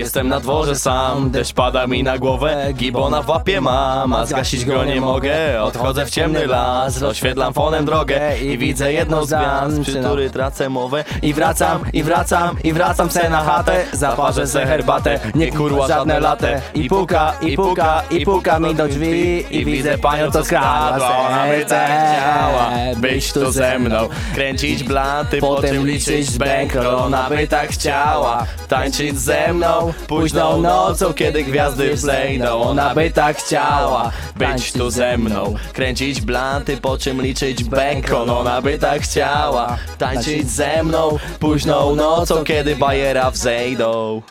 Jestem 0.01 0.29
na 0.29 0.41
dworze 0.41 0.77
sam, 0.77 1.31
deszcz 1.31 1.53
pada 1.53 1.87
mi 1.87 2.03
na 2.03 2.19
głowę 2.19 2.73
Gibona 2.75 3.23
w 3.23 3.29
łapie 3.29 3.61
mam, 3.61 4.13
a 4.13 4.27
zgasić 4.27 4.65
go 4.65 4.85
nie 4.85 5.01
mogę. 5.01 5.63
Odchodzę 5.63 6.07
w 6.07 6.11
ciemny 6.11 6.47
las, 6.47 7.03
oświetlam 7.03 7.53
fonem 7.53 7.85
drogę 7.85 8.39
I 8.39 8.59
widzę 8.59 8.93
jedną 8.93 9.25
z 9.25 9.29
gwiazd, 9.29 9.81
przy 9.83 10.01
której 10.01 10.31
tracę 10.31 10.69
mowę. 10.69 11.05
I 11.23 11.35
wracam, 11.35 11.85
i 11.93 12.03
wracam, 12.03 12.57
i 12.65 12.73
wracam 12.73 13.11
se 13.11 13.31
na 13.31 13.45
chatę. 13.45 13.85
Zaparzę 13.93 14.47
se 14.47 14.67
herbatę, 14.67 15.21
nie 15.35 15.53
kurła 15.53 15.89
żadne 15.89 16.21
latę 16.21 16.61
I 16.75 16.89
puka, 16.89 17.33
i 17.43 17.57
puka, 17.57 18.03
i 18.11 18.25
puka 18.25 18.59
mi 18.59 18.75
do 18.75 18.89
drzwi. 18.89 19.45
I 19.51 19.65
widzę 19.65 19.99
panią, 19.99 20.31
co 20.31 20.45
skradła. 20.45 21.19
Ona 21.19 21.47
by 21.47 21.65
chciała 21.65 22.71
być 22.97 23.33
tu 23.33 23.53
ze 23.53 23.79
mną. 23.79 24.09
Kręcić 24.35 24.85
blanty, 24.85 25.41
potem 25.41 25.87
liczyć 25.87 26.39
bankroll 26.39 26.95
Ona 26.95 27.29
by 27.29 27.49
tak 27.49 27.71
chciała 27.71 28.47
tańczyć 28.69 29.21
ze 29.21 29.53
mną 29.53 29.90
Późną 30.09 30.63
nocą, 30.63 31.13
kiedy 31.13 31.45
gwiazdy 31.45 31.95
wzejdą 31.95 32.63
Ona 32.63 32.95
by 32.95 33.11
tak 33.11 33.37
chciała 33.37 34.11
być 34.37 34.73
tu 34.73 34.91
ze 34.91 35.19
mną. 35.19 35.55
Kręcić 35.73 36.21
blanty, 36.21 36.77
po 36.77 36.99
czym 36.99 37.23
liczyć 37.23 37.65
bacon 37.65 38.31
Ona 38.31 38.63
by 38.63 38.79
tak 38.79 39.03
chciała 39.03 39.77
tańczyć 39.99 40.51
ze 40.51 40.83
mną. 40.83 41.19
Późną 41.41 41.95
nocą, 41.95 42.45
kiedy 42.45 42.77
bajera 42.77 43.31
wzejdą 43.31 44.23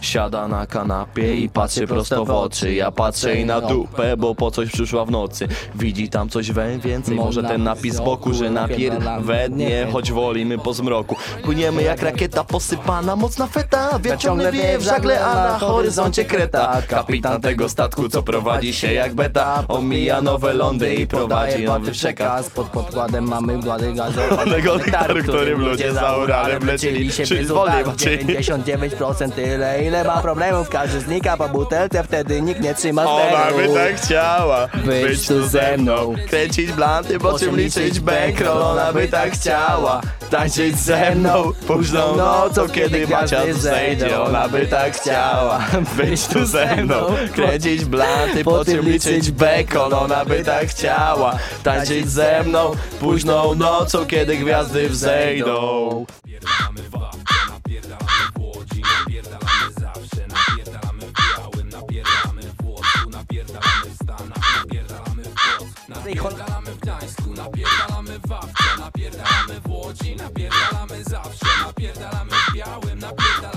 Siada 0.00 0.48
na 0.48 0.66
kanapie 0.66 1.34
i 1.34 1.48
patrzy 1.48 1.86
prosto 1.86 2.24
w 2.24 2.30
oczy. 2.30 2.74
Ja 2.74 2.90
patrzę 2.90 3.34
jej 3.34 3.46
na 3.46 3.60
dupę, 3.60 4.16
bo 4.16 4.34
po 4.34 4.50
coś 4.50 4.70
przyszła 4.70 5.04
w 5.04 5.10
nocy. 5.10 5.48
Widzi 5.74 6.08
tam 6.08 6.28
coś 6.28 6.52
we 6.52 6.78
więcej, 6.78 7.16
może 7.16 7.42
ten 7.42 7.62
napis 7.62 7.94
z 7.94 8.00
boku 8.00 8.34
Że 8.34 8.50
napierdwednie, 8.50 9.86
choć 9.92 10.12
wolimy 10.12 10.58
po 10.58 10.72
zmroku. 10.72 11.16
Płyniemy 11.44 11.82
jak 11.82 12.02
rakieta 12.02 12.44
posypana, 12.44 13.16
mocna 13.16 13.46
feta. 13.46 13.90
Ciągle 14.18 14.52
wieje 14.52 14.78
w 14.78 14.82
żagle, 14.82 15.24
a 15.24 15.34
na 15.34 15.58
horyzoncie 15.58 16.24
kreta. 16.24 16.82
Kapitan 16.88 17.40
tego 17.40 17.68
statku, 17.68 18.08
co 18.08 18.22
prowadzi 18.22 18.74
się 18.74 18.92
jak 18.92 19.14
beta. 19.14 19.64
Omija 19.68 20.20
nowe 20.20 20.52
lądy 20.54 20.94
i 20.94 21.06
prowadzi 21.06 21.64
nowy 21.64 21.92
przekaz. 21.92 22.50
Pod 22.50 22.66
podkładem 22.66 23.28
mamy 23.28 23.58
głady 23.58 23.92
gazowe. 23.92 24.38
Onego 24.42 24.76
nektaru, 24.76 25.22
którym 25.22 25.60
ludzie 25.60 25.92
za 25.92 26.16
Uralem 26.16 26.66
lecieli. 26.66 27.12
Się 27.12 27.24
Czyli 27.24 27.40
bez 27.40 27.48
wolniej 27.48 27.82
utarów, 27.82 27.94
macieli 27.94 28.26
99% 28.26 29.30
tyle 29.32 29.84
ile 29.86 30.04
ma 30.04 30.22
problemów 30.22 30.68
Każdy 30.68 31.00
znika 31.00 31.36
po 31.36 31.48
butelce, 31.48 32.04
wtedy 32.04 32.42
nikt 32.42 32.60
nie 32.60 32.74
trzyma 32.74 33.04
Ona 33.04 33.52
by 33.56 33.68
tak 33.74 33.96
chciała 33.96 34.68
Być 34.84 35.28
tu 35.28 35.46
ze 35.48 35.76
mną. 35.76 36.14
Kręcić 36.28 36.72
blanty, 36.72 37.18
po 37.18 37.38
czym 37.38 37.56
liczyć 37.56 38.00
bankroll 38.00 38.62
Ona 38.62 38.92
by 38.92 39.08
tak 39.08 39.32
chciała 39.32 40.00
tańczyć 40.30 40.78
ze 40.78 41.14
mną 41.14 41.52
Późną 41.66 42.16
nocą, 42.16 42.68
kiedy 42.68 43.06
Macia 43.06 43.52
zejdzie 43.52 44.22
Ona 44.22 44.48
by 44.48 44.66
tak 44.66 44.96
chciała 44.96 45.60
być 45.96 46.26
tu 46.26 46.46
ze 46.46 46.76
mną. 46.76 46.96
Kręcić 47.34 47.84
blanty, 47.84 48.44
po 48.44 48.64
czym 48.64 48.88
liczyć 48.88 49.30
bacon 49.30 49.94
Ona 49.94 50.24
by 50.24 50.44
tak 50.44 50.66
chciała 50.68 51.38
tańczyć 51.62 52.10
ze 52.10 52.42
mną 52.42 52.72
Późną 53.00 53.54
nocą, 53.54 54.06
kiedy 54.06 54.36
gwiazdy 54.36 54.88
wzejdą 54.88 56.06
Napierdalamy 66.06 66.70
w 66.70 66.78
Gdańsku, 66.78 67.30
napierdalamy 67.36 68.18
w 68.18 68.28
Wawce, 68.28 68.78
napierdalamy 68.78 69.60
w 69.60 69.70
Łodzi, 69.70 70.16
napierdalamy 70.16 71.04
zawsze, 71.04 71.46
napierdalamy 71.66 72.30
w 72.30 72.54
Białym, 72.54 72.98
napierdalamy 72.98 73.55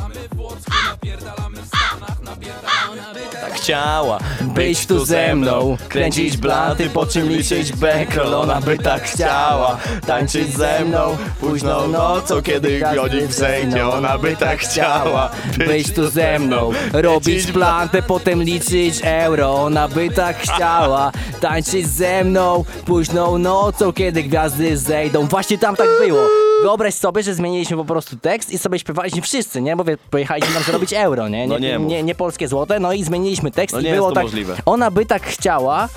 chciała 3.54 4.20
być 4.42 4.86
tu 4.86 5.06
ze 5.06 5.36
mną. 5.36 5.78
Kręcić 5.90 6.38
blanty, 6.38 6.90
po 6.90 7.06
czym 7.06 7.30
liczyć 7.30 7.74
bankroll 7.74 8.34
Ona 8.34 8.62
by 8.62 8.78
tak 8.78 9.04
chciała 9.04 9.78
tańczyć 10.08 10.58
ze 10.58 10.86
mną. 10.86 11.18
Późną 11.40 11.88
nocą, 11.88 12.42
kiedy 12.42 12.80
godzin 12.96 13.28
wzejdzie 13.28 13.88
Ona 13.88 14.18
by 14.18 14.36
tak 14.36 14.60
chciała 14.60 15.32
Być 15.58 15.94
tu 15.94 16.10
ze 16.10 16.40
mną, 16.40 16.72
robić 16.94 17.52
plantę, 17.52 18.02
potem 18.02 18.44
liczyć 18.44 19.02
euro 19.04 19.64
Ona 19.64 19.88
by 19.88 20.10
tak 20.10 20.38
chciała 20.38 21.12
tańczyć 21.40 21.88
ze 21.88 22.24
mną. 22.24 22.64
Późną 22.86 23.38
nocą, 23.38 23.94
kiedy 23.94 24.24
gwiazdy 24.24 24.78
zejdą. 24.78 25.28
Właśnie 25.28 25.58
tam 25.58 25.76
tak 25.76 25.88
było 26.00 26.49
Wyobraź 26.64 26.94
sobie, 26.94 27.24
że 27.24 27.34
zmieniliśmy 27.36 27.78
po 27.78 27.86
prostu 27.86 28.18
tekst 28.18 28.52
i 28.52 28.58
sobie 28.58 28.80
śpiewaliśmy 28.80 29.22
wszyscy, 29.22 29.62
nie? 29.62 29.76
Bo 29.76 29.84
wie- 29.84 29.98
pojechaliśmy 30.10 30.54
tam 30.54 30.64
zrobić 30.64 30.94
euro, 30.94 31.28
nie? 31.28 31.48
No 31.48 31.60
nie 31.60 31.80
nie, 31.80 32.04
nie 32.04 32.16
polskie 32.16 32.48
złote, 32.48 32.80
no 32.80 32.94
i 32.94 33.04
zmieniliśmy 33.04 33.52
tekst 33.52 33.74
No 33.74 33.80
i 33.82 33.84
nie 33.84 33.94
było 33.94 34.08
jest 34.08 34.10
to 34.10 34.16
tak 34.16 34.24
możliwe. 34.24 34.56
Ona 34.66 34.92
by 34.92 35.06
tak 35.06 35.24
chciała 35.24 35.90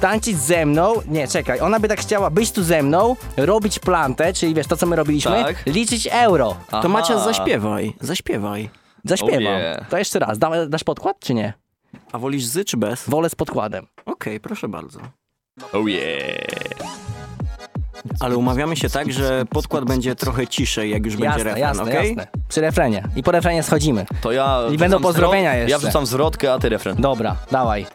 tańczyć 0.00 0.38
ze 0.38 0.66
mną, 0.66 0.94
nie, 1.06 1.28
czekaj, 1.28 1.60
ona 1.60 1.80
by 1.80 1.88
tak 1.88 2.00
chciała 2.00 2.30
być 2.30 2.52
tu 2.52 2.62
ze 2.62 2.82
mną, 2.82 3.16
robić 3.36 3.78
plantę, 3.78 4.32
czyli 4.32 4.54
wiesz, 4.54 4.66
to 4.66 4.76
co 4.76 4.86
my 4.86 4.96
robiliśmy, 4.96 5.44
Tak. 5.44 5.66
liczyć 5.66 6.08
euro. 6.12 6.56
To 6.82 6.88
Macia, 6.88 7.18
zaśpiewaj, 7.18 7.92
zaśpiewaj. 8.00 8.70
Zaśpiewam. 9.04 9.46
Oh 9.46 9.58
yeah. 9.60 9.88
To 9.88 9.98
jeszcze 9.98 10.18
raz. 10.18 10.38
Da, 10.38 10.66
dasz 10.66 10.84
podkład, 10.84 11.16
czy 11.20 11.34
nie? 11.34 11.52
A 12.12 12.18
wolisz 12.18 12.44
z 12.44 12.66
czy 12.66 12.76
bez? 12.76 13.08
Wolę 13.08 13.30
z 13.30 13.34
podkładem. 13.34 13.86
Okej, 14.06 14.40
proszę 14.40 14.68
bardzo. 14.68 15.00
Oh 15.72 15.90
yeah 15.90 17.07
Ale 18.20 18.36
umawiamy 18.36 18.76
się 18.76 18.88
tak, 18.90 19.12
że 19.12 19.44
podkład 19.50 19.84
będzie 19.84 20.14
trochę 20.14 20.46
ciszej, 20.46 20.90
jak 20.90 21.04
już 21.06 21.14
będzie 21.16 21.24
Jasne, 21.26 21.44
refren, 21.44 21.60
jasne, 21.60 21.82
okej? 21.82 22.08
jasne. 22.08 22.26
Przy 22.48 22.60
refrenie. 22.60 23.02
I 23.16 23.22
po 23.22 23.32
refrenie 23.32 23.62
schodzimy. 23.62 24.06
To 24.20 24.32
ja 24.32 24.60
I 24.72 24.76
będą 24.78 25.00
pozdrowienia 25.00 25.50
zwrot- 25.50 25.56
jeszcze. 25.58 25.70
Ja 25.70 25.78
wrzucam 25.78 26.06
zwrotkę, 26.06 26.52
a 26.52 26.58
ty 26.58 26.68
refren 26.68 26.96
Dobra, 26.96 27.36
dawaj 27.50 27.86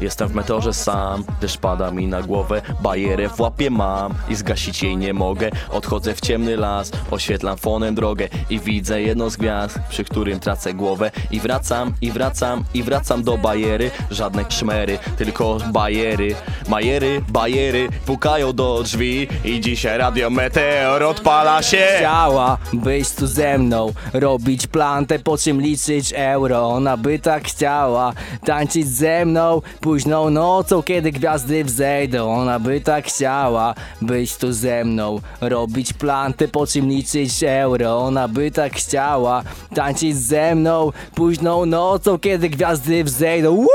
Jestem 0.00 0.28
w 0.28 0.34
meteorze 0.34 0.72
sam, 0.72 1.24
deszcz 1.40 1.58
pada 1.58 1.90
mi 1.90 2.06
na 2.06 2.22
głowę. 2.22 2.62
Bajerę 2.82 3.28
w 3.28 3.40
łapie 3.40 3.70
mam 3.70 4.14
i 4.28 4.34
zgasić 4.34 4.82
jej 4.82 4.96
nie 4.96 5.14
mogę. 5.14 5.50
Odchodzę 5.70 6.14
w 6.14 6.20
ciemny 6.20 6.56
las, 6.56 6.92
oświetlam 7.10 7.56
fonem 7.56 7.94
drogę 7.94 8.28
I 8.50 8.60
widzę 8.60 9.02
jedną 9.02 9.30
z 9.30 9.36
gwiazd, 9.36 9.78
przy 9.88 10.04
którym 10.04 10.40
tracę 10.40 10.74
głowę. 10.74 11.10
I 11.30 11.40
wracam, 11.40 11.94
i 12.00 12.12
wracam, 12.12 12.64
i 12.74 12.82
wracam 12.82 13.22
do 13.22 13.38
bajery. 13.38 13.90
Żadne 14.10 14.44
szmery, 14.48 14.98
tylko 15.18 15.58
bajery. 15.72 16.34
Majery, 16.68 17.22
bajery 17.28 17.88
pukają 18.06 18.52
do 18.52 18.82
drzwi 18.82 19.28
i 19.44 19.60
dzisiaj 19.60 19.98
Radio 19.98 20.30
Meteor 20.30 21.02
odpala 21.02 21.62
się. 21.62 21.86
Chciała 21.98 22.58
być 22.72 23.10
tu 23.10 23.26
ze 23.26 23.58
mną, 23.58 23.92
robić 24.12 24.66
plantę, 24.66 25.18
po 25.18 25.38
czym 25.38 25.60
liczyć 25.60 26.12
euro. 26.16 26.68
Ona 26.68 26.96
by 26.96 27.18
tak 27.18 27.44
chciała 27.44 28.12
tańczyć 28.44 28.88
ze 28.88 29.24
mną 29.24 29.62
późną 29.90 30.30
nocą, 30.30 30.82
kiedy 30.82 31.12
gwiazdy 31.12 31.64
wzejdą. 31.64 32.34
Ona 32.34 32.58
by 32.58 32.80
tak 32.80 33.04
chciała 33.06 33.74
być 34.02 34.36
tu 34.36 34.52
ze 34.52 34.84
mną, 34.84 35.20
robić 35.40 35.92
plantę, 35.92 36.48
po 36.48 36.66
czym 36.66 36.88
liczyć 36.88 37.44
euro. 37.44 37.98
Ona 37.98 38.28
by 38.28 38.50
tak 38.50 38.72
chciała 38.72 39.42
tańczyć 39.74 40.16
ze 40.16 40.54
mną 40.54 40.92
późną 41.14 41.66
nocą, 41.66 42.18
kiedy 42.18 42.48
gwiazdy 42.48 43.04
wzejdą. 43.04 43.56
Woo! 43.56 43.66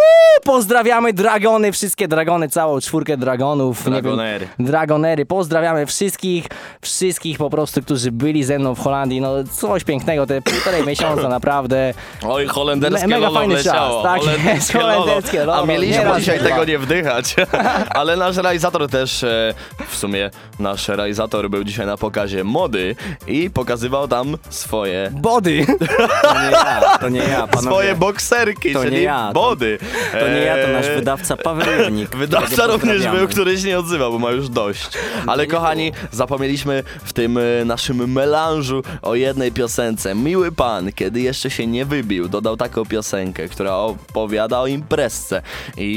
Pozdrawiamy 0.43 1.14
dragony, 1.14 1.72
wszystkie 1.72 2.07
dragony, 2.07 2.49
całą 2.49 2.80
czwórkę 2.82 3.18
dragonów. 3.18 3.84
wiem, 3.84 3.93
Dragonery. 3.93 4.47
Dragonery. 4.59 5.26
Pozdrawiamy 5.26 5.86
wszystkich, 5.86 6.45
wszystkich 6.82 7.38
po 7.38 7.49
prostu, 7.49 7.82
którzy 7.82 8.12
byli 8.12 8.43
ze 8.43 8.59
mną 8.59 8.76
w 8.76 8.80
Holandii. 8.80 9.22
No 9.22 9.34
coś 9.51 9.84
pięknego, 9.84 10.26
te 10.28 10.41
półtorej 10.41 10.86
miesiąca 10.86 11.30
naprawdę. 11.30 11.93
Oj, 12.28 12.47
holenderskie 12.47 13.07
Me- 13.07 13.16
mega 13.20 13.32
fajny 13.32 13.53
wleciało. 13.55 14.03
czas, 14.03 14.14
tak 14.14 14.22
holenderskie 14.22 14.80
holenderskie 14.80 15.39
lolo. 15.45 15.62
A 15.64 15.66
mieliśmy 15.66 16.01
Nieraz 16.04 16.20
dzisiaj 16.20 16.39
tego 16.39 16.66
nie 16.66 16.80
wdychać. 16.80 17.36
Ale 17.99 18.16
nasz 18.18 18.38
realizator 18.38 18.88
też, 18.89 19.24
e, 19.24 19.54
w 19.89 19.95
sumie 19.95 20.30
nasz 20.60 20.88
realizator 20.88 21.49
był 21.49 21.64
dzisiaj 21.64 21.86
na 21.86 21.97
pokazie 21.97 22.43
mody 22.43 22.95
i 23.28 23.49
pokazywał 23.49 24.08
tam 24.08 24.38
swoje... 24.49 25.12
Body! 25.14 25.66
To 26.22 26.39
nie 26.43 26.52
ja, 26.52 26.97
to 27.02 27.10
nie 27.10 27.20
ja, 27.20 27.47
panowie. 27.47 27.68
Swoje 27.76 27.95
bokserki, 27.95 28.74
To 28.74 28.84
nie 28.84 28.89
czyli 28.89 29.04
ja, 29.04 29.28
to- 29.28 29.34
body. 29.34 29.78
To 30.20 30.28
nie 30.28 30.39
ja, 30.41 30.66
to 30.66 30.72
nasz 30.72 30.86
E, 30.86 30.95
wydawca 30.95 31.38
Paweł 31.38 31.68
Jernik. 31.80 32.16
Wydawca 32.16 32.47
którego 32.47 32.74
również 32.74 32.89
pozdrawiamy. 32.95 33.20
był, 33.20 33.28
który 33.28 33.58
się 33.58 33.68
nie 33.68 33.80
odzywał, 33.80 34.12
bo 34.12 34.20
ma 34.20 34.32
już 34.32 34.49
dość. 34.49 34.89
Ale 35.28 35.47
kochani, 35.47 35.91
zapomnieliśmy 36.12 36.84
w 37.04 37.14
tym 37.14 37.38
e, 37.38 37.41
naszym 37.66 38.12
melanżu 38.12 38.84
o 39.02 39.16
jednej 39.16 39.52
piosence. 39.52 40.16
Miły 40.16 40.52
pan, 40.52 40.91
kiedy 40.93 41.22
jeszcze 41.22 41.49
się 41.49 41.68
nie 41.68 41.86
wybił, 41.86 42.30
dodał 42.30 42.58
taką 42.58 42.86
piosenkę, 42.86 43.47
która 43.47 43.76
opowiada 43.76 44.60
o 44.60 44.68
imprezce. 44.68 45.41
I 45.78 45.91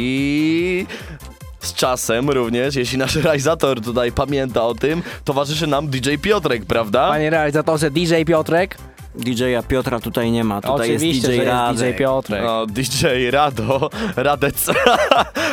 z 1.61 1.75
czasem 1.75 2.31
również, 2.31 2.75
jeśli 2.75 2.99
nasz 2.99 3.17
realizator 3.17 3.81
tutaj 3.81 4.13
pamięta 4.13 4.63
o 4.63 4.75
tym, 4.75 5.03
towarzyszy 5.25 5.67
nam 5.67 5.89
DJ 5.89 6.15
Piotrek, 6.23 6.65
prawda? 6.65 7.09
Panie 7.09 7.31
realizatorze, 7.31 7.91
DJ 7.91 8.15
Piotrek. 8.27 8.77
DJ-a 9.15 9.63
Piotra 9.63 10.01
tutaj 10.01 10.31
nie 10.31 10.45
ma, 10.45 10.61
tutaj 10.61 10.75
Oczywiście, 10.75 11.07
jest 11.09 11.27
DJ 11.27 11.33
jest 11.33 11.47
Radek. 11.49 11.97
DJ 11.97 11.99
Piotrek. 11.99 12.43
No, 12.45 12.67
DJ 12.67 13.31
Rado, 13.31 13.91
Radec. 14.17 14.67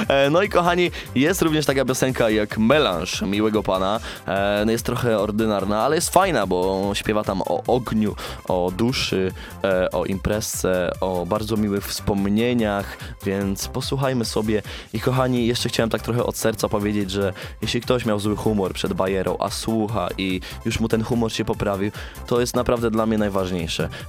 E, 0.08 0.30
no 0.30 0.42
i 0.42 0.50
kochani, 0.50 0.92
jest 1.16 1.42
również 1.42 1.66
taka 1.66 1.86
piosenka 1.86 2.30
jak 2.30 2.58
Melanż 2.58 3.22
Miłego 3.22 3.64
Pana. 3.64 4.00
E, 4.28 4.64
no 4.66 4.72
jest 4.72 4.86
trochę 4.86 5.20
ordynarna, 5.20 5.82
ale 5.82 5.96
jest 5.96 6.10
fajna, 6.10 6.48
bo 6.48 6.92
śpiewa 6.94 7.24
tam 7.24 7.42
o 7.42 7.64
ogniu, 7.68 8.16
o 8.48 8.72
duszy, 8.78 9.32
e, 9.64 9.92
o 9.92 10.06
imprezce, 10.06 10.92
o 11.02 11.26
bardzo 11.26 11.58
miłych 11.58 11.88
wspomnieniach, 11.88 12.98
więc 13.26 13.68
posłuchajmy 13.68 14.26
sobie. 14.26 14.62
I 14.94 15.00
kochani, 15.00 15.48
jeszcze 15.48 15.70
chciałem 15.70 15.90
tak 15.90 16.02
trochę 16.02 16.24
od 16.24 16.38
serca 16.38 16.70
powiedzieć, 16.70 17.12
że 17.12 17.34
jeśli 17.62 17.82
ktoś 17.82 18.06
miał 18.06 18.20
zły 18.20 18.36
humor 18.36 18.74
przed 18.74 18.94
bajerą, 18.94 19.38
a 19.40 19.50
słucha 19.50 20.08
i 20.18 20.42
już 20.66 20.80
mu 20.80 20.88
ten 20.88 21.04
humor 21.04 21.32
się 21.32 21.46
poprawił, 21.46 21.92
to 22.28 22.40
jest 22.40 22.56
naprawdę 22.56 22.92
dla 22.92 23.06
mnie 23.06 23.18
najważniejsze. 23.18 23.51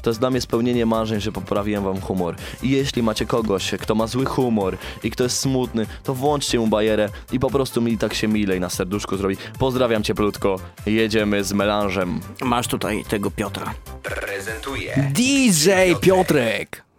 To 0.03 0.11
jest 0.11 0.21
dla 0.21 0.31
mnie 0.31 0.41
spełnienie 0.41 0.87
marzeń, 0.87 1.21
że 1.21 1.33
poprawiłem 1.33 1.85
wam 1.85 2.01
humor. 2.01 2.37
I 2.63 2.71
jeśli 2.71 3.03
macie 3.03 3.27
kogoś, 3.27 3.71
kto 3.81 3.95
ma 3.95 4.07
zły 4.07 4.25
humor 4.25 4.77
i 5.03 5.11
kto 5.11 5.25
jest 5.25 5.39
smutny, 5.39 5.87
to 6.03 6.15
włączcie 6.15 6.59
mu 6.59 6.67
bajerę 6.67 7.09
i 7.33 7.41
po 7.41 7.51
prostu 7.51 7.81
mi 7.81 7.99
tak 7.99 8.15
się 8.15 8.29
milej 8.29 8.61
na 8.61 8.71
serduszku 8.71 9.17
zrobi. 9.17 9.37
Pozdrawiam 9.59 10.03
cieplutko, 10.03 10.59
jedziemy 10.87 11.45
z 11.45 11.53
melanżem. 11.53 12.21
Masz 12.41 12.69
tutaj 12.69 13.05
tego 13.09 13.31
Piotra. 13.31 13.75
Prezentuje 14.03 15.11
DJ 15.15 15.71
Piotrek. 16.01 16.92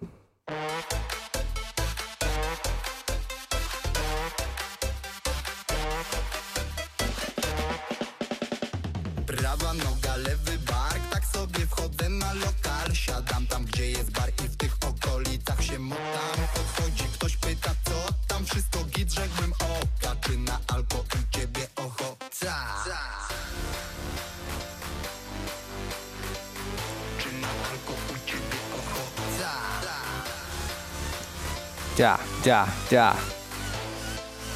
Ja, 32.46 32.68
ja. 32.92 33.16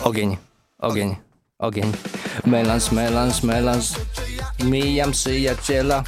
Ogień, 0.03 0.38
ogień, 0.77 1.15
ogień. 1.59 1.91
Melanż, 2.45 2.91
melanż, 2.91 3.43
melanż. 3.43 3.85
Mijam 4.63 5.11
przyjaciela. 5.11 6.03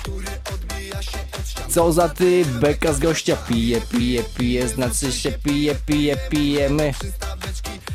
Co 1.70 1.94
za 1.94 2.10
ty, 2.10 2.46
beka 2.46 2.94
z 2.94 3.00
gościa 3.00 3.36
pije, 3.36 3.82
pije, 3.82 4.24
pije, 4.24 4.68
znaczy 4.68 5.12
się 5.12 5.32
pije, 5.32 5.76
pije, 5.86 6.18
pijemy. 6.30 6.94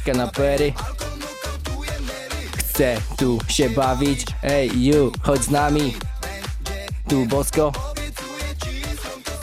Kanapery. 0.07 0.73
Chcę 2.57 2.97
tu 3.17 3.39
się 3.49 3.71
bawić, 3.71 4.27
ej 4.43 4.85
you, 4.85 5.13
chodź 5.23 5.43
z 5.43 5.51
nami. 5.51 5.95
Tu 7.09 7.27
bosko. 7.27 7.73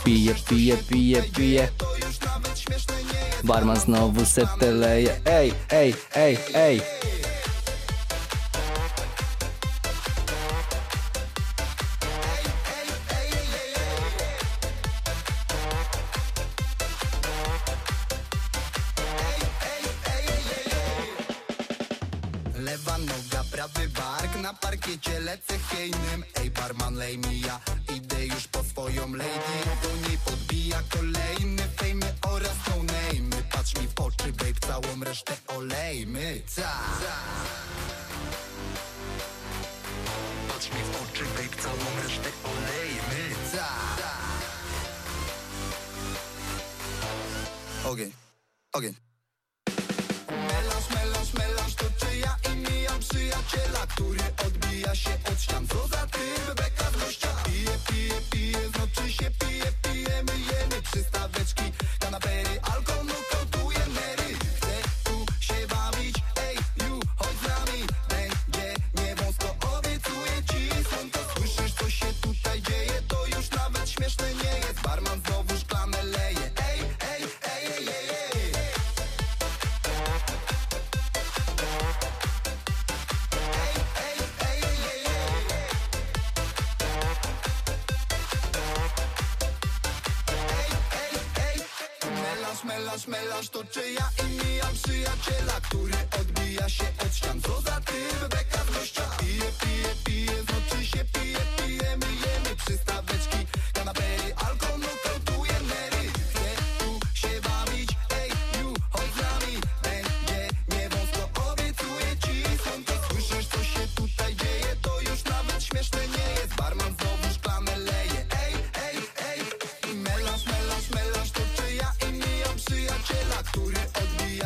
Pije, 0.03 0.35
pije, 0.49 0.77
pije, 0.77 1.23
pije. 1.23 1.67
Barman 3.43 3.79
znowu 3.79 4.25
setę 4.25 4.71
leje, 4.71 5.09
ej, 5.25 5.53
ej, 5.71 5.95
ej, 6.15 6.37
ej. 6.55 6.81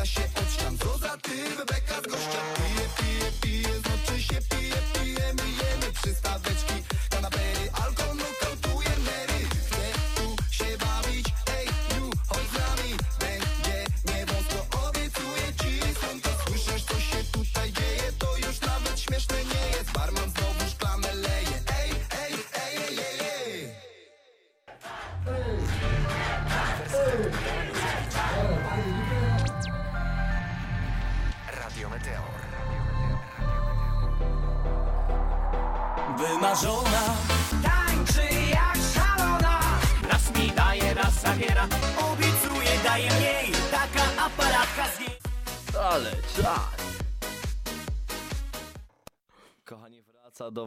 się 0.08 0.22
od 0.22 0.54
ścian 0.54 0.78
Co 0.78 0.98
za 0.98 1.18
ty, 1.18 1.32
Rebeka 1.58 2.02
z 2.02 2.08
gościa. 2.08 2.65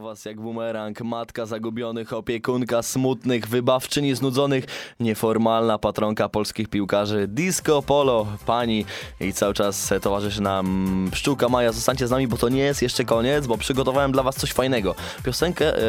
Was 0.09 0.25
jak 0.25 0.41
bumerang, 0.41 1.01
matka 1.01 1.45
zagubionych, 1.45 2.13
opiekunka 2.13 2.83
smutnych, 2.83 3.47
wybawczyni 3.47 4.15
znudzonych, 4.15 4.65
nieformalna 4.99 5.77
patronka 5.77 6.29
polskich 6.29 6.67
piłkarzy, 6.67 7.27
disco 7.27 7.81
polo, 7.81 8.27
pani 8.45 8.85
i 9.19 9.33
cały 9.33 9.53
czas 9.53 9.93
towarzyszy 10.01 10.41
nam 10.41 11.09
Pszczółka 11.11 11.49
Maja. 11.49 11.71
Zostańcie 11.71 12.07
z 12.07 12.11
nami, 12.11 12.27
bo 12.27 12.37
to 12.37 12.49
nie 12.49 12.61
jest 12.61 12.81
jeszcze 12.81 13.05
koniec, 13.05 13.47
bo 13.47 13.57
przygotowałem 13.57 14.11
dla 14.11 14.23
was 14.23 14.35
coś 14.35 14.51
fajnego. 14.51 14.95
Piosenkę 15.23 15.77
e, 15.77 15.79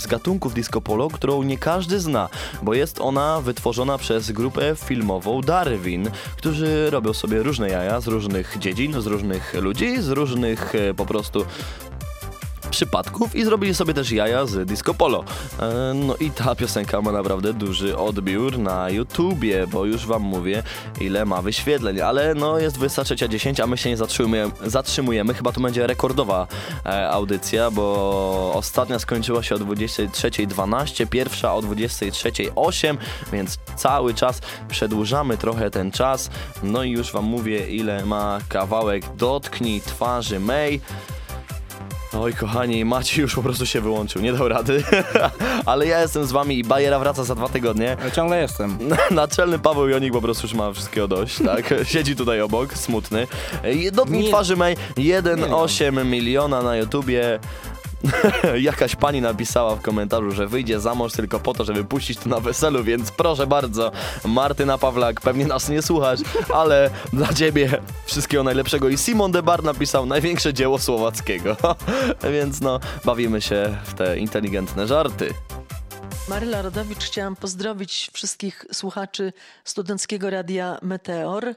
z 0.00 0.06
gatunków 0.06 0.54
disco 0.54 0.80
polo, 0.80 1.08
którą 1.08 1.42
nie 1.42 1.58
każdy 1.58 2.00
zna, 2.00 2.28
bo 2.62 2.74
jest 2.74 3.00
ona 3.00 3.40
wytworzona 3.40 3.98
przez 3.98 4.32
grupę 4.32 4.76
filmową 4.76 5.40
Darwin, 5.40 6.10
którzy 6.36 6.90
robią 6.90 7.12
sobie 7.12 7.42
różne 7.42 7.70
jaja 7.70 8.00
z 8.00 8.06
różnych 8.06 8.56
dziedzin, 8.58 9.00
z 9.00 9.06
różnych 9.06 9.54
ludzi, 9.54 10.02
z 10.02 10.08
różnych 10.08 10.74
e, 10.74 10.94
po 10.94 11.06
prostu 11.06 11.44
przypadków 12.74 13.36
i 13.36 13.44
zrobili 13.44 13.74
sobie 13.74 13.94
też 13.94 14.10
jaja 14.10 14.46
z 14.46 14.68
disco 14.68 14.94
polo. 14.94 15.24
E, 15.60 15.94
No 15.94 16.16
i 16.16 16.30
ta 16.30 16.54
piosenka 16.54 17.00
ma 17.00 17.12
naprawdę 17.12 17.52
duży 17.52 17.96
odbiór 17.96 18.58
na 18.58 18.90
YouTubie, 18.90 19.66
bo 19.66 19.84
już 19.84 20.06
wam 20.06 20.22
mówię 20.22 20.62
ile 21.00 21.24
ma 21.24 21.42
wyświetleń, 21.42 22.00
ale 22.00 22.34
no 22.34 22.58
jest 22.58 22.78
23.10, 22.78 23.62
a 23.62 23.66
my 23.66 23.76
się 23.76 23.90
nie 23.90 23.96
zatrzymujemy, 23.96 24.52
zatrzymujemy. 24.66 25.34
chyba 25.34 25.52
to 25.52 25.60
będzie 25.60 25.86
rekordowa 25.86 26.46
e, 26.86 27.10
audycja, 27.10 27.70
bo 27.70 28.52
ostatnia 28.54 28.98
skończyła 28.98 29.42
się 29.42 29.54
o 29.54 29.58
23.12, 29.58 31.06
pierwsza 31.06 31.54
o 31.54 31.60
23.08, 31.60 32.96
więc 33.32 33.58
cały 33.76 34.14
czas 34.14 34.40
przedłużamy 34.68 35.38
trochę 35.38 35.70
ten 35.70 35.90
czas. 35.90 36.30
No 36.62 36.82
i 36.82 36.90
już 36.90 37.12
wam 37.12 37.24
mówię 37.24 37.68
ile 37.68 38.06
ma 38.06 38.38
kawałek 38.48 39.16
Dotknij 39.16 39.80
twarzy 39.80 40.40
May. 40.40 40.80
Oj, 42.18 42.34
kochani, 42.34 42.84
Maciej 42.84 43.22
już 43.22 43.34
po 43.34 43.42
prostu 43.42 43.66
się 43.66 43.80
wyłączył, 43.80 44.22
nie 44.22 44.32
dał 44.32 44.48
rady. 44.48 44.82
Ale 45.66 45.86
ja 45.86 46.00
jestem 46.00 46.24
z 46.26 46.32
wami 46.32 46.58
i 46.58 46.64
Bajera 46.64 46.98
wraca 46.98 47.24
za 47.24 47.34
dwa 47.34 47.48
tygodnie. 47.48 47.96
Ciągle 48.16 48.40
jestem. 48.42 48.78
Naczelny 49.10 49.58
Paweł 49.58 49.88
Jonik 49.88 50.12
po 50.12 50.20
prostu 50.20 50.46
już 50.46 50.54
ma 50.54 50.72
wszystkiego 50.72 51.08
dość, 51.08 51.38
tak? 51.44 51.74
Siedzi 51.92 52.16
tutaj 52.16 52.40
obok, 52.40 52.74
smutny. 52.74 53.26
I 53.74 53.92
Dotknij 53.92 54.22
Nie- 54.22 54.28
twarzy 54.28 54.56
May 54.56 54.76
1,8 54.96 56.04
miliona 56.06 56.62
na 56.62 56.76
YouTubie. 56.76 57.38
Jakaś 58.60 58.96
pani 58.96 59.20
napisała 59.20 59.76
w 59.76 59.80
komentarzu, 59.80 60.30
że 60.30 60.46
wyjdzie 60.46 60.80
za 60.80 60.94
mąż 60.94 61.12
tylko 61.12 61.40
po 61.40 61.54
to, 61.54 61.64
żeby 61.64 61.84
puścić 61.84 62.18
to 62.18 62.28
na 62.28 62.40
weselu, 62.40 62.84
więc 62.84 63.10
proszę 63.10 63.46
bardzo, 63.46 63.92
Martyna 64.24 64.78
Pawlak, 64.78 65.20
pewnie 65.20 65.46
nas 65.46 65.68
nie 65.68 65.82
słuchasz, 65.82 66.20
ale 66.54 66.90
dla 67.12 67.34
ciebie 67.34 67.80
wszystkiego 68.06 68.42
najlepszego. 68.42 68.88
I 68.88 68.98
Simon 68.98 69.32
Debar 69.32 69.62
napisał 69.62 70.06
największe 70.06 70.54
dzieło 70.54 70.78
Słowackiego, 70.78 71.56
więc 72.34 72.60
no, 72.60 72.80
bawimy 73.04 73.40
się 73.42 73.76
w 73.84 73.94
te 73.94 74.18
inteligentne 74.18 74.86
żarty. 74.86 75.34
Maryla 76.28 76.62
Rodowicz, 76.62 77.04
chciałam 77.04 77.36
pozdrowić 77.36 78.10
wszystkich 78.12 78.64
słuchaczy 78.72 79.32
Studenckiego 79.64 80.30
Radia 80.30 80.78
Meteor. 80.82 81.54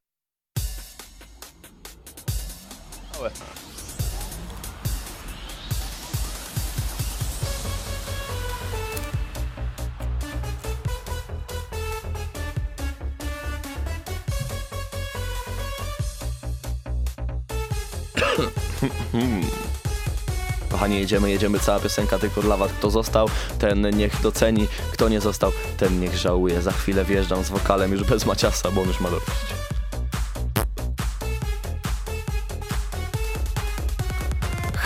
Kochani, 20.71 20.99
jedziemy, 20.99 21.29
jedziemy, 21.29 21.59
cała 21.59 21.79
piosenka 21.79 22.19
tylko 22.19 22.41
dla 22.41 22.57
was. 22.57 22.71
Kto 22.71 22.91
został, 22.91 23.29
ten 23.59 23.89
niech 23.97 24.21
doceni, 24.21 24.67
kto 24.91 25.09
nie 25.09 25.21
został, 25.21 25.51
ten 25.77 25.99
niech 25.99 26.15
żałuje. 26.15 26.61
Za 26.61 26.71
chwilę 26.71 27.05
wjeżdżam 27.05 27.43
z 27.43 27.49
wokalem 27.49 27.91
już 27.91 28.03
bez 28.03 28.25
Maciasa, 28.25 28.71
bo 28.71 28.81
on 28.81 28.87
już 28.87 28.99
ma 28.99 29.09
dość. 29.09 29.25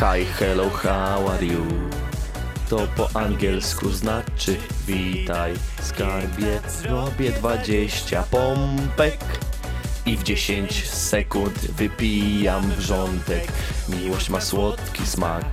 Hi, 0.01 0.25
hello, 0.39 0.69
how 0.69 1.29
are 1.29 1.45
you? 1.45 1.65
To 2.69 2.87
po 2.97 3.09
angielsku 3.19 3.89
znaczy 3.89 4.57
witaj 4.87 5.53
skarbie 5.81 6.59
Robię 6.89 7.31
20 7.31 8.23
pompek 8.23 9.17
i 10.05 10.17
w 10.17 10.23
10 10.23 10.89
sekund 10.89 11.53
wypijam 11.53 12.71
wrzątek. 12.71 13.47
Miłość 13.89 14.29
ma 14.29 14.41
słodki 14.41 15.07
smak. 15.07 15.45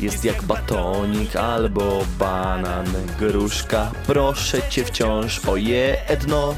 Jest 0.00 0.24
jak 0.24 0.42
batonik 0.42 1.36
albo 1.36 2.04
banan. 2.18 2.86
Gruszka, 3.18 3.90
proszę 4.06 4.62
cię 4.68 4.84
wciąż 4.84 5.46
o 5.46 5.56
jedno. 5.56 6.54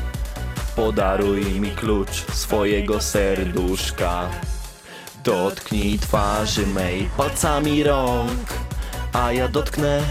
Podaruj 0.76 1.60
mi 1.60 1.70
klucz 1.70 2.32
swojego 2.32 3.00
serduszka. 3.00 4.28
Dotknij 5.24 5.98
twarzy 5.98 6.66
mej 6.66 7.08
palcami 7.16 7.82
rąk 7.82 8.52
A 9.12 9.32
ja 9.32 9.48
dotknę 9.48 10.02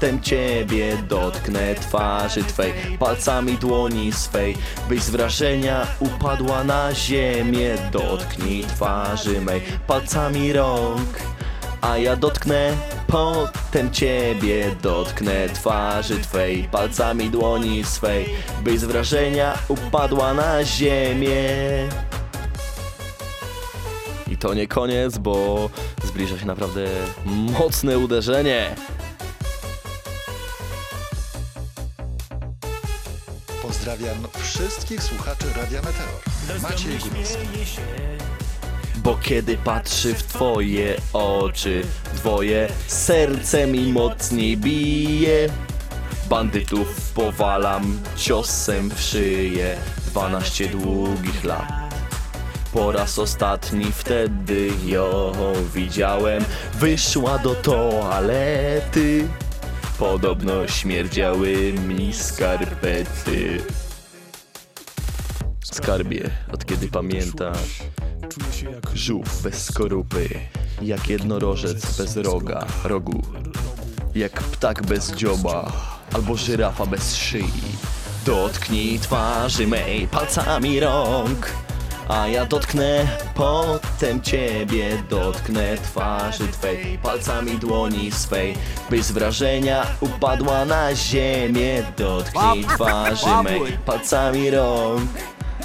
potem 0.00 0.20
ciebie 0.20 0.96
Dotknę 1.08 1.74
twarzy 1.74 2.44
twej 2.44 2.72
palcami 2.98 3.56
dłoni 3.56 4.12
swej 4.12 4.56
Byś 4.88 5.02
z 5.02 5.10
wrażenia 5.10 5.86
upadła 5.98 6.64
na 6.64 6.94
ziemię. 6.94 7.74
Dotknij 7.92 8.64
twarzy 8.64 9.40
mej 9.40 9.60
palcami 9.86 10.52
rąk 10.52 11.18
a 11.80 11.98
ja 11.98 12.16
dotknę 12.16 12.72
potem 13.06 13.90
ciebie 13.90 14.76
Dotknę 14.82 15.48
twarzy 15.48 16.18
twej 16.18 16.64
palcami 16.64 17.30
dłoni 17.30 17.84
swej 17.84 18.28
Byś 18.64 18.80
z 18.80 18.84
wrażenia 18.84 19.58
upadła 19.68 20.34
na 20.34 20.64
ziemię. 20.64 21.48
I 24.30 24.36
to 24.36 24.54
nie 24.54 24.66
koniec, 24.66 25.18
bo 25.18 25.70
zbliża 26.04 26.38
się 26.38 26.46
naprawdę 26.46 26.86
mocne 27.26 27.98
uderzenie 27.98 28.76
Pozdrawiam 34.00 34.42
wszystkich 34.42 35.02
słuchaczy 35.02 35.44
Radia 35.56 35.80
Meteor. 35.82 36.62
Maciej 36.62 36.98
Górski. 36.98 37.80
Bo 38.96 39.16
kiedy 39.22 39.56
patrzy 39.56 40.14
w 40.14 40.22
twoje 40.22 40.96
oczy 41.12 41.82
Twoje 42.16 42.68
serce 42.86 43.66
mi 43.66 43.92
mocniej 43.92 44.56
bije. 44.56 45.48
Bandytów 46.28 47.12
powalam 47.14 48.00
ciosem 48.16 48.90
w 48.90 49.00
szyję. 49.00 49.76
12 50.06 50.68
długich 50.68 51.44
lat. 51.44 51.94
Po 52.72 52.92
raz 52.92 53.18
ostatni 53.18 53.92
wtedy 53.92 54.70
ją 54.84 55.32
widziałem. 55.74 56.44
Wyszła 56.74 57.38
do 57.38 57.54
toalety. 57.54 59.28
Podobno 59.98 60.68
śmierdziały 60.68 61.72
mi 61.72 62.12
skarpety 62.12 63.62
Skarbie, 65.82 66.30
od 66.52 66.64
kiedy 66.64 66.88
pamiętasz? 66.88 67.82
Żółw 68.94 69.42
bez 69.42 69.64
skorupy 69.64 70.28
Jak 70.82 71.08
jednorożec 71.08 71.98
bez 71.98 72.16
roga, 72.16 72.66
rogu. 72.84 73.22
Jak 74.14 74.32
ptak 74.32 74.82
bez 74.86 75.12
dzioba 75.12 75.72
Albo 76.14 76.36
żyrafa 76.36 76.86
bez 76.86 77.16
szyi. 77.16 77.52
Dotknij 78.26 78.98
twarzy 78.98 79.66
mej 79.66 80.08
palcami 80.08 80.80
rąk 80.80 81.52
a 82.08 82.28
ja 82.28 82.46
dotknę 82.46 83.06
potem 83.34 84.20
ciebie 84.22 85.02
Dotknę 85.10 85.76
twarzy 85.76 86.48
twej 86.48 86.98
palcami 87.02 87.58
dłoni 87.58 88.12
swej. 88.12 88.54
Byś 88.90 89.04
z 89.04 89.10
wrażenia 89.12 89.86
upadła 90.00 90.64
na 90.64 90.94
ziemię 90.94 91.82
Dotknij 91.96 92.64
twarzy 92.64 93.42
mej 93.44 93.78
palcami 93.86 94.50
rąk 94.50 95.10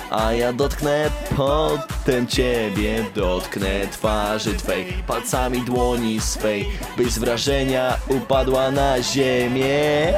a 0.10 0.34
ja 0.34 0.54
dotknę 0.54 1.12
potem 1.38 2.28
ciebie 2.28 3.06
Dotknę 3.16 3.88
twarzy 3.92 4.54
twej 4.54 4.86
palcami 5.08 5.62
dłoni 5.62 6.22
swej 6.22 6.68
Byś 6.98 7.12
z 7.12 7.18
wrażenia 7.18 7.98
upadła 8.08 8.72
na 8.72 9.02
ziemię. 9.02 10.14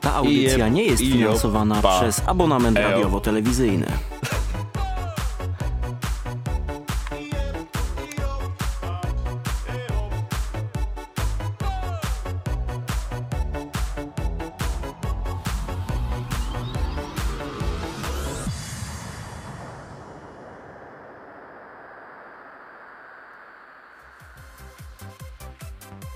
Ta 0.00 0.14
audycja 0.14 0.68
nie 0.68 0.84
jest 0.84 1.02
finansowana 1.02 1.82
przez 1.82 2.22
abonament 2.26 2.78
radiowo-telewizyjny. 2.78 3.86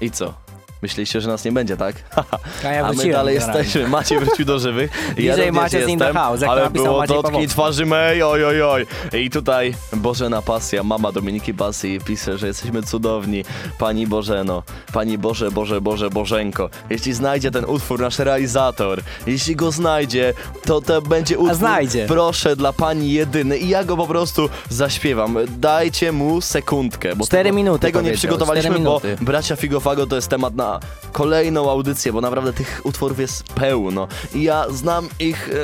I 0.08 0.10
co? 0.10 0.47
Myśleliście, 0.82 1.20
że 1.20 1.28
nas 1.28 1.44
nie 1.44 1.52
będzie, 1.52 1.76
tak? 1.76 1.96
A 2.64 2.68
ja 2.68 2.84
A 2.88 2.92
my 2.92 3.12
dalej 3.12 3.34
jesteśmy. 3.34 3.88
Macie 3.88 4.20
wrócił 4.20 4.44
do 4.44 4.58
żywych. 4.58 4.90
DJ 5.16 5.28
również 5.28 5.52
Maciek 5.52 5.88
in 5.88 5.98
the 5.98 6.04
jestem, 6.04 6.22
house, 6.22 6.42
ale 6.42 6.70
było 6.70 7.06
dotknij 7.06 7.48
twarzy 7.48 7.86
mej, 7.86 8.22
oj, 8.22 8.44
oj, 8.44 8.62
oj. 8.62 8.86
I 9.12 9.30
tutaj 9.30 9.74
Bożena 9.92 10.42
Pasja, 10.42 10.82
mama 10.82 11.12
Dominiki 11.12 11.54
Pasji 11.54 12.00
pisze, 12.00 12.38
że 12.38 12.46
jesteśmy 12.46 12.82
cudowni. 12.82 13.44
Pani 13.78 14.06
Bożeno, 14.06 14.62
Pani 14.92 15.18
Boże, 15.18 15.50
Boże, 15.50 15.80
Boże, 15.80 16.10
Bożenko. 16.10 16.70
Jeśli 16.90 17.12
znajdzie 17.12 17.50
ten 17.50 17.64
utwór 17.64 18.00
nasz 18.00 18.18
realizator, 18.18 19.00
jeśli 19.26 19.56
go 19.56 19.70
znajdzie, 19.70 20.34
to 20.64 20.80
to 20.80 21.02
będzie 21.02 21.38
utwór, 21.38 21.56
znajdzie. 21.56 22.06
proszę, 22.08 22.56
dla 22.56 22.72
Pani 22.72 23.12
jedyny. 23.12 23.58
I 23.58 23.68
ja 23.68 23.84
go 23.84 23.96
po 23.96 24.06
prostu 24.06 24.48
zaśpiewam. 24.68 25.38
Dajcie 25.48 26.12
mu 26.12 26.40
sekundkę. 26.40 27.16
Bo 27.16 27.26
Cztery 27.26 27.44
tego, 27.44 27.56
minuty 27.56 27.86
Tego 27.86 28.00
nie 28.00 28.12
przygotowaliśmy, 28.12 28.78
bo. 28.78 29.00
Bracia 29.20 29.56
Figofago 29.56 30.06
to 30.06 30.16
jest 30.16 30.28
temat 30.28 30.54
na 30.54 30.67
kolejną 31.12 31.70
audycję, 31.70 32.12
bo 32.12 32.20
naprawdę 32.20 32.52
tych 32.52 32.80
utworów 32.84 33.18
jest 33.18 33.42
pełno. 33.42 34.08
I 34.34 34.42
ja 34.42 34.64
znam 34.70 35.08
ich 35.18 35.48
e, 35.48 35.54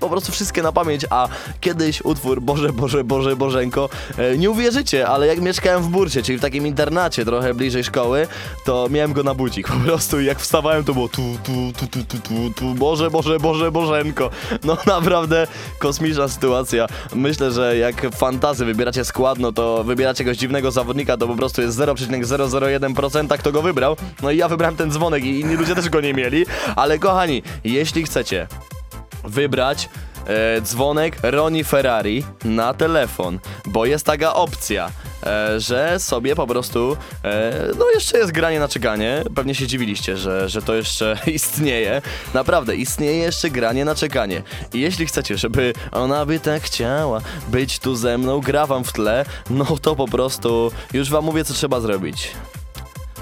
po 0.00 0.08
prostu 0.08 0.32
wszystkie 0.32 0.62
na 0.62 0.72
pamięć, 0.72 1.06
a 1.10 1.28
kiedyś 1.60 2.02
utwór 2.02 2.42
Boże, 2.42 2.72
Boże, 2.72 3.04
Boże, 3.04 3.36
Bożenko, 3.36 3.88
e, 4.18 4.38
nie 4.38 4.50
uwierzycie, 4.50 5.08
ale 5.08 5.26
jak 5.26 5.40
mieszkałem 5.40 5.82
w 5.82 5.88
Burcie, 5.88 6.22
czyli 6.22 6.38
w 6.38 6.40
takim 6.40 6.66
internacie 6.66 7.24
trochę 7.24 7.54
bliżej 7.54 7.84
szkoły, 7.84 8.28
to 8.64 8.88
miałem 8.90 9.12
go 9.12 9.22
na 9.22 9.34
budzik 9.34 9.68
po 9.68 9.76
prostu 9.76 10.20
i 10.20 10.24
jak 10.24 10.40
wstawałem 10.40 10.84
to 10.84 10.94
było 10.94 11.08
tu, 11.08 11.22
tu, 11.44 11.52
tu, 11.78 11.86
tu, 11.86 12.04
tu, 12.04 12.18
tu, 12.18 12.50
tu, 12.56 12.74
Boże, 12.74 13.10
Boże, 13.10 13.38
Boże, 13.40 13.70
Bożenko. 13.70 14.30
No 14.64 14.76
naprawdę 14.96 15.46
kosmiczna 15.78 16.28
sytuacja. 16.28 16.86
Myślę, 17.14 17.50
że 17.50 17.76
jak 17.76 18.14
fantazy 18.14 18.64
wybieracie 18.64 19.04
skład, 19.04 19.38
no 19.38 19.52
to 19.52 19.84
wybieracie 19.84 20.24
jakiegoś 20.24 20.38
dziwnego 20.38 20.70
zawodnika, 20.70 21.16
to 21.16 21.26
po 21.26 21.34
prostu 21.34 21.62
jest 21.62 21.78
0,001% 21.78 23.38
kto 23.38 23.52
go 23.52 23.62
wybrał. 23.62 23.96
No 24.22 24.30
i 24.30 24.36
ja 24.36 24.45
wybrałem 24.48 24.76
ten 24.76 24.90
dzwonek 24.90 25.24
i 25.24 25.40
inni 25.40 25.56
ludzie 25.56 25.74
też 25.74 25.88
go 25.88 26.00
nie 26.00 26.14
mieli. 26.14 26.46
Ale 26.76 26.98
kochani, 26.98 27.42
jeśli 27.64 28.04
chcecie 28.04 28.46
wybrać 29.24 29.88
e, 30.26 30.60
dzwonek 30.60 31.16
Roni 31.22 31.64
Ferrari 31.64 32.24
na 32.44 32.74
telefon, 32.74 33.38
bo 33.66 33.86
jest 33.86 34.06
taka 34.06 34.34
opcja, 34.34 34.90
e, 35.26 35.60
że 35.60 36.00
sobie 36.00 36.36
po 36.36 36.46
prostu, 36.46 36.96
e, 37.24 37.52
no 37.78 37.90
jeszcze 37.94 38.18
jest 38.18 38.32
granie 38.32 38.60
na 38.60 38.68
czekanie, 38.68 39.22
pewnie 39.34 39.54
się 39.54 39.66
dziwiliście, 39.66 40.16
że, 40.16 40.48
że 40.48 40.62
to 40.62 40.74
jeszcze 40.74 41.18
istnieje, 41.26 42.02
naprawdę 42.34 42.76
istnieje 42.76 43.16
jeszcze 43.16 43.50
granie 43.50 43.84
na 43.84 43.94
czekanie 43.94 44.42
i 44.74 44.80
jeśli 44.80 45.06
chcecie, 45.06 45.38
żeby 45.38 45.72
ona 45.92 46.26
by 46.26 46.40
tak 46.40 46.62
chciała 46.62 47.20
być 47.48 47.78
tu 47.78 47.96
ze 47.96 48.18
mną, 48.18 48.40
gra 48.40 48.66
wam 48.66 48.84
w 48.84 48.92
tle, 48.92 49.24
no 49.50 49.64
to 49.82 49.96
po 49.96 50.08
prostu 50.08 50.72
już 50.92 51.10
wam 51.10 51.24
mówię 51.24 51.44
co 51.44 51.54
trzeba 51.54 51.80
zrobić. 51.80 52.30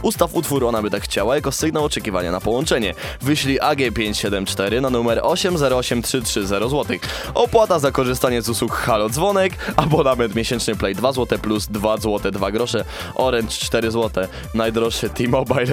Ustaw 0.05 0.35
utwór 0.35 0.65
Ona 0.65 0.83
by 0.83 0.91
tak 0.91 1.03
chciała 1.03 1.35
jako 1.35 1.53
sygnał 1.53 1.85
oczekiwania 1.85 2.33
na 2.33 2.41
połączenie. 2.41 2.95
Wyślij 3.23 3.59
AG574 3.59 4.81
na 4.81 4.91
numer 4.91 5.21
808330 5.23 6.71
zł. 6.71 6.97
Opłata 7.35 7.79
za 7.79 7.91
korzystanie 7.91 8.43
z 8.43 8.49
usług 8.49 8.73
Halo 8.73 9.09
Dzwonek, 9.09 9.53
abonament 9.77 10.35
miesięczny 10.35 10.77
Play 10.77 10.95
2 10.95 11.13
zł 11.13 11.39
plus 11.39 11.67
2 11.67 11.97
zł 11.97 12.33
2 12.33 12.51
grosze, 12.51 12.85
Orange 13.15 13.53
4 13.53 13.91
zł, 13.91 14.27
najdroższy 14.55 15.11
T-Mobile 15.11 15.67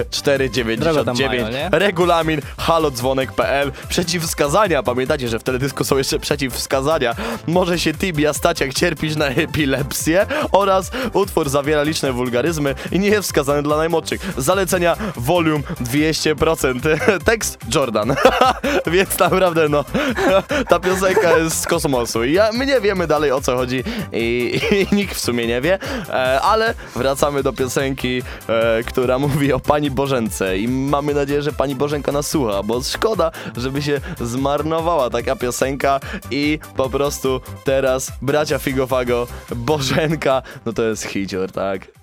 Drogo 0.76 1.04
tam 1.04 1.16
4,99, 1.16 1.26
mają, 1.26 1.48
nie? 1.48 1.68
regulamin 1.72 2.40
halodzwonek.pl, 2.56 3.72
przeciwwskazania, 3.88 4.82
pamiętacie, 4.82 5.28
że 5.28 5.38
w 5.38 5.42
teledysku 5.42 5.84
są 5.84 5.98
jeszcze 5.98 6.18
przeciwwskazania, 6.18 7.14
może 7.46 7.78
się 7.78 7.94
tibia 7.94 8.32
stać 8.32 8.60
jak 8.60 8.74
cierpisz 8.74 9.16
na 9.16 9.26
epilepsję 9.26 10.26
oraz 10.52 10.90
utwór 11.12 11.48
zawiera 11.48 11.82
liczne 11.82 12.12
wulgaryzmy 12.12 12.74
i 12.92 12.98
nie 12.98 13.08
jest 13.08 13.28
wskazany 13.28 13.62
dla 13.62 13.76
najmłodszych. 13.76 14.21
Zalecenia 14.36 14.96
volume 15.16 15.64
200%. 15.80 16.98
Tekst 17.24 17.58
Jordan. 17.74 18.14
Więc 18.86 19.18
naprawdę 19.18 19.68
no, 19.68 19.84
ta 20.68 20.80
piosenka 20.80 21.38
jest 21.38 21.60
z 21.60 21.66
kosmosu. 21.66 22.24
I 22.24 22.32
ja, 22.32 22.50
my 22.52 22.66
nie 22.66 22.80
wiemy 22.80 23.06
dalej 23.06 23.32
o 23.32 23.40
co 23.40 23.56
chodzi 23.56 23.84
i, 24.12 24.60
i 24.92 24.94
nikt 24.94 25.14
w 25.14 25.20
sumie 25.20 25.46
nie 25.46 25.60
wie, 25.60 25.78
e, 26.08 26.40
ale 26.40 26.74
wracamy 26.96 27.42
do 27.42 27.52
piosenki, 27.52 28.22
e, 28.48 28.82
która 28.84 29.18
mówi 29.18 29.52
o 29.52 29.60
Pani 29.60 29.90
Bożence 29.90 30.58
i 30.58 30.68
mamy 30.68 31.14
nadzieję, 31.14 31.42
że 31.42 31.52
Pani 31.52 31.74
Bożenka 31.74 32.12
nas 32.12 32.30
słucha, 32.30 32.62
bo 32.62 32.82
szkoda, 32.82 33.30
żeby 33.56 33.82
się 33.82 34.00
zmarnowała 34.20 35.10
taka 35.10 35.36
piosenka 35.36 36.00
i 36.30 36.58
po 36.76 36.90
prostu 36.90 37.40
teraz 37.64 38.12
bracia 38.22 38.58
Figofago, 38.58 39.26
Bożenka, 39.56 40.42
no 40.66 40.72
to 40.72 40.82
jest 40.82 41.04
hicior, 41.04 41.52
tak? 41.52 42.01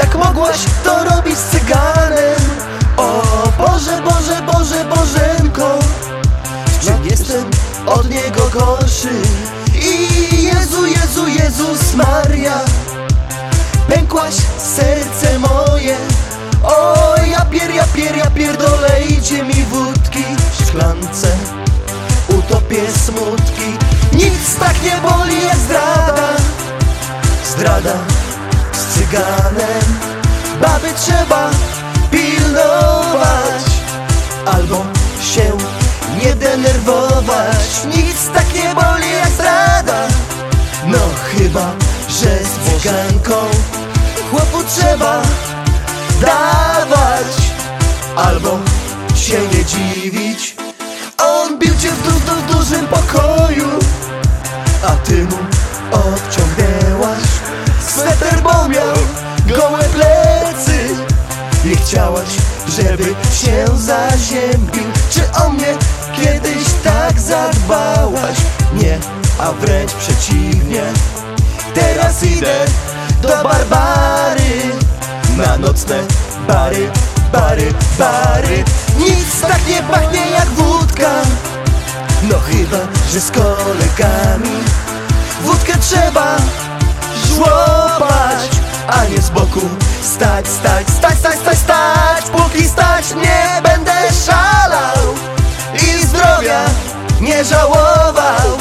Jak 0.00 0.14
mogłaś 0.14 0.58
to 0.84 1.04
robić 1.04 1.38
z 1.38 1.50
cyganem? 1.50 2.40
O 2.96 3.22
Boże, 3.58 4.02
Boże, 4.02 4.42
Boże, 4.52 4.84
Bożenko 4.84 5.78
Czy 6.80 7.10
jestem 7.10 7.44
od 7.86 8.10
niego 8.10 8.50
gorszy? 8.52 9.22
I 9.74 10.42
Jezu, 10.42 10.86
Jezu, 10.86 11.28
Jezus 11.28 11.94
Maria 11.94 12.60
Pękłaś 13.88 14.34
serce 14.58 15.38
moje. 15.38 15.96
O 16.62 17.14
ja 17.30 17.44
pier, 17.44 17.70
ja 17.74 17.84
pier, 17.84 18.16
ja 18.16 18.30
pierdolejcie 18.30 19.42
mi 19.42 19.64
wódki 19.64 20.24
w 20.50 20.66
szklance 20.66 21.28
Utopię 22.28 22.82
smutki. 23.06 23.76
Nic 24.12 24.56
tak 24.60 24.82
nie 24.82 25.10
boli 25.10 25.46
jak 25.46 25.56
zdrada 25.56 26.28
Zdrada 27.44 27.94
cyganem 29.10 29.98
Baby 30.60 30.94
trzeba 30.94 31.50
pilnować 32.10 33.62
Albo 34.46 34.84
się 35.22 35.52
nie 36.24 36.34
denerwować. 36.34 37.84
Nic 37.96 38.30
tak 38.34 38.54
nie 38.54 38.74
boli 38.74 39.10
jak 39.12 39.28
zdrada. 39.30 40.08
No 40.86 40.98
chyba, 41.24 41.72
że 42.08 42.38
z 42.44 42.80
cyganką 42.80 43.34
Chłopu 44.30 44.64
trzeba 44.68 45.22
dawać 46.20 47.32
Albo 48.16 48.58
się 49.14 49.38
nie 49.40 49.64
dziwić. 49.64 50.56
On 51.18 51.58
bił 51.58 51.74
cię 51.82 51.90
w, 51.90 52.02
du 52.02 52.34
w 52.34 52.54
dużym 52.56 52.86
pokoju 52.86 53.68
A 54.82 54.90
ty 55.06 55.24
mu 55.24 55.38
odciągnęłaś 55.92 57.40
Sweter, 57.90 58.29
bo 58.42 58.68
miał 58.68 58.96
gołe 59.46 59.84
plecy 59.84 60.88
I 61.64 61.76
chciałaś, 61.76 62.28
żeby 62.68 63.04
się 63.34 63.66
zaziębił. 63.76 64.84
Czy 65.10 65.20
o 65.44 65.50
mnie 65.50 65.74
kiedyś 66.16 66.64
tak 66.84 67.20
zadbałaś? 67.20 68.36
Nie, 68.74 68.98
a 69.38 69.52
wręcz 69.52 69.92
przeciwnie. 69.92 70.82
Teraz 71.74 72.22
idę 72.22 72.54
do 73.22 73.28
Barbary 73.28 74.60
Na 75.36 75.58
nocne 75.58 75.96
bary, 76.46 76.90
bary, 77.32 77.72
bary. 77.98 78.64
Nic 78.98 79.40
tak 79.40 79.68
nie 79.68 79.82
pachnie 79.82 80.30
jak 80.30 80.48
wódka. 80.48 81.10
No 82.22 82.38
chyba, 82.38 82.78
że 83.12 83.20
z 83.20 83.30
kolegami. 83.30 84.56
Wódkę 85.44 85.72
trzeba 85.80 86.36
żłopać 87.40 88.50
A 88.88 89.04
nie 89.04 89.22
z 89.22 89.30
boku 89.30 89.60
stać, 90.02 90.48
stać, 90.48 90.90
stać, 90.90 91.18
stać, 91.18 91.38
stać, 91.38 91.58
stać 91.58 92.30
Póki 92.32 92.68
stać 92.68 93.14
nie 93.14 93.62
będę 93.62 93.92
szalał 94.26 95.14
I 95.74 96.06
zdrowia 96.06 96.60
nie 97.20 97.44
żałował 97.44 98.58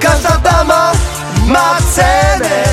Każda 0.00 0.36
dama 0.36 0.92
ma 1.46 1.78
cenę 1.94 2.64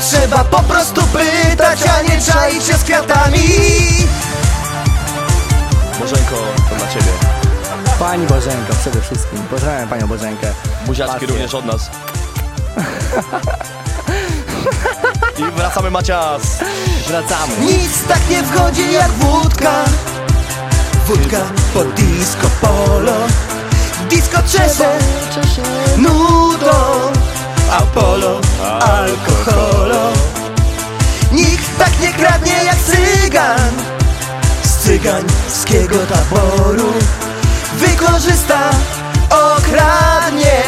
Trzeba 0.00 0.44
po 0.44 0.62
prostu 0.62 1.02
pytać, 1.02 1.78
a 1.98 2.02
nie 2.02 2.20
czaić 2.20 2.64
się 2.64 2.74
z 2.74 2.84
kwiatami 2.84 3.48
Bożenko, 6.00 6.36
to 6.70 6.76
dla 6.76 6.88
ciebie. 6.88 7.12
Pani 7.98 8.26
Bożenko 8.26 8.72
przede 8.80 9.00
wszystkim. 9.00 9.38
Pozdrawiam 9.50 9.88
Panią 9.88 10.06
Bożenkę. 10.06 10.52
Buziaczki 10.86 11.12
Pasję. 11.14 11.28
również 11.28 11.54
od 11.54 11.64
nas. 11.64 11.90
I 15.38 15.50
wracamy 15.56 15.90
Macias. 15.90 16.58
Wracamy. 17.08 17.52
Nic 17.60 18.04
tak 18.08 18.30
nie 18.30 18.42
wchodzi 18.42 18.92
jak 18.92 19.10
wódka. 19.12 19.72
Wódka 21.06 21.38
po 21.74 21.84
disco 21.84 22.48
polo. 22.60 23.16
Disco 24.10 24.38
czesze, 24.42 24.98
nudo, 25.96 27.12
Apollo, 27.70 28.40
alkoholo. 28.80 30.12
Nikt 31.32 31.78
tak 31.78 32.00
nie 32.00 32.12
kradnie 32.12 32.64
jak 32.64 32.76
cygan. 32.76 33.72
Z 34.62 34.76
cygańskiego 34.76 35.96
taboru 36.06 36.92
wykorzysta, 37.74 38.70
okradnie. 39.30 40.62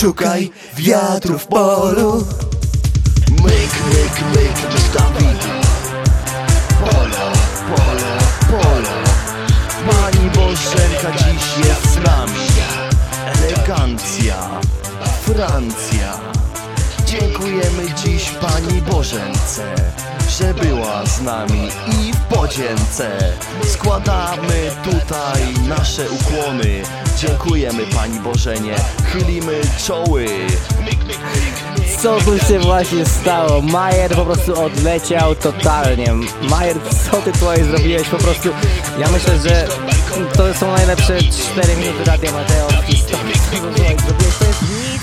Szukaj 0.00 0.50
wiatru 0.76 1.38
w 1.38 1.46
polu. 1.46 2.24
Myk, 3.42 3.72
myk, 3.90 4.16
myk, 4.34 4.56
Dawid 4.94 5.42
Polo, 6.80 7.26
polo, 7.68 8.12
polo 8.50 8.96
Pani 9.86 10.30
Bożenka 10.30 11.12
dziś 11.18 11.66
jest 11.66 11.92
z 11.92 11.96
nami. 11.96 12.46
Elegancja, 13.26 14.36
Francja. 15.22 16.20
Dziękujemy 17.06 17.94
dziś 18.04 18.30
Pani 18.30 18.82
Bożence 18.82 19.74
Że 20.38 20.54
była 20.54 21.06
z 21.06 21.22
nami 21.22 21.68
i 21.88 22.12
w 22.12 22.20
podzięce. 22.20 23.18
Składamy 23.72 24.70
tutaj 24.84 25.68
nasze 25.68 26.10
ukłony. 26.10 26.82
Dziękujemy 27.18 27.86
Pani 27.86 28.20
Bożenie. 28.20 28.74
Chylimy 29.12 29.60
czoły 29.86 30.26
Co 32.02 32.18
tu 32.18 32.38
się 32.38 32.58
właśnie 32.58 33.06
stało? 33.06 33.62
Majer 33.62 34.10
po 34.10 34.24
prostu 34.24 34.60
odleciał 34.60 35.34
totalnie. 35.34 36.06
Majer, 36.50 36.76
co 37.10 37.16
ty 37.16 37.32
tutaj 37.32 37.64
zrobiłeś? 37.64 38.08
Po 38.08 38.16
prostu, 38.16 38.48
ja 38.98 39.08
myślę, 39.08 39.38
że 39.38 39.68
to 40.36 40.54
są 40.54 40.72
najlepsze 40.72 41.18
4 41.22 41.76
minuty 41.76 42.04
Radia 42.04 42.32
Mateo 42.32 42.68
w 42.68 42.84
historii. 42.86 43.34
To 44.18 44.44
jest 44.44 44.62
nic. 44.62 45.02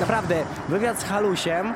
Naprawdę, 0.00 0.44
wywiad 0.68 1.00
z 1.00 1.04
Halusiem, 1.04 1.74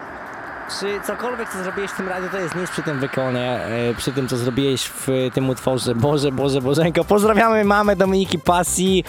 czy 0.80 1.00
cokolwiek 1.06 1.48
co 1.52 1.62
zrobiłeś 1.62 1.90
w 1.90 1.96
tym 1.96 2.08
radiu, 2.08 2.28
to 2.28 2.38
jest 2.38 2.54
nic 2.54 2.70
przy 2.70 2.82
tym 2.82 3.00
wykonie, 3.00 3.60
e, 3.90 3.94
przy 3.94 4.12
tym 4.12 4.28
co 4.28 4.36
zrobiłeś 4.36 4.82
w 4.84 5.06
tym 5.34 5.48
utworze. 5.50 5.94
Boże, 5.94 6.32
Boże, 6.32 6.60
Bożenko. 6.60 7.04
Pozdrawiamy 7.04 7.64
mamę 7.64 7.96
Dominiki 7.96 8.38
Pasji. 8.38 9.04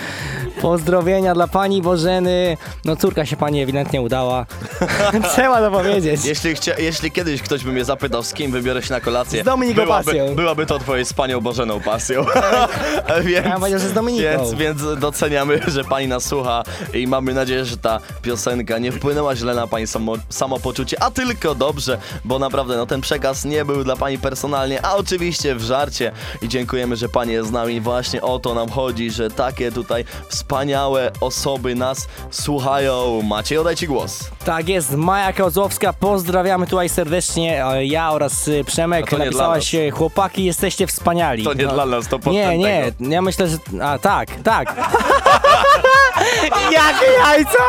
Pozdrowienia 0.62 1.34
dla 1.34 1.48
pani 1.48 1.82
Bożeny. 1.82 2.58
No 2.86 2.96
córka 2.96 3.26
się 3.26 3.38
pani 3.38 3.62
ewidentnie 3.62 4.02
udała. 4.02 4.46
Trzeba 5.34 5.60
to 5.60 5.72
powiedzieć. 5.72 6.26
Jeśli, 6.26 6.56
chcia, 6.56 6.72
jeśli 6.78 7.12
kiedyś 7.12 7.42
ktoś 7.42 7.64
by 7.64 7.72
mnie 7.72 7.86
zapytał, 7.86 8.24
z 8.24 8.34
kim 8.34 8.52
wybiorę 8.52 8.82
się 8.84 8.94
na 8.94 9.00
kolację, 9.02 9.42
Z 9.42 9.46
Dominiką 9.46 9.82
byłaby, 9.82 10.06
Pasją. 10.06 10.36
byłaby 10.36 10.66
to 10.66 10.76
odpowiedź 10.76 11.08
z 11.08 11.14
panią 11.14 11.42
Bożeną 11.42 11.80
Pasją. 11.80 12.26
więc, 13.26 13.46
Ja 13.46 13.60
powiedział, 13.60 13.80
że 13.80 13.90
z 13.90 13.94
Dominiką. 13.94 14.24
Więc, 14.30 14.54
więc 14.54 15.00
doceniamy, 15.00 15.60
że 15.68 15.84
pani 15.84 16.08
nas 16.08 16.26
słucha 16.26 16.64
i 16.94 17.08
mamy 17.08 17.34
nadzieję, 17.34 17.66
że 17.66 17.78
ta 17.78 18.00
piosenka 18.22 18.78
nie 18.78 18.92
wpłynęła 18.92 19.36
źle 19.36 19.56
na 19.56 19.68
pani 19.68 19.88
samo, 19.88 20.14
samopoczucie, 20.30 21.04
a 21.04 21.12
tylko 21.12 21.47
dobrze, 21.56 21.98
bo 22.26 22.40
naprawdę 22.40 22.78
no, 22.78 22.86
ten 22.86 23.02
przekaz 23.02 23.46
nie 23.46 23.66
był 23.66 23.84
dla 23.84 23.96
pani 23.96 24.18
personalnie, 24.18 24.86
a 24.86 24.96
oczywiście 24.96 25.56
w 25.56 25.62
żarcie 25.64 26.12
i 26.42 26.48
dziękujemy, 26.48 26.96
że 26.96 27.10
pani 27.10 27.34
jest 27.34 27.50
z 27.50 27.52
nami. 27.52 27.82
Właśnie 27.82 28.22
o 28.22 28.40
to 28.40 28.54
nam 28.54 28.70
chodzi, 28.70 29.12
że 29.12 29.30
takie 29.30 29.72
tutaj 29.72 30.06
wspaniałe 30.30 31.12
osoby 31.22 31.76
nas 31.76 32.08
słuchają. 32.32 33.22
Maciej, 33.22 33.58
oddaj 33.58 33.76
ci 33.76 33.88
głos. 33.88 34.30
Tak 34.46 34.70
jest, 34.70 34.92
Maja 34.92 35.34
Kozłowska, 35.34 35.94
pozdrawiamy 35.94 36.68
tutaj 36.68 36.90
serdecznie, 36.90 37.66
e, 37.66 37.86
ja 37.86 38.12
oraz 38.12 38.48
e, 38.48 38.64
Przemek, 38.64 39.10
to 39.10 39.18
nie 39.18 39.26
napisałaś 39.26 39.72
dla 39.72 39.80
e, 39.80 39.92
chłopaki, 39.92 40.44
jesteście 40.46 40.88
wspaniali. 40.88 41.44
To 41.44 41.54
nie 41.54 41.66
No, 41.66 41.74
dla 41.74 41.86
nas, 41.86 42.08
to 42.08 42.20
Nie, 42.32 42.58
nie, 42.58 42.92
ja 43.00 43.22
myślę, 43.22 43.48
że, 43.48 43.58
a 43.82 44.00
tak, 44.00 44.30
tak. 44.44 44.76
Jakie 46.72 47.12
jajca? 47.26 47.60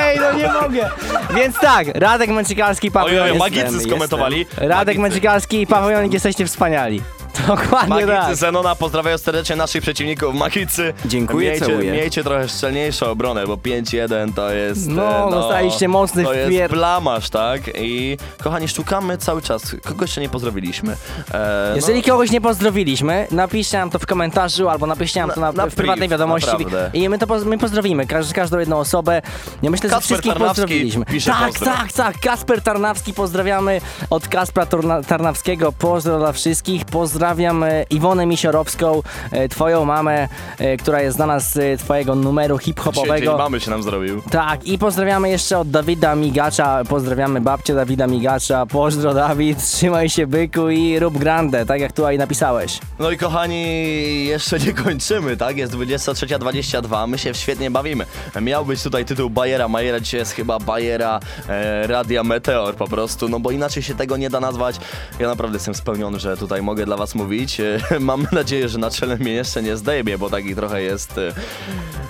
Ej, 0.00 0.18
no 0.20 0.32
nie 0.32 0.48
mogę. 0.52 0.90
Więc 1.34 1.58
tak, 1.58 1.86
Radek 1.94 2.30
Męczykalski, 2.30 2.90
Paweł 2.90 3.08
Oj, 3.08 3.20
oj, 3.20 3.28
jestem, 3.28 3.38
magicy 3.38 3.80
skomentowali. 3.80 4.38
jestem. 4.38 4.68
Radek 4.68 4.98
Męczykalski 4.98 5.60
i 5.60 5.66
Paweł 5.66 5.90
Jonik, 5.90 6.12
jesteście 6.12 6.46
wspaniali. 6.46 7.02
Dokładnie 7.46 7.88
Magicy 8.06 8.06
tak. 8.26 8.36
Zenona 8.36 8.74
pozdrawiają 8.74 9.18
serdecznie 9.18 9.56
naszych 9.56 9.82
przeciwników. 9.82 10.34
Magicy, 10.34 10.94
Dziękuję, 11.04 11.50
miejcie, 11.50 11.66
całuję. 11.66 11.92
miejcie 11.92 12.24
trochę 12.24 12.48
szczelniejszą 12.48 13.06
obronę, 13.06 13.46
bo 13.46 13.54
5-1 13.56 14.32
to 14.34 14.50
jest... 14.50 14.86
No, 14.88 15.28
e, 15.28 15.30
dostaliście 15.30 15.88
mocny 15.88 16.24
To 16.24 16.34
jest 16.34 16.50
wpier- 16.52 16.70
blamasz, 16.70 17.30
tak? 17.30 17.60
I 17.78 18.18
kochani, 18.42 18.68
szukamy 18.68 19.18
cały 19.18 19.42
czas. 19.42 19.76
Kogo 19.84 20.04
jeszcze 20.04 20.20
nie 20.20 20.28
pozdrowiliśmy? 20.28 20.96
E, 21.34 21.72
Jeżeli 21.76 22.02
kogoś 22.02 22.30
nie 22.30 22.40
pozdrowiliśmy, 22.40 23.26
napiszcie 23.30 23.78
nam 23.78 23.90
to 23.90 23.98
w 23.98 24.06
komentarzu 24.06 24.68
albo 24.68 24.86
napiszcie 24.86 25.20
nam 25.20 25.30
to 25.30 25.40
na, 25.40 25.52
na 25.52 25.66
w 25.66 25.74
prywatnej 25.74 26.08
priv, 26.08 26.10
wiadomości 26.10 26.50
naprawdę. 26.50 26.90
i 26.94 27.08
my 27.08 27.18
to 27.18 27.26
poz- 27.26 27.44
my 27.46 27.58
pozdrowimy, 27.58 28.06
każ, 28.06 28.32
każdą 28.32 28.58
jedną 28.58 28.76
osobę. 28.78 29.22
Ja 29.62 29.70
myślę, 29.70 29.88
że 29.88 29.94
Kacper 29.94 30.06
wszystkich 30.06 30.32
Tarnawski 30.32 30.60
pozdrowiliśmy. 30.62 31.04
pisze 31.04 31.30
Tak, 31.30 31.46
pozdro. 31.48 31.66
tak, 31.66 31.92
tak. 31.92 32.18
Kasper 32.20 32.62
Tarnawski, 32.62 33.12
pozdrawiamy 33.14 33.80
od 34.10 34.28
Kaspra 34.28 34.66
Tarnawskiego. 35.08 35.72
Pozdro 35.72 36.18
dla 36.18 36.32
wszystkich. 36.32 36.84
Pozdrawiam 37.26 37.64
e, 37.64 37.82
Iwonę 37.82 38.26
Misiorowską, 38.26 39.02
e, 39.30 39.48
twoją 39.48 39.84
mamę, 39.84 40.28
e, 40.58 40.76
która 40.76 41.02
jest 41.02 41.16
znana 41.16 41.40
z 41.40 41.80
twojego 41.80 42.14
numeru 42.14 42.58
hip-hopowego. 42.58 43.38
mamy 43.38 43.60
się 43.60 43.70
nam 43.70 43.82
zrobił. 43.82 44.22
Tak, 44.30 44.66
i 44.66 44.78
pozdrawiamy 44.78 45.28
jeszcze 45.28 45.58
od 45.58 45.70
Dawida 45.70 46.14
Migacza, 46.14 46.84
pozdrawiamy 46.88 47.40
babcię 47.40 47.74
Dawida 47.74 48.06
Migacza, 48.06 48.66
pozdro 48.66 49.14
Dawid, 49.14 49.64
trzymaj 49.64 50.08
się 50.08 50.26
byku 50.26 50.70
i 50.70 50.98
rób 50.98 51.18
grande, 51.18 51.66
tak 51.66 51.80
jak 51.80 51.92
tutaj 51.92 52.18
napisałeś. 52.18 52.78
No 52.98 53.10
i 53.10 53.16
kochani, 53.16 54.26
jeszcze 54.26 54.58
nie 54.58 54.72
kończymy, 54.72 55.36
tak? 55.36 55.56
Jest 55.56 55.72
23.22, 55.72 57.08
my 57.08 57.18
się 57.18 57.34
świetnie 57.34 57.70
bawimy. 57.70 58.06
Miał 58.42 58.64
być 58.64 58.82
tutaj 58.82 59.04
tytuł 59.04 59.30
Bajera 59.30 59.68
Majera, 59.68 60.00
dzisiaj 60.00 60.20
jest 60.20 60.32
chyba 60.32 60.58
Bajera 60.58 61.20
e, 61.48 61.86
Radia 61.86 62.24
Meteor 62.24 62.74
po 62.74 62.88
prostu, 62.88 63.28
no 63.28 63.40
bo 63.40 63.50
inaczej 63.50 63.82
się 63.82 63.94
tego 63.94 64.16
nie 64.16 64.30
da 64.30 64.40
nazwać. 64.40 64.76
Ja 65.18 65.28
naprawdę 65.28 65.56
jestem 65.56 65.74
spełniony, 65.74 66.18
że 66.18 66.36
tutaj 66.36 66.62
mogę 66.62 66.86
dla 66.86 66.96
was 66.96 67.15
mówić. 67.16 67.60
E, 67.60 67.80
mam 68.00 68.26
nadzieję, 68.32 68.68
że 68.68 68.78
na 68.78 68.90
czele 68.90 69.16
mnie 69.16 69.32
jeszcze 69.32 69.62
nie 69.62 69.76
zdejmie, 69.76 70.18
bo 70.18 70.30
taki 70.30 70.54
trochę 70.54 70.82
jest 70.82 71.18
e, 71.18 71.32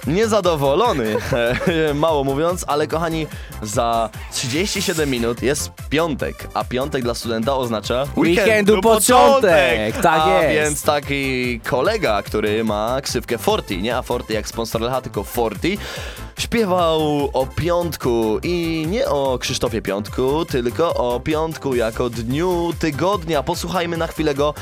niezadowolony, 0.07 1.17
e, 1.33 1.95
mało 2.05 2.25
mówiąc, 2.25 2.65
ale 2.69 2.87
kochani, 2.87 3.27
za 3.63 4.11
37 4.33 5.11
minut 5.11 5.43
jest 5.43 5.71
piątek, 5.91 6.49
a 6.55 6.65
piątek 6.65 7.03
dla 7.03 7.15
studenta 7.15 7.57
oznacza 7.57 8.05
Weekendu 8.17 8.81
początek, 8.81 9.97
tak 10.03 10.23
a 10.23 10.43
jest. 10.43 10.55
więc 10.55 10.83
taki 10.83 11.61
kolega, 11.61 12.23
który 12.23 12.65
ma 12.65 13.01
ksywkę 13.03 13.39
Forti, 13.39 13.83
nie 13.83 13.97
a 13.97 14.03
Forti 14.03 14.35
jak 14.35 14.49
sponsor 14.49 14.81
Lecha, 14.81 15.01
tylko 15.01 15.25
Forti, 15.25 15.79
śpiewał 16.39 17.31
o 17.33 17.47
piątku 17.47 18.39
i 18.43 18.87
nie 18.91 19.09
o 19.09 19.39
Krzysztofie 19.39 19.83
Piątku, 19.83 20.45
tylko 20.45 20.95
o 20.95 21.21
piątku 21.21 21.75
jako 21.75 22.11
dniu 22.11 22.73
tygodnia. 22.79 23.43
Posłuchajmy 23.43 23.97
na 23.97 24.07
chwilę 24.07 24.35
go 24.35 24.55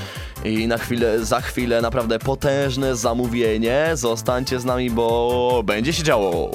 i 0.44 0.68
na 0.68 0.78
chwilę, 0.78 1.24
za 1.24 1.40
chwilę 1.40 1.82
naprawdę 1.82 2.18
potężne 2.18 2.96
zamówienie. 2.96 3.90
Zostańcie 3.94 4.60
z 4.60 4.64
nami, 4.64 4.90
bo 4.90 5.62
będzie 5.64 5.92
się 5.92 6.02
działo. 6.02 6.50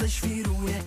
Chyba 0.00 0.08
zeświruję, 0.08 0.82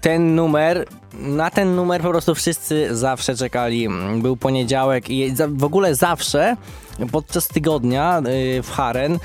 ten 0.00 0.34
numer, 0.34 0.86
na 1.12 1.50
ten 1.50 1.76
numer 1.76 2.02
po 2.02 2.10
prostu 2.10 2.34
wszyscy 2.34 2.96
zawsze 2.96 3.36
czekali. 3.36 3.88
Był 4.16 4.36
poniedziałek 4.36 5.10
i 5.10 5.34
w 5.48 5.64
ogóle 5.64 5.94
zawsze 5.94 6.56
podczas 7.12 7.48
tygodnia 7.48 8.22
y, 8.58 8.62
w 8.62 8.70
Haren, 8.70 9.14
y, 9.14 9.18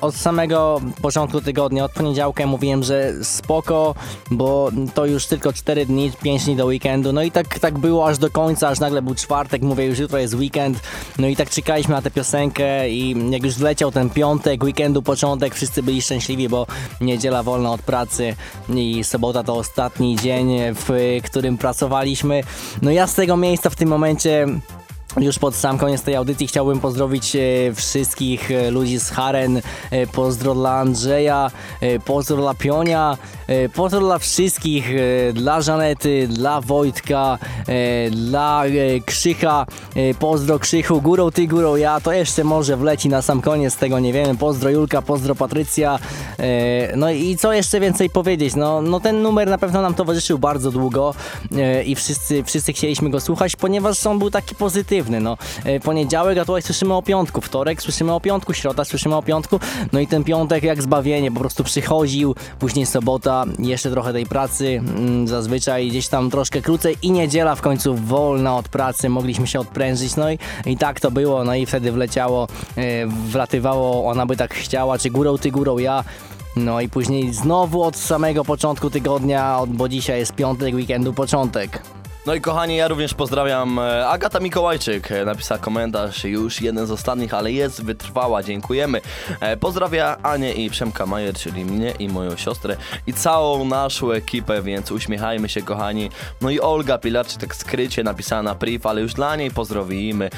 od 0.00 0.14
samego 0.14 0.80
początku 1.02 1.40
tygodnia, 1.40 1.84
od 1.84 1.92
poniedziałka 1.92 2.46
mówiłem, 2.46 2.82
że 2.82 3.12
spoko, 3.22 3.94
bo 4.30 4.70
to 4.94 5.06
już 5.06 5.26
tylko 5.26 5.52
4 5.52 5.86
dni, 5.86 6.12
5 6.22 6.44
dni 6.44 6.56
do 6.56 6.66
weekendu. 6.66 7.12
No 7.12 7.22
i 7.22 7.30
tak, 7.30 7.58
tak 7.58 7.78
było 7.78 8.08
aż 8.08 8.18
do 8.18 8.30
końca, 8.30 8.68
aż 8.68 8.80
nagle 8.80 9.02
był 9.02 9.14
czwartek, 9.14 9.62
mówię 9.62 9.84
już 9.84 9.98
jutro 9.98 10.18
jest 10.18 10.34
weekend. 10.34 10.80
No 11.18 11.26
i 11.26 11.36
tak 11.36 11.50
czekaliśmy 11.50 11.94
na 11.94 12.02
tę 12.02 12.10
piosenkę 12.10 12.90
i 12.90 13.30
jak 13.30 13.42
już 13.42 13.54
wleciał 13.54 13.90
ten 13.92 14.10
piątek, 14.10 14.64
weekendu 14.64 15.02
początek, 15.02 15.54
wszyscy 15.54 15.82
byli 15.82 16.02
szczęśliwi, 16.02 16.48
bo 16.48 16.66
niedziela 17.00 17.42
wolna 17.42 17.72
od 17.72 17.82
pracy 17.82 18.36
i 18.74 19.04
sobota 19.04 19.42
to 19.42 19.54
ostatni 19.54 20.16
dzień, 20.16 20.56
w 20.74 21.18
którym 21.24 21.58
pracowaliśmy. 21.58 22.42
No 22.82 22.90
ja 22.90 23.06
z 23.06 23.14
tego 23.14 23.36
miejsca 23.36 23.70
w 23.70 23.76
tym 23.76 23.88
momencie 23.88 24.46
już 25.16 25.38
pod 25.38 25.54
sam 25.54 25.78
koniec 25.78 26.02
tej 26.02 26.16
audycji 26.16 26.46
chciałbym 26.46 26.80
pozdrowić 26.80 27.36
e, 27.36 27.40
wszystkich 27.74 28.50
e, 28.50 28.70
ludzi 28.70 28.98
z 29.00 29.10
Haren, 29.10 29.56
e, 29.90 30.06
pozdro 30.06 30.54
dla 30.54 30.70
Andrzeja, 30.70 31.50
pozdro 32.04 32.36
dla 32.36 32.54
Pionia, 32.54 33.16
pozdro 33.74 34.00
dla 34.00 34.18
wszystkich, 34.18 34.90
dla 35.32 35.60
Żanety, 35.60 36.28
dla 36.28 36.60
Wojtka, 36.60 37.38
dla 38.10 38.64
Krzycha, 39.06 39.66
pozdro 40.18 40.58
Krzychu, 40.58 41.02
górą 41.02 41.30
ty, 41.30 41.46
górą 41.46 41.76
ja, 41.76 42.00
to 42.00 42.12
jeszcze 42.12 42.44
może 42.44 42.76
wleci 42.76 43.08
na 43.08 43.22
sam 43.22 43.40
koniec, 43.40 43.76
tego 43.76 43.98
nie 43.98 44.12
wiemy, 44.12 44.36
pozdro 44.36 44.70
Julka, 44.70 45.02
pozdro 45.02 45.34
Patrycja, 45.34 45.98
no 46.96 47.10
i 47.10 47.36
co 47.36 47.52
jeszcze 47.52 47.80
więcej 47.80 48.10
powiedzieć, 48.10 48.54
no, 48.56 48.82
no 48.82 49.00
ten 49.00 49.22
numer 49.22 49.48
na 49.48 49.58
pewno 49.58 49.82
nam 49.82 49.94
towarzyszył 49.94 50.38
bardzo 50.38 50.70
długo 50.70 51.14
i 51.86 51.94
wszyscy, 51.94 52.44
wszyscy 52.44 52.72
chcieliśmy 52.72 53.10
go 53.10 53.20
słuchać, 53.20 53.56
ponieważ 53.56 54.06
on 54.06 54.18
był 54.18 54.30
taki 54.30 54.54
pozytywny, 54.54 54.97
no. 55.20 55.36
E, 55.64 55.80
Poniedziałek, 55.80 56.38
a 56.38 56.44
tutaj 56.44 56.62
słyszymy 56.62 56.94
o 56.94 57.02
piątku, 57.02 57.40
wtorek 57.40 57.82
słyszymy 57.82 58.12
o 58.14 58.20
piątku, 58.20 58.52
środa 58.54 58.84
słyszymy 58.84 59.16
o 59.16 59.22
piątku, 59.22 59.60
no 59.92 60.00
i 60.00 60.06
ten 60.06 60.24
piątek 60.24 60.62
jak 60.64 60.82
zbawienie, 60.82 61.32
po 61.32 61.40
prostu 61.40 61.64
przychodził, 61.64 62.34
później 62.58 62.86
sobota, 62.86 63.44
jeszcze 63.58 63.90
trochę 63.90 64.12
tej 64.12 64.26
pracy, 64.26 64.66
mm, 64.96 65.28
zazwyczaj 65.28 65.88
gdzieś 65.88 66.08
tam 66.08 66.30
troszkę 66.30 66.62
krócej 66.62 66.96
i 67.02 67.10
niedziela 67.10 67.54
w 67.54 67.60
końcu 67.60 67.94
wolna 67.94 68.56
od 68.56 68.68
pracy, 68.68 69.08
mogliśmy 69.08 69.46
się 69.46 69.60
odprężyć, 69.60 70.16
no 70.16 70.30
i, 70.30 70.38
i 70.66 70.76
tak 70.76 71.00
to 71.00 71.10
było, 71.10 71.44
no 71.44 71.54
i 71.54 71.66
wtedy 71.66 71.92
wleciało, 71.92 72.48
e, 72.76 73.06
wlatywało, 73.06 74.06
ona 74.10 74.26
by 74.26 74.36
tak 74.36 74.54
chciała, 74.54 74.98
czy 74.98 75.10
górą 75.10 75.38
ty, 75.38 75.50
górą 75.50 75.78
ja, 75.78 76.04
no 76.56 76.80
i 76.80 76.88
później 76.88 77.32
znowu 77.34 77.82
od 77.82 77.96
samego 77.96 78.44
początku 78.44 78.90
tygodnia, 78.90 79.58
od- 79.58 79.70
bo 79.70 79.88
dzisiaj 79.88 80.18
jest 80.18 80.32
piątek, 80.34 80.74
weekendu 80.74 81.12
początek. 81.12 81.82
No 82.26 82.34
i 82.34 82.40
kochani, 82.40 82.76
ja 82.76 82.88
również 82.88 83.14
pozdrawiam 83.14 83.78
e, 83.78 84.08
Agata 84.08 84.40
Mikołajczyk. 84.40 85.12
e, 85.12 85.24
Napisała 85.24 85.58
komentarz, 85.58 86.24
już 86.24 86.60
jeden 86.60 86.86
z 86.86 86.90
ostatnich, 86.90 87.34
ale 87.34 87.52
jest 87.52 87.84
wytrwała, 87.84 88.42
dziękujemy. 88.42 89.00
E, 89.40 89.56
Pozdrawia 89.56 90.16
Anię 90.22 90.52
i 90.52 90.70
Przemka 90.70 91.06
Majer, 91.06 91.34
czyli 91.34 91.64
mnie 91.64 91.90
i 91.98 92.08
moją 92.08 92.36
siostrę 92.36 92.76
i 93.06 93.12
całą 93.12 93.64
naszą 93.64 94.10
ekipę, 94.10 94.62
więc 94.62 94.90
uśmiechajmy 94.92 95.48
się 95.48 95.62
kochani. 95.62 96.10
No 96.40 96.50
i 96.50 96.60
Olga 96.60 96.98
Pilarczyk 96.98 97.40
tak 97.40 97.56
skrycie 97.56 98.02
napisała 98.04 98.42
na 98.42 98.54
priv, 98.54 98.88
ale 98.88 99.00
już 99.00 99.14
dla 99.14 99.36
niej 99.36 99.50
pozdrowimy. 99.50 100.30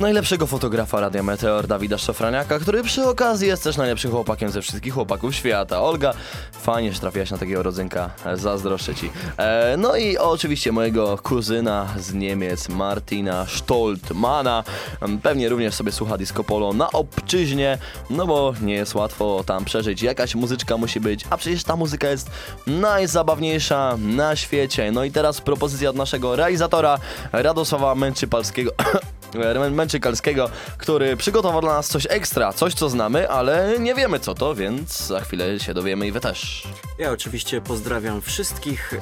Najlepszego 0.00 0.46
fotografa 0.46 1.00
Radia 1.00 1.22
Meteor 1.22 1.66
Dawida 1.66 1.98
Szafraniaka, 1.98 2.58
który 2.58 2.82
przy 2.82 3.04
okazji 3.08 3.48
jest 3.48 3.64
też 3.64 3.76
najlepszym 3.76 4.10
chłopakiem 4.10 4.50
ze 4.50 4.62
wszystkich 4.62 4.94
chłopaków 4.94 5.34
świata. 5.34 5.82
Olga, 5.82 6.14
fajnie, 6.52 6.92
że 6.92 7.00
trafiłaś 7.00 7.30
na 7.30 7.38
takiego 7.38 7.62
rodzynka, 7.62 8.10
zazdroszczę 8.34 8.94
ci. 8.94 9.10
E, 9.36 9.76
no 9.78 9.96
i 9.96 10.18
oczywiście 10.18 10.72
mojego 10.72 11.18
kuzyna 11.18 11.88
z 11.98 12.14
Niemiec, 12.14 12.68
Martina 12.68 13.46
Stoltmana. 13.46 14.64
Em, 15.00 15.18
Pewnie 15.18 15.48
również 15.48 15.74
sobie 15.74 15.92
słucha 15.92 16.18
Disco 16.18 16.44
Polo 16.44 16.72
na 16.72 16.90
obczyźnie, 16.90 17.78
no 18.10 18.26
bo 18.26 18.54
nie 18.62 18.74
jest 18.74 18.94
łatwo 18.94 19.44
tam 19.46 19.64
przeżyć. 19.64 20.02
Jakaś 20.02 20.34
muzyczka 20.34 20.76
musi 20.76 21.00
być, 21.00 21.24
a 21.30 21.36
przecież 21.36 21.64
ta 21.64 21.76
muzyka 21.76 22.08
jest 22.08 22.30
najzabawniejsza 22.66 23.96
na 23.98 24.36
świecie. 24.36 24.92
No 24.92 25.04
i 25.04 25.10
teraz 25.10 25.40
propozycja 25.40 25.90
od 25.90 25.96
naszego 25.96 26.36
realizatora 26.36 26.98
Radosława 27.32 27.94
Męczypalskiego. 27.94 28.70
Mę- 29.34 29.70
Męczykalskiego, 29.70 30.50
który 30.78 31.16
przygotował 31.16 31.60
dla 31.60 31.72
nas 31.74 31.88
coś 31.88 32.06
ekstra, 32.10 32.52
coś 32.52 32.74
co 32.74 32.88
znamy, 32.88 33.30
ale 33.30 33.74
nie 33.78 33.94
wiemy 33.94 34.20
co 34.20 34.34
to, 34.34 34.54
więc 34.54 35.06
za 35.06 35.20
chwilę 35.20 35.60
się 35.60 35.74
dowiemy 35.74 36.06
i 36.06 36.12
wy 36.12 36.20
też. 36.20 36.68
Ja 36.98 37.10
oczywiście 37.12 37.60
pozdrawiam 37.60 38.22
wszystkich 38.22 38.94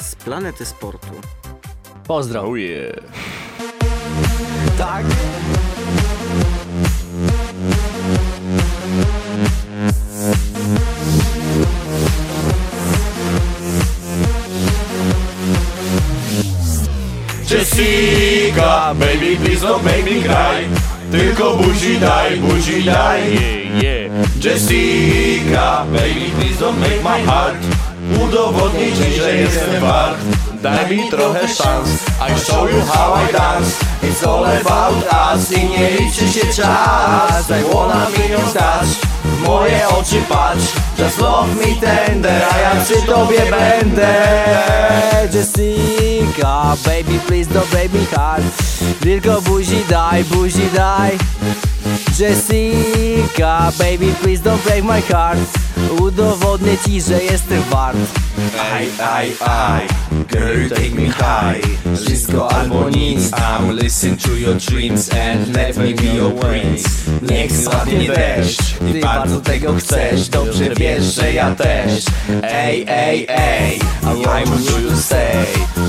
z 0.00 0.14
planety 0.14 0.66
sportu. 0.66 1.08
Pozdro. 2.06 2.40
Oh 2.42 2.56
yeah. 2.58 2.96
Tak. 4.78 5.04
Jessica, 17.46 18.92
baby 18.98 19.36
please 19.36 19.60
don't 19.62 19.84
make 19.84 20.04
me 20.04 20.20
cry. 20.22 20.66
Tylko 21.10 21.56
buzi 21.56 21.98
daj, 22.00 22.40
buzi 22.40 22.82
daj. 22.82 23.20
Yeah, 23.22 23.82
yeah. 23.82 24.26
Jessica, 24.40 25.86
baby 25.92 26.30
please 26.38 26.58
don't 26.58 26.78
make 26.80 27.02
my 27.04 27.20
heart 27.22 27.56
Udowodnij 28.14 28.92
ci, 28.92 29.20
że 29.20 29.36
jestem 29.36 29.80
wart. 29.80 30.18
Daj 30.62 30.96
mi 30.96 31.10
trochę 31.10 31.48
szans. 31.48 31.88
I 32.28 32.38
show 32.40 32.70
you 32.70 32.80
how 32.92 33.14
I 33.28 33.32
dance. 33.32 33.84
It's 34.02 34.26
all 34.26 34.44
about 34.44 35.04
us 35.34 35.52
I 35.52 35.68
nie 35.68 35.90
liczy 35.90 36.28
się 36.32 36.46
czas. 36.46 37.50
I 37.50 37.74
wanna 37.74 38.06
million 38.10 38.42
touch. 38.52 38.88
W 39.24 39.42
moje 39.42 39.88
oczy 39.88 40.22
patrz. 40.28 40.64
Just 40.98 41.18
love 41.18 41.54
me 41.54 41.80
tender 41.80 42.42
A 42.54 42.58
ja 42.58 42.84
przy 42.84 43.02
tobie 43.02 43.40
będę. 43.50 44.14
Jessica, 45.34 46.76
baby 46.84 47.18
please 47.26 47.50
don't 47.50 47.70
break 47.70 47.92
me 47.92 48.16
heart. 48.16 48.44
Tylko 49.00 49.40
buzi 49.42 49.84
daj, 49.88 50.24
buzi 50.24 50.70
daj. 50.74 51.18
Jessica, 52.18 53.72
baby 53.78 54.12
please 54.22 54.42
don't 54.42 54.62
break 54.64 54.84
my 54.84 55.00
heart 55.00 55.38
Udowodnię 56.00 56.76
ci, 56.84 57.00
że 57.00 57.22
jestem 57.22 57.62
wart. 57.70 57.98
Aj, 58.72 58.88
aj, 59.00 59.32
aj 59.40 60.06
you 60.66 60.68
take 60.68 60.94
me 60.94 61.08
high? 61.08 61.62
Wszystko 61.94 62.48
albo 62.48 62.88
nic 62.90 63.30
I'm 63.30 63.76
listen 63.76 64.16
to 64.16 64.36
your 64.36 64.54
dreams 64.54 65.08
and 65.10 65.54
let 65.54 65.76
me 65.76 65.92
be 65.92 66.06
your 66.14 66.32
prince. 66.40 66.84
Niech 67.22 67.52
spadnie 67.52 68.08
deszcz 68.08 68.78
Ty 68.92 69.00
bardzo 69.00 69.40
tego 69.40 69.74
chcesz. 69.74 70.28
Dobrze 70.28 70.74
wiesz, 70.74 71.04
że 71.04 71.32
ja 71.32 71.54
też. 71.54 72.04
Ej, 72.42 72.84
ej, 72.88 73.26
ej 73.28 73.80
I 74.02 74.24
want 74.24 74.70
you 74.70 74.90
to 74.90 74.96
stay 74.96 75.46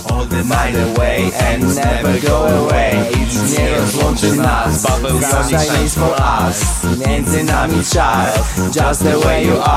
All 0.10 0.26
the 0.26 0.44
night 0.44 0.76
away 0.76 1.32
And 1.40 1.76
never 1.76 2.22
go 2.22 2.48
away. 2.48 2.94
Nic 3.20 3.60
nie 3.60 3.76
rozłączy 3.76 4.36
nas 4.36 4.82
Sunshine 4.82 5.86
is 5.86 5.94
for 5.94 6.10
us. 6.10 6.64
Między 7.08 7.44
nami 7.44 7.84
czas 7.94 8.40
Just 8.76 9.04
the 9.04 9.18
way 9.20 9.48
you 9.48 9.62
are 9.62 9.77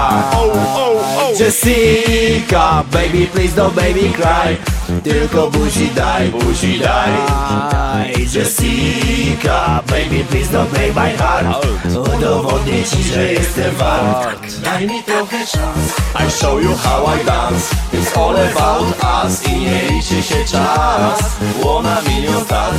Jessica 1.41 2.85
Baby 2.93 3.27
please 3.27 3.55
don't 3.55 3.75
baby 3.75 4.13
cry. 4.13 4.57
Tylko 5.03 5.51
buzi 5.51 5.89
daj, 5.95 6.29
buzi 6.29 6.79
daj. 6.79 7.11
Jessica 8.35 9.83
Baby 9.87 10.25
please 10.25 10.49
don't 10.53 10.71
break 10.71 10.95
my 10.95 11.11
heart. 11.17 11.47
Udowodnię 12.17 12.85
ci, 12.85 13.03
że 13.03 13.33
jestem 13.33 13.75
wart. 13.75 14.61
Daj 14.63 14.87
mi 14.87 15.03
trochę 15.03 15.47
czas. 15.47 16.27
I 16.27 16.31
show 16.31 16.63
you 16.63 16.75
how 16.77 17.07
I 17.17 17.25
dance. 17.25 17.75
It's 17.93 18.17
all 18.17 18.37
about 18.37 18.97
us 19.25 19.49
I 19.49 19.57
nie 19.61 19.83
liczy 19.91 20.23
się 20.23 20.45
czas. 20.45 21.21
Łona 21.65 21.97
milion 22.09 22.45
tak 22.45 22.75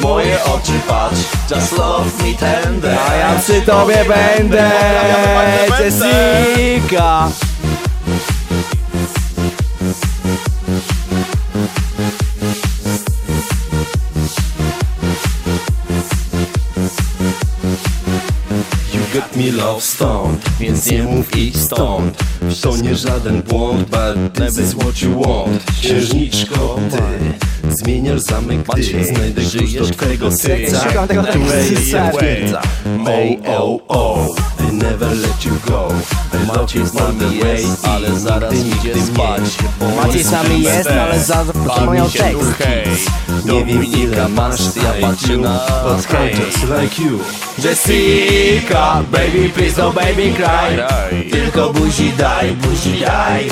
moje 0.00 0.44
oczy 0.44 0.72
patrz. 0.88 1.20
Just 1.50 1.72
love 1.72 2.10
me 2.22 2.34
tender. 2.34 2.98
A 3.10 3.14
ja 3.14 3.38
przy 3.38 3.60
tobie 3.62 4.04
będę, 4.04 4.70
Jessica. 5.80 6.55
You 6.56 6.62
got 19.12 19.36
me 19.36 19.52
love 19.52 19.82
stoned 19.82 20.40
Więc 20.60 20.90
nie 20.90 21.02
mów 21.02 21.36
idź 21.36 21.56
stąd. 21.56 22.24
To 22.62 22.76
nie 22.76 22.94
żaden 22.94 23.42
błąd 23.42 23.88
But 23.90 24.34
this 24.34 24.58
is 24.58 24.74
what 24.74 25.02
you 25.02 25.20
want. 25.20 25.64
Księżniczko, 25.80 26.78
ty 26.90 27.74
Zmieniasz 27.74 28.20
zamek, 28.20 28.60
ty 28.74 29.04
Znajdę 29.04 29.42
klucz 29.42 29.72
do 29.72 29.86
twego 29.86 30.32
serca. 30.32 30.80
Twoje 30.80 31.76
sorry. 31.90 32.18
twierdza 32.18 32.62
O, 33.46 33.80
o, 33.88 33.88
o. 33.88 34.34
I 34.34 34.55
never 34.76 35.08
let 35.16 35.44
you 35.44 35.52
go. 35.66 35.88
You 36.34 36.46
Maciej 36.46 36.82
way. 37.42 37.62
jest, 37.62 37.86
ale 37.86 38.20
zaraz 38.20 38.54
idzie 38.54 38.94
spać. 39.02 39.42
Maciej 39.96 40.22
z 40.24 40.30
nami 40.30 40.62
jest, 40.62 40.88
no 40.96 41.02
ale 41.02 41.20
za- 41.20 41.44
zapomniał 41.44 42.08
tekst. 42.10 43.10
Nie 43.44 43.64
wiem 43.64 43.84
ile 43.84 44.28
masz, 44.28 44.60
Ja 44.76 45.08
patrzę 45.08 45.36
na 45.36 45.60
But 45.84 46.06
haters 46.06 46.82
like 46.82 47.02
you. 47.02 47.18
Jessica, 47.64 49.02
baby 49.12 49.48
please 49.54 49.82
don't 49.82 49.94
baby 49.94 50.32
cry. 50.34 50.82
Tylko 51.30 51.72
buzi 51.72 52.12
daj, 52.18 52.52
buzi 52.52 53.00
daj 53.00 53.48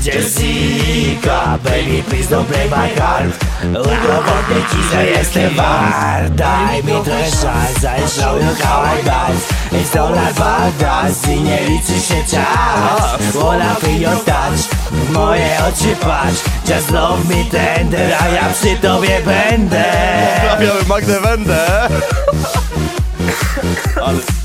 Jessica, 0.00 1.58
baby 1.62 2.02
please 2.02 2.28
don't 2.28 2.48
break 2.48 2.70
my 2.70 2.88
heart. 2.88 3.44
Udowodnię 3.64 4.62
ci, 4.70 4.82
że 4.92 5.06
jestem 5.06 5.54
wart. 5.54 6.34
Daj 6.34 6.84
mi 6.84 6.92
trochę 6.92 7.30
szans, 7.30 7.84
I 7.84 8.20
show 8.20 8.42
you 8.42 8.54
how 8.64 8.84
I 8.84 9.02
dance 9.04 9.62
It's 9.72 9.96
all 9.96 10.14
about 10.14 10.82
us 10.82 11.28
i 11.28 11.40
nie 11.40 11.60
liczy 11.60 12.00
się 12.08 12.24
czas. 12.30 13.34
Wanna 13.34 13.74
feel 13.74 14.00
your 14.00 14.24
touch, 14.24 14.68
w 14.90 15.10
moje 15.10 15.58
oczy 15.68 15.96
patrz. 16.00 16.40
Just 16.68 16.90
love 16.90 17.24
me 17.28 17.44
tender, 17.44 18.14
a 18.20 18.28
ja 18.28 18.48
przy 18.52 18.76
tobie 18.76 19.20
będę. 19.24 19.84
Pozdrawiamy 20.34 20.84
Magdę 20.88 21.20
Wendę. 21.20 21.88
Ale... 24.06 24.41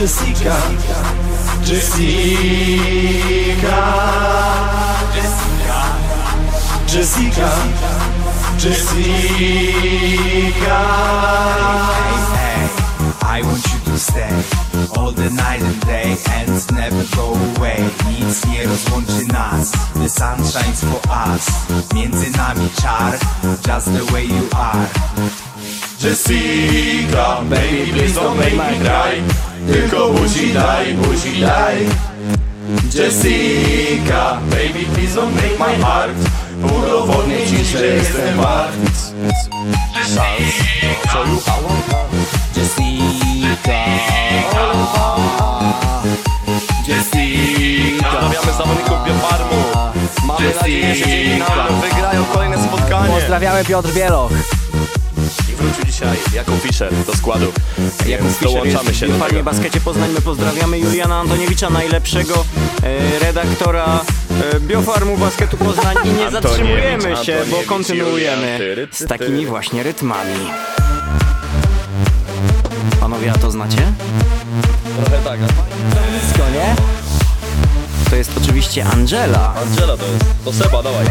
Jessica, 0.00 0.56
Jessica, 1.62 2.08
Jessica, 5.12 5.80
Jessica, 6.86 7.50
Jessica. 8.56 9.60
I 13.20 13.42
want 13.44 13.62
you 13.70 13.78
to 13.92 13.98
stay 13.98 14.42
all 14.96 15.12
the 15.12 15.28
night 15.36 15.60
and 15.60 15.80
day 15.82 16.16
and 16.30 16.72
never 16.72 17.04
go 17.14 17.34
away. 17.34 17.84
Nic 18.08 18.46
nie 18.46 18.66
rozłączy 18.66 19.26
nas. 19.26 19.70
The 19.70 20.08
sun 20.08 20.38
shines 20.46 20.80
for 20.80 21.00
us. 21.10 21.46
Między 21.94 22.30
nami 22.30 22.70
czar, 22.82 23.18
just 23.66 23.92
the 23.92 24.12
way 24.12 24.24
you 24.24 24.48
are. 24.56 25.49
Jessica, 26.00 27.44
baby, 27.50 27.92
please 27.92 28.14
don't 28.14 28.38
make 28.38 28.56
me 28.56 28.78
cry 28.80 29.20
Tylko 29.66 30.12
buzi 30.12 30.52
daj, 30.52 30.94
buzi 30.94 31.40
daj. 31.40 31.76
Jessica, 32.88 34.40
baby, 34.50 34.86
please 34.94 35.14
don't 35.14 35.34
break 35.34 35.58
my 35.58 35.74
heart. 35.84 36.16
Udowodnię 36.62 37.46
ci, 37.46 37.64
że 37.64 37.86
jestem 37.86 38.36
wart. 38.36 38.72
You 41.26 41.38
how 41.44 41.60
I 41.64 41.70
Jessica. 42.56 43.80
Jessica 46.88 48.10
Pozdrawiamy 48.10 48.52
zawodników 48.58 48.98
Biofarmu. 49.06 49.56
Mamy 50.26 50.54
nadzieję, 50.54 50.94
że 50.94 51.06
dzięki 51.06 51.38
nam 51.38 51.80
wygrają 51.80 52.24
kolejne 52.24 52.64
spotkanie. 52.64 53.14
Pozdrawiamy 53.14 53.64
Piotr 53.64 53.92
Bieloch. 53.92 54.32
Dzisiaj 56.00 56.18
jako 56.34 56.56
Fischer 56.56 56.94
do 57.06 57.16
składu. 57.16 57.52
Więc 58.06 58.38
dołączamy 58.42 58.94
się 58.94 59.08
do 59.08 59.14
W. 59.14 59.42
Baskecie 59.42 59.80
Poznań 59.80 60.10
my 60.10 60.20
pozdrawiamy 60.20 60.78
Juliana 60.78 61.20
Antoniewicza, 61.20 61.70
najlepszego 61.70 62.44
e, 62.82 63.18
redaktora 63.18 64.00
e, 64.54 64.60
Biofarmu 64.60 65.18
Basketu 65.18 65.56
Poznań 65.56 65.96
i 66.04 66.08
nie 66.08 66.26
Antoniewicz, 66.26 66.42
zatrzymujemy 66.42 67.24
się, 67.24 67.38
bo 67.50 67.56
kontynuujemy 67.66 68.58
Julian, 68.58 68.88
z 68.92 69.06
takimi 69.06 69.46
właśnie 69.46 69.82
rytmami. 69.82 70.34
Panowie, 73.00 73.32
a 73.32 73.38
to 73.38 73.50
znacie? 73.50 73.92
Trochę 75.00 75.24
tak. 75.24 75.40
Co 76.36 76.50
nie? 76.50 76.74
To 78.10 78.16
jest 78.16 78.30
oczywiście 78.42 78.84
Angela. 78.84 79.54
Angela 79.54 79.96
to 79.96 80.06
jest. 80.06 80.24
To 80.44 80.52
Seba, 80.52 80.82
dawaj. 80.82 81.06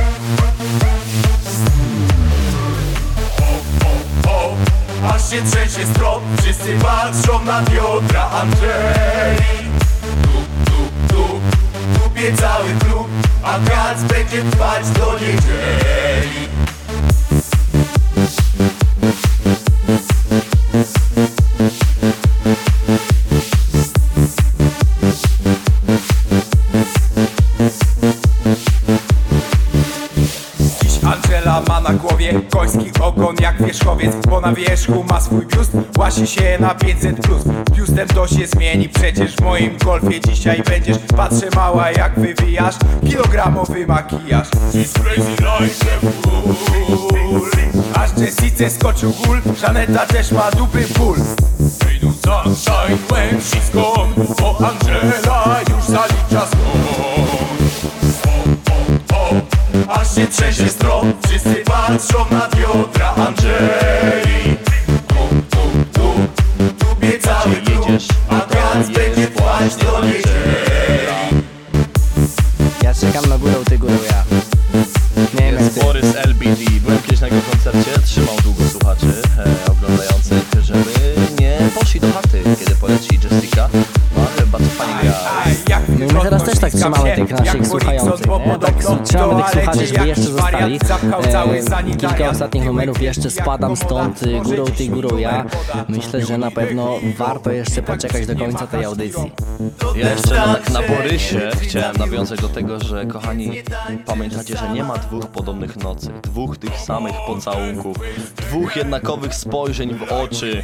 Aż 5.08 5.30
się 5.30 5.42
trzęsie 5.42 5.94
strop, 5.94 6.24
wszyscy 6.42 6.78
patrzą 6.82 7.46
na 7.46 7.62
Piotra 7.62 8.30
Andrzej 8.30 9.38
Tu, 10.24 10.30
tu, 10.66 11.16
tu, 11.16 11.40
tupie 12.00 12.34
cały 12.34 12.70
klub 12.80 13.08
A 13.44 13.60
kac 13.70 14.04
będzie 14.04 14.44
trwać 14.52 14.90
do 14.90 15.14
niedzieli 15.14 16.48
na 34.50 34.56
wierzchu 34.56 35.04
ma 35.10 35.22
swój 35.22 35.46
biust, 35.46 35.72
łasi 35.98 36.28
się 36.28 36.58
na 36.60 36.76
500 36.76 37.22
plus. 37.22 37.44
Biustem 37.72 38.08
to 38.08 38.28
się 38.28 38.48
zmieni, 38.48 38.90
przecież 38.90 39.36
w 39.36 39.42
moim 39.42 39.78
golfie 39.78 40.20
dzisiaj 40.20 40.64
będziesz 40.64 40.98
Patrzę 41.18 41.50
mała 41.56 41.92
jak 41.92 42.20
wywijasz, 42.20 42.76
kilogramowy 43.10 43.88
makijaż. 43.88 44.48
She's 44.48 44.94
crazy 45.02 45.32
like 45.32 45.86
Aż 47.94 48.18
Jessice 48.18 48.70
skoczył 48.70 49.14
gól, 49.26 49.42
Żaneta 49.62 50.06
też 50.06 50.32
ma 50.32 50.52
dupy 50.52 50.86
ból 50.98 51.18
no 52.04 52.12
sunshine 52.12 52.98
when 53.10 53.42
she's 53.42 53.70
gone 53.74 54.14
Bo 54.40 54.58
Angela 54.70 55.60
już 55.70 55.84
zalicza 55.84 56.48
skąd 56.48 57.09
Aż 59.90 60.16
się 60.16 60.28
trzęsie 60.28 60.70
strop, 60.70 61.06
wszyscy 61.28 61.56
patrzą 61.56 62.26
na 62.32 62.42
Piotra 62.42 63.16
Andrzej 63.16 64.58
Tu, 65.08 65.16
tu, 65.50 65.60
tu, 65.94 66.10
tupie 66.86 67.20
cały 67.20 67.56
klub 67.56 67.88
A 68.30 68.40
kac 68.40 68.88
będzie 68.88 69.28
trwać 69.28 69.76
do 69.76 70.06
niedzieli 70.06 71.44
Ja 72.84 72.94
czekam 72.94 73.30
na 73.30 73.38
górę, 73.38 73.54
ty 73.66 73.78
górę 73.78 73.94
ja. 74.12 74.24
Nie 75.34 75.52
wiem 75.52 75.64
jak 75.64 75.74
ty. 75.74 75.82
Borys 75.82 76.16
LBD. 76.16 76.62
Byłem 76.82 77.02
kiedyś 77.02 77.22
na 77.22 77.28
jego 77.28 77.42
koncercie. 77.52 77.94
zatrzymał 77.96 78.36
długo 78.44 78.64
słuchaczy 78.72 79.22
e, 79.38 79.72
oglądających, 79.72 80.44
żeby 80.62 80.92
nie 81.40 81.58
poszli 81.80 82.00
do 82.00 82.14
chaty, 82.14 82.44
kiedy 82.60 82.76
poleci 82.76 83.20
Jessica. 83.24 83.70
No 84.18 84.26
ale 84.38 84.46
bardzo 84.46 84.70
fajnie 84.70 85.12
gra. 85.66 85.82
No 86.14 86.22
teraz 86.22 86.44
też 86.44 86.60
tak 86.60 86.74
trzymamy 86.74 87.16
tych 87.30 87.46
naszych 87.46 87.68
słuchających, 87.68 88.28
nie? 88.28 88.60
Tak 88.60 88.74
trzymamy 89.04 89.44
tych 89.44 89.52
słuchaczy, 89.52 89.88
żeby 89.88 90.08
jeszcze 90.08 90.24
zostali. 90.24 90.80
E, 91.94 91.98
kilka 91.98 92.30
ostatnich 92.30 92.66
numerów 92.66 93.02
jeszcze 93.02 93.32
spadam 93.32 93.76
stąd 93.76 94.24
y, 94.24 94.40
górą 94.44 94.66
ty, 94.66 94.88
górą 94.88 95.18
ja. 95.18 95.46
Myślę, 95.88 96.26
że 96.26 96.38
na 96.38 96.52
pewno 96.52 96.96
warto 97.18 97.52
jeszcze 97.52 97.82
poczekać 97.82 98.26
do 98.28 98.36
końca 98.36 98.68
tej 98.68 98.86
audycji. 98.86 99.32
Ja 99.96 100.10
jeszcze 100.12 100.36
na, 100.36 100.56
tak 100.56 100.70
na 100.70 100.82
Borysie 100.82 101.52
chciałem 101.62 101.96
nawiązać 101.98 102.42
do 102.42 102.50
tego, 102.50 102.80
że 102.80 103.06
kochani, 103.06 103.52
pamiętacie, 104.06 104.58
że 104.58 104.70
nie 104.70 104.84
ma 104.84 104.98
dwóch 104.98 105.28
podobnych 105.28 105.78
nocy, 105.78 106.12
dwóch 106.24 106.58
tych 106.58 106.78
samych 106.80 107.16
pocałunków, 107.28 107.98
dwóch 108.38 108.76
jednakowych 108.76 109.36
spojrzeń 109.36 109.94
w 109.94 110.12
oczy. 110.12 110.64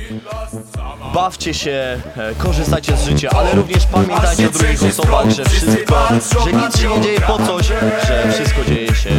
Bawcie 1.13 1.53
się, 1.53 1.71
e, 2.17 2.35
korzystajcie 2.37 2.97
z 2.97 3.05
życia, 3.05 3.29
ale 3.29 3.55
również 3.55 3.85
pamiętajcie 3.85 4.47
o 4.47 4.51
drugich 4.51 4.83
osobach, 4.83 5.29
że 5.29 5.45
wszystko, 5.45 5.95
że 6.45 6.54
nic 6.55 6.79
się 6.79 6.89
nie 6.89 7.01
dzieje 7.01 7.21
po 7.21 7.37
coś, 7.37 7.67
że 8.07 8.31
wszystko 8.31 8.65
dzieje 8.65 8.95
się 8.95 9.09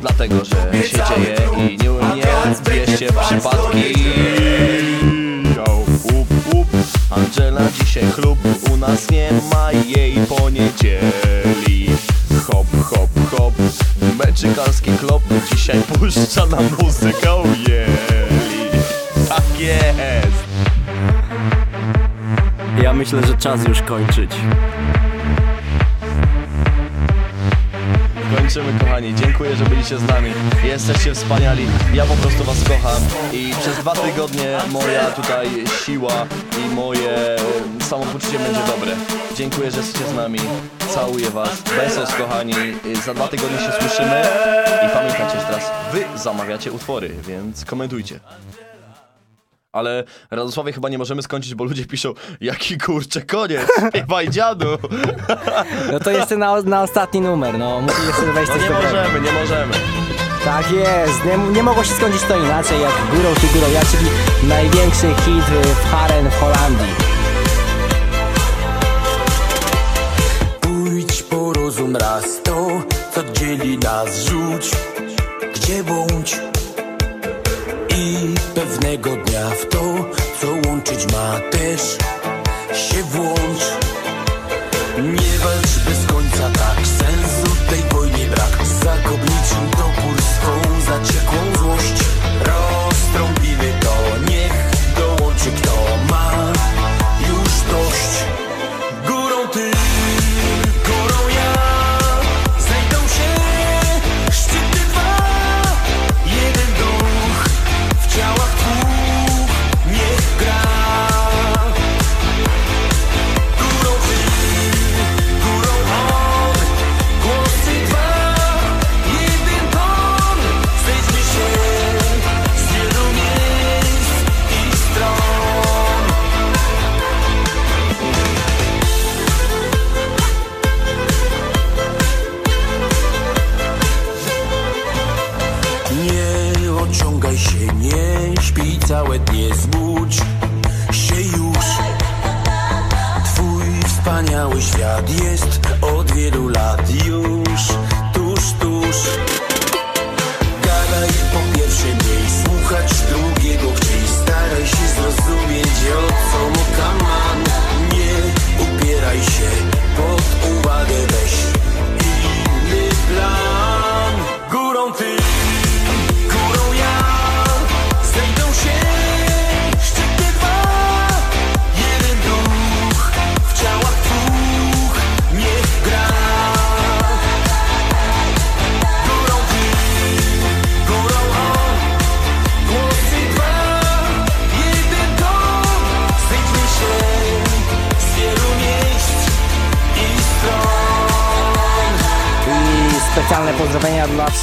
dlatego, 0.00 0.44
że 0.44 0.82
się 0.88 0.96
dzieje 0.96 1.36
i 1.56 1.78
nie, 1.78 2.16
nie 2.16 2.26
bierzcie 2.70 3.08
w 3.12 3.16
przypadki. 3.16 3.94
Angela 7.10 7.60
dzisiaj 7.78 8.04
chlub, 8.10 8.38
u 8.72 8.76
nas 8.76 9.10
nie 9.10 9.30
ma 9.52 9.72
jej 9.72 10.14
poniedzieli 10.26 11.90
Hop, 12.46 12.66
hop, 12.84 13.10
hop, 13.30 13.54
meczykalski 14.18 14.90
klop 14.90 15.22
Dzisiaj 15.50 15.82
puszcza 15.82 16.46
nam 16.46 16.64
muzykę 16.82 17.36
ujeli 17.36 18.70
Tak 19.28 19.60
jest 19.60 20.44
Ja 22.82 22.92
myślę, 22.92 23.26
że 23.26 23.36
czas 23.36 23.64
już 23.68 23.82
kończyć. 23.82 24.30
Kończymy 28.36 28.78
kochani, 28.80 29.14
dziękuję, 29.14 29.56
że 29.56 29.64
byliście 29.64 29.98
z 29.98 30.02
nami. 30.08 30.30
Jesteście 30.64 31.14
wspaniali, 31.14 31.66
ja 31.94 32.04
po 32.04 32.14
prostu 32.14 32.44
was 32.44 32.56
kocham. 32.68 33.02
I 33.32 33.52
przez 33.60 33.78
dwa 33.78 33.92
tygodnie 33.92 34.58
moja 34.70 35.04
tutaj 35.10 35.48
siła 35.84 36.26
i 36.64 36.74
moje 36.74 37.36
samopoczucie 37.80 38.38
będzie 38.38 38.60
dobre. 38.66 38.92
Dziękuję, 39.36 39.70
że 39.70 39.76
jesteście 39.76 40.08
z 40.08 40.14
nami, 40.14 40.38
całuję 40.94 41.30
was. 41.30 41.62
Besos 41.62 42.14
kochani, 42.14 42.54
Y, 42.86 42.96
za 42.96 43.14
dwa 43.14 43.28
tygodnie 43.28 43.58
się 43.58 43.72
słyszymy. 43.80 44.22
I 44.86 44.88
pamiętajcie, 44.94 45.40
że 45.40 45.46
teraz 45.46 45.70
wy 45.92 46.04
zamawiacie 46.18 46.72
utwory, 46.72 47.10
więc 47.28 47.64
komentujcie 47.64 48.20
ale 49.74 50.04
Radosławie 50.30 50.72
chyba 50.72 50.88
nie 50.88 50.98
możemy 50.98 51.22
skończyć, 51.22 51.54
bo 51.54 51.64
ludzie 51.64 51.86
piszą 51.86 52.14
Jaki 52.40 52.78
kurczę 52.78 53.22
koniec, 53.22 53.60
śpiewaj 53.88 54.28
dziadu 54.30 54.66
No 55.92 56.00
to 56.00 56.10
jeszcze 56.10 56.36
na, 56.36 56.62
na 56.62 56.82
ostatni 56.82 57.20
numer, 57.20 57.58
no 57.58 57.80
musi 57.80 58.06
jeszcze 58.06 58.32
wejść 58.32 58.48
No 58.52 58.54
coś 58.58 58.62
nie 58.62 58.68
dobrego. 58.68 58.96
możemy, 58.96 59.20
nie 59.20 59.32
możemy 59.32 59.74
Tak 60.44 60.70
jest, 60.70 61.24
nie, 61.24 61.52
nie 61.52 61.62
mogło 61.62 61.84
się 61.84 61.94
skończyć 61.94 62.22
to 62.22 62.36
inaczej 62.38 62.80
jak 62.80 62.92
Górą 63.16 63.34
ty 63.34 63.46
górą 63.58 63.72
ja, 63.72 63.80
czyli 63.80 64.10
największy 64.48 65.06
hit 65.06 65.44
w 65.84 65.90
Haren 65.90 66.30
w 66.30 66.40
Holandii. 66.40 66.94
Pójdź 70.60 71.22
porozum 71.22 71.96
raz 71.96 72.24
to, 72.42 72.68
co 73.14 73.22
dzieli 73.32 73.78
nas 73.78 74.18
rzuć 74.18 74.70
Gdzie 75.54 75.84
bądź 75.84 76.36
I 77.96 78.34
pewnego 78.54 79.16
dnia 79.16 79.50
w 79.50 79.66
to, 79.66 79.80
co 80.40 80.68
łączyć 80.68 81.12
ma 81.12 81.40
też 81.50 81.80
Się 82.72 83.02
włącz. 83.02 83.62
Nie 84.98 85.38
walcz 85.38 85.78
bez 85.86 86.06
końca 86.06 86.50
tak 86.50 86.73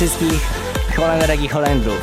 wszystkich 0.02 0.42
Holenderek 0.96 1.42
i 1.42 1.48
Holendrów. 1.48 1.98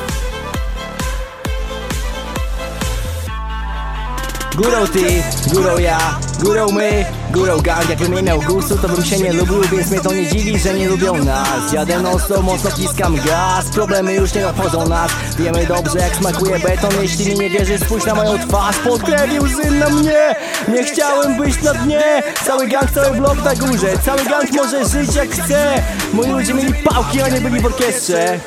Górą 4.56 4.86
ty, 4.92 5.22
górą 5.52 5.78
ja, 5.78 6.18
górą 6.42 6.66
my, 6.72 7.04
górą 7.30 7.60
gang. 7.60 7.88
Jakbym 7.88 8.14
nie 8.14 8.22
miał 8.22 8.42
gustu, 8.42 8.78
to 8.78 8.88
bym 8.88 9.04
się 9.04 9.18
nie 9.18 9.32
lubił 9.32 9.62
Więc 9.62 9.90
mnie 9.90 10.00
to 10.00 10.14
nie 10.14 10.26
dziwi, 10.26 10.58
że 10.58 10.74
nie 10.74 10.88
lubią 10.88 11.24
nas. 11.24 11.72
Jadę 11.72 12.18
stop, 12.24 12.42
mocno 12.42 12.70
wciskam 12.70 13.16
gaz 13.16 13.66
Problemy 13.74 14.14
już 14.14 14.34
nie 14.34 14.48
obchodzą 14.48 14.88
nas. 14.88 15.10
Wiemy 15.38 15.66
dobrze 15.66 15.98
jak 15.98 16.16
smakuje 16.16 16.58
beton. 16.58 16.90
Jeśli 17.02 17.26
mi 17.26 17.34
nie 17.34 17.50
wierzysz, 17.50 17.80
spójrz 17.80 18.04
na 18.04 18.14
moją 18.14 18.38
twarz. 18.38 18.76
Pod 18.76 19.02
krew 19.02 19.42
łzy 19.42 19.70
na 19.70 19.88
mnie 19.88 20.34
Nie 20.68 20.84
chciałem 20.84 21.36
być 21.36 21.62
na 21.62 21.74
dnie. 21.74 22.22
Cały 22.44 22.68
gang, 22.68 22.90
cały 22.90 23.16
blok 23.16 23.44
na 23.44 23.54
górze. 23.54 23.98
Cały 24.04 24.24
gang 24.24 24.52
może 24.52 24.84
żyć 24.84 25.14
jak 25.14 25.28
chce. 25.30 25.82
Moi 26.12 26.30
ludzie 26.30 26.54
mieli 26.54 26.74
pałki, 26.74 27.22
a 27.22 27.28
nie 27.28 27.40
byli 27.40 27.60
w 27.60 27.66
orkiestrze. 27.66 28.40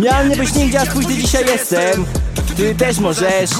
Miałem 0.00 0.28
nie 0.28 0.36
być 0.36 0.54
nigdzie, 0.54 0.80
a 0.80 0.86
ty 0.86 1.06
dzisiaj 1.06 1.46
jestem. 1.46 2.04
Ty 2.56 2.74
też 2.74 2.98
możesz. 2.98 3.50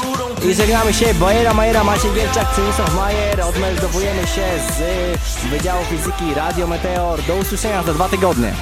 I 0.51 0.55
żegnamy 0.55 0.93
się, 0.93 1.15
Bajera, 1.15 1.55
Majera, 1.55 1.85
Maciej 1.85 2.11
Gierczak, 2.15 2.51
Przemysław 2.53 2.95
Majer. 2.95 3.41
Odmeldowujemy 3.41 4.23
się 4.23 4.47
z 4.69 5.47
Wydziału 5.51 5.85
Fizyki 5.85 6.35
Radio 6.35 6.67
Meteor. 6.67 7.23
Do 7.23 7.37
usłyszenia 7.37 7.83
za 7.83 7.95
dwa 7.95 8.09
tygodnie 8.09 8.53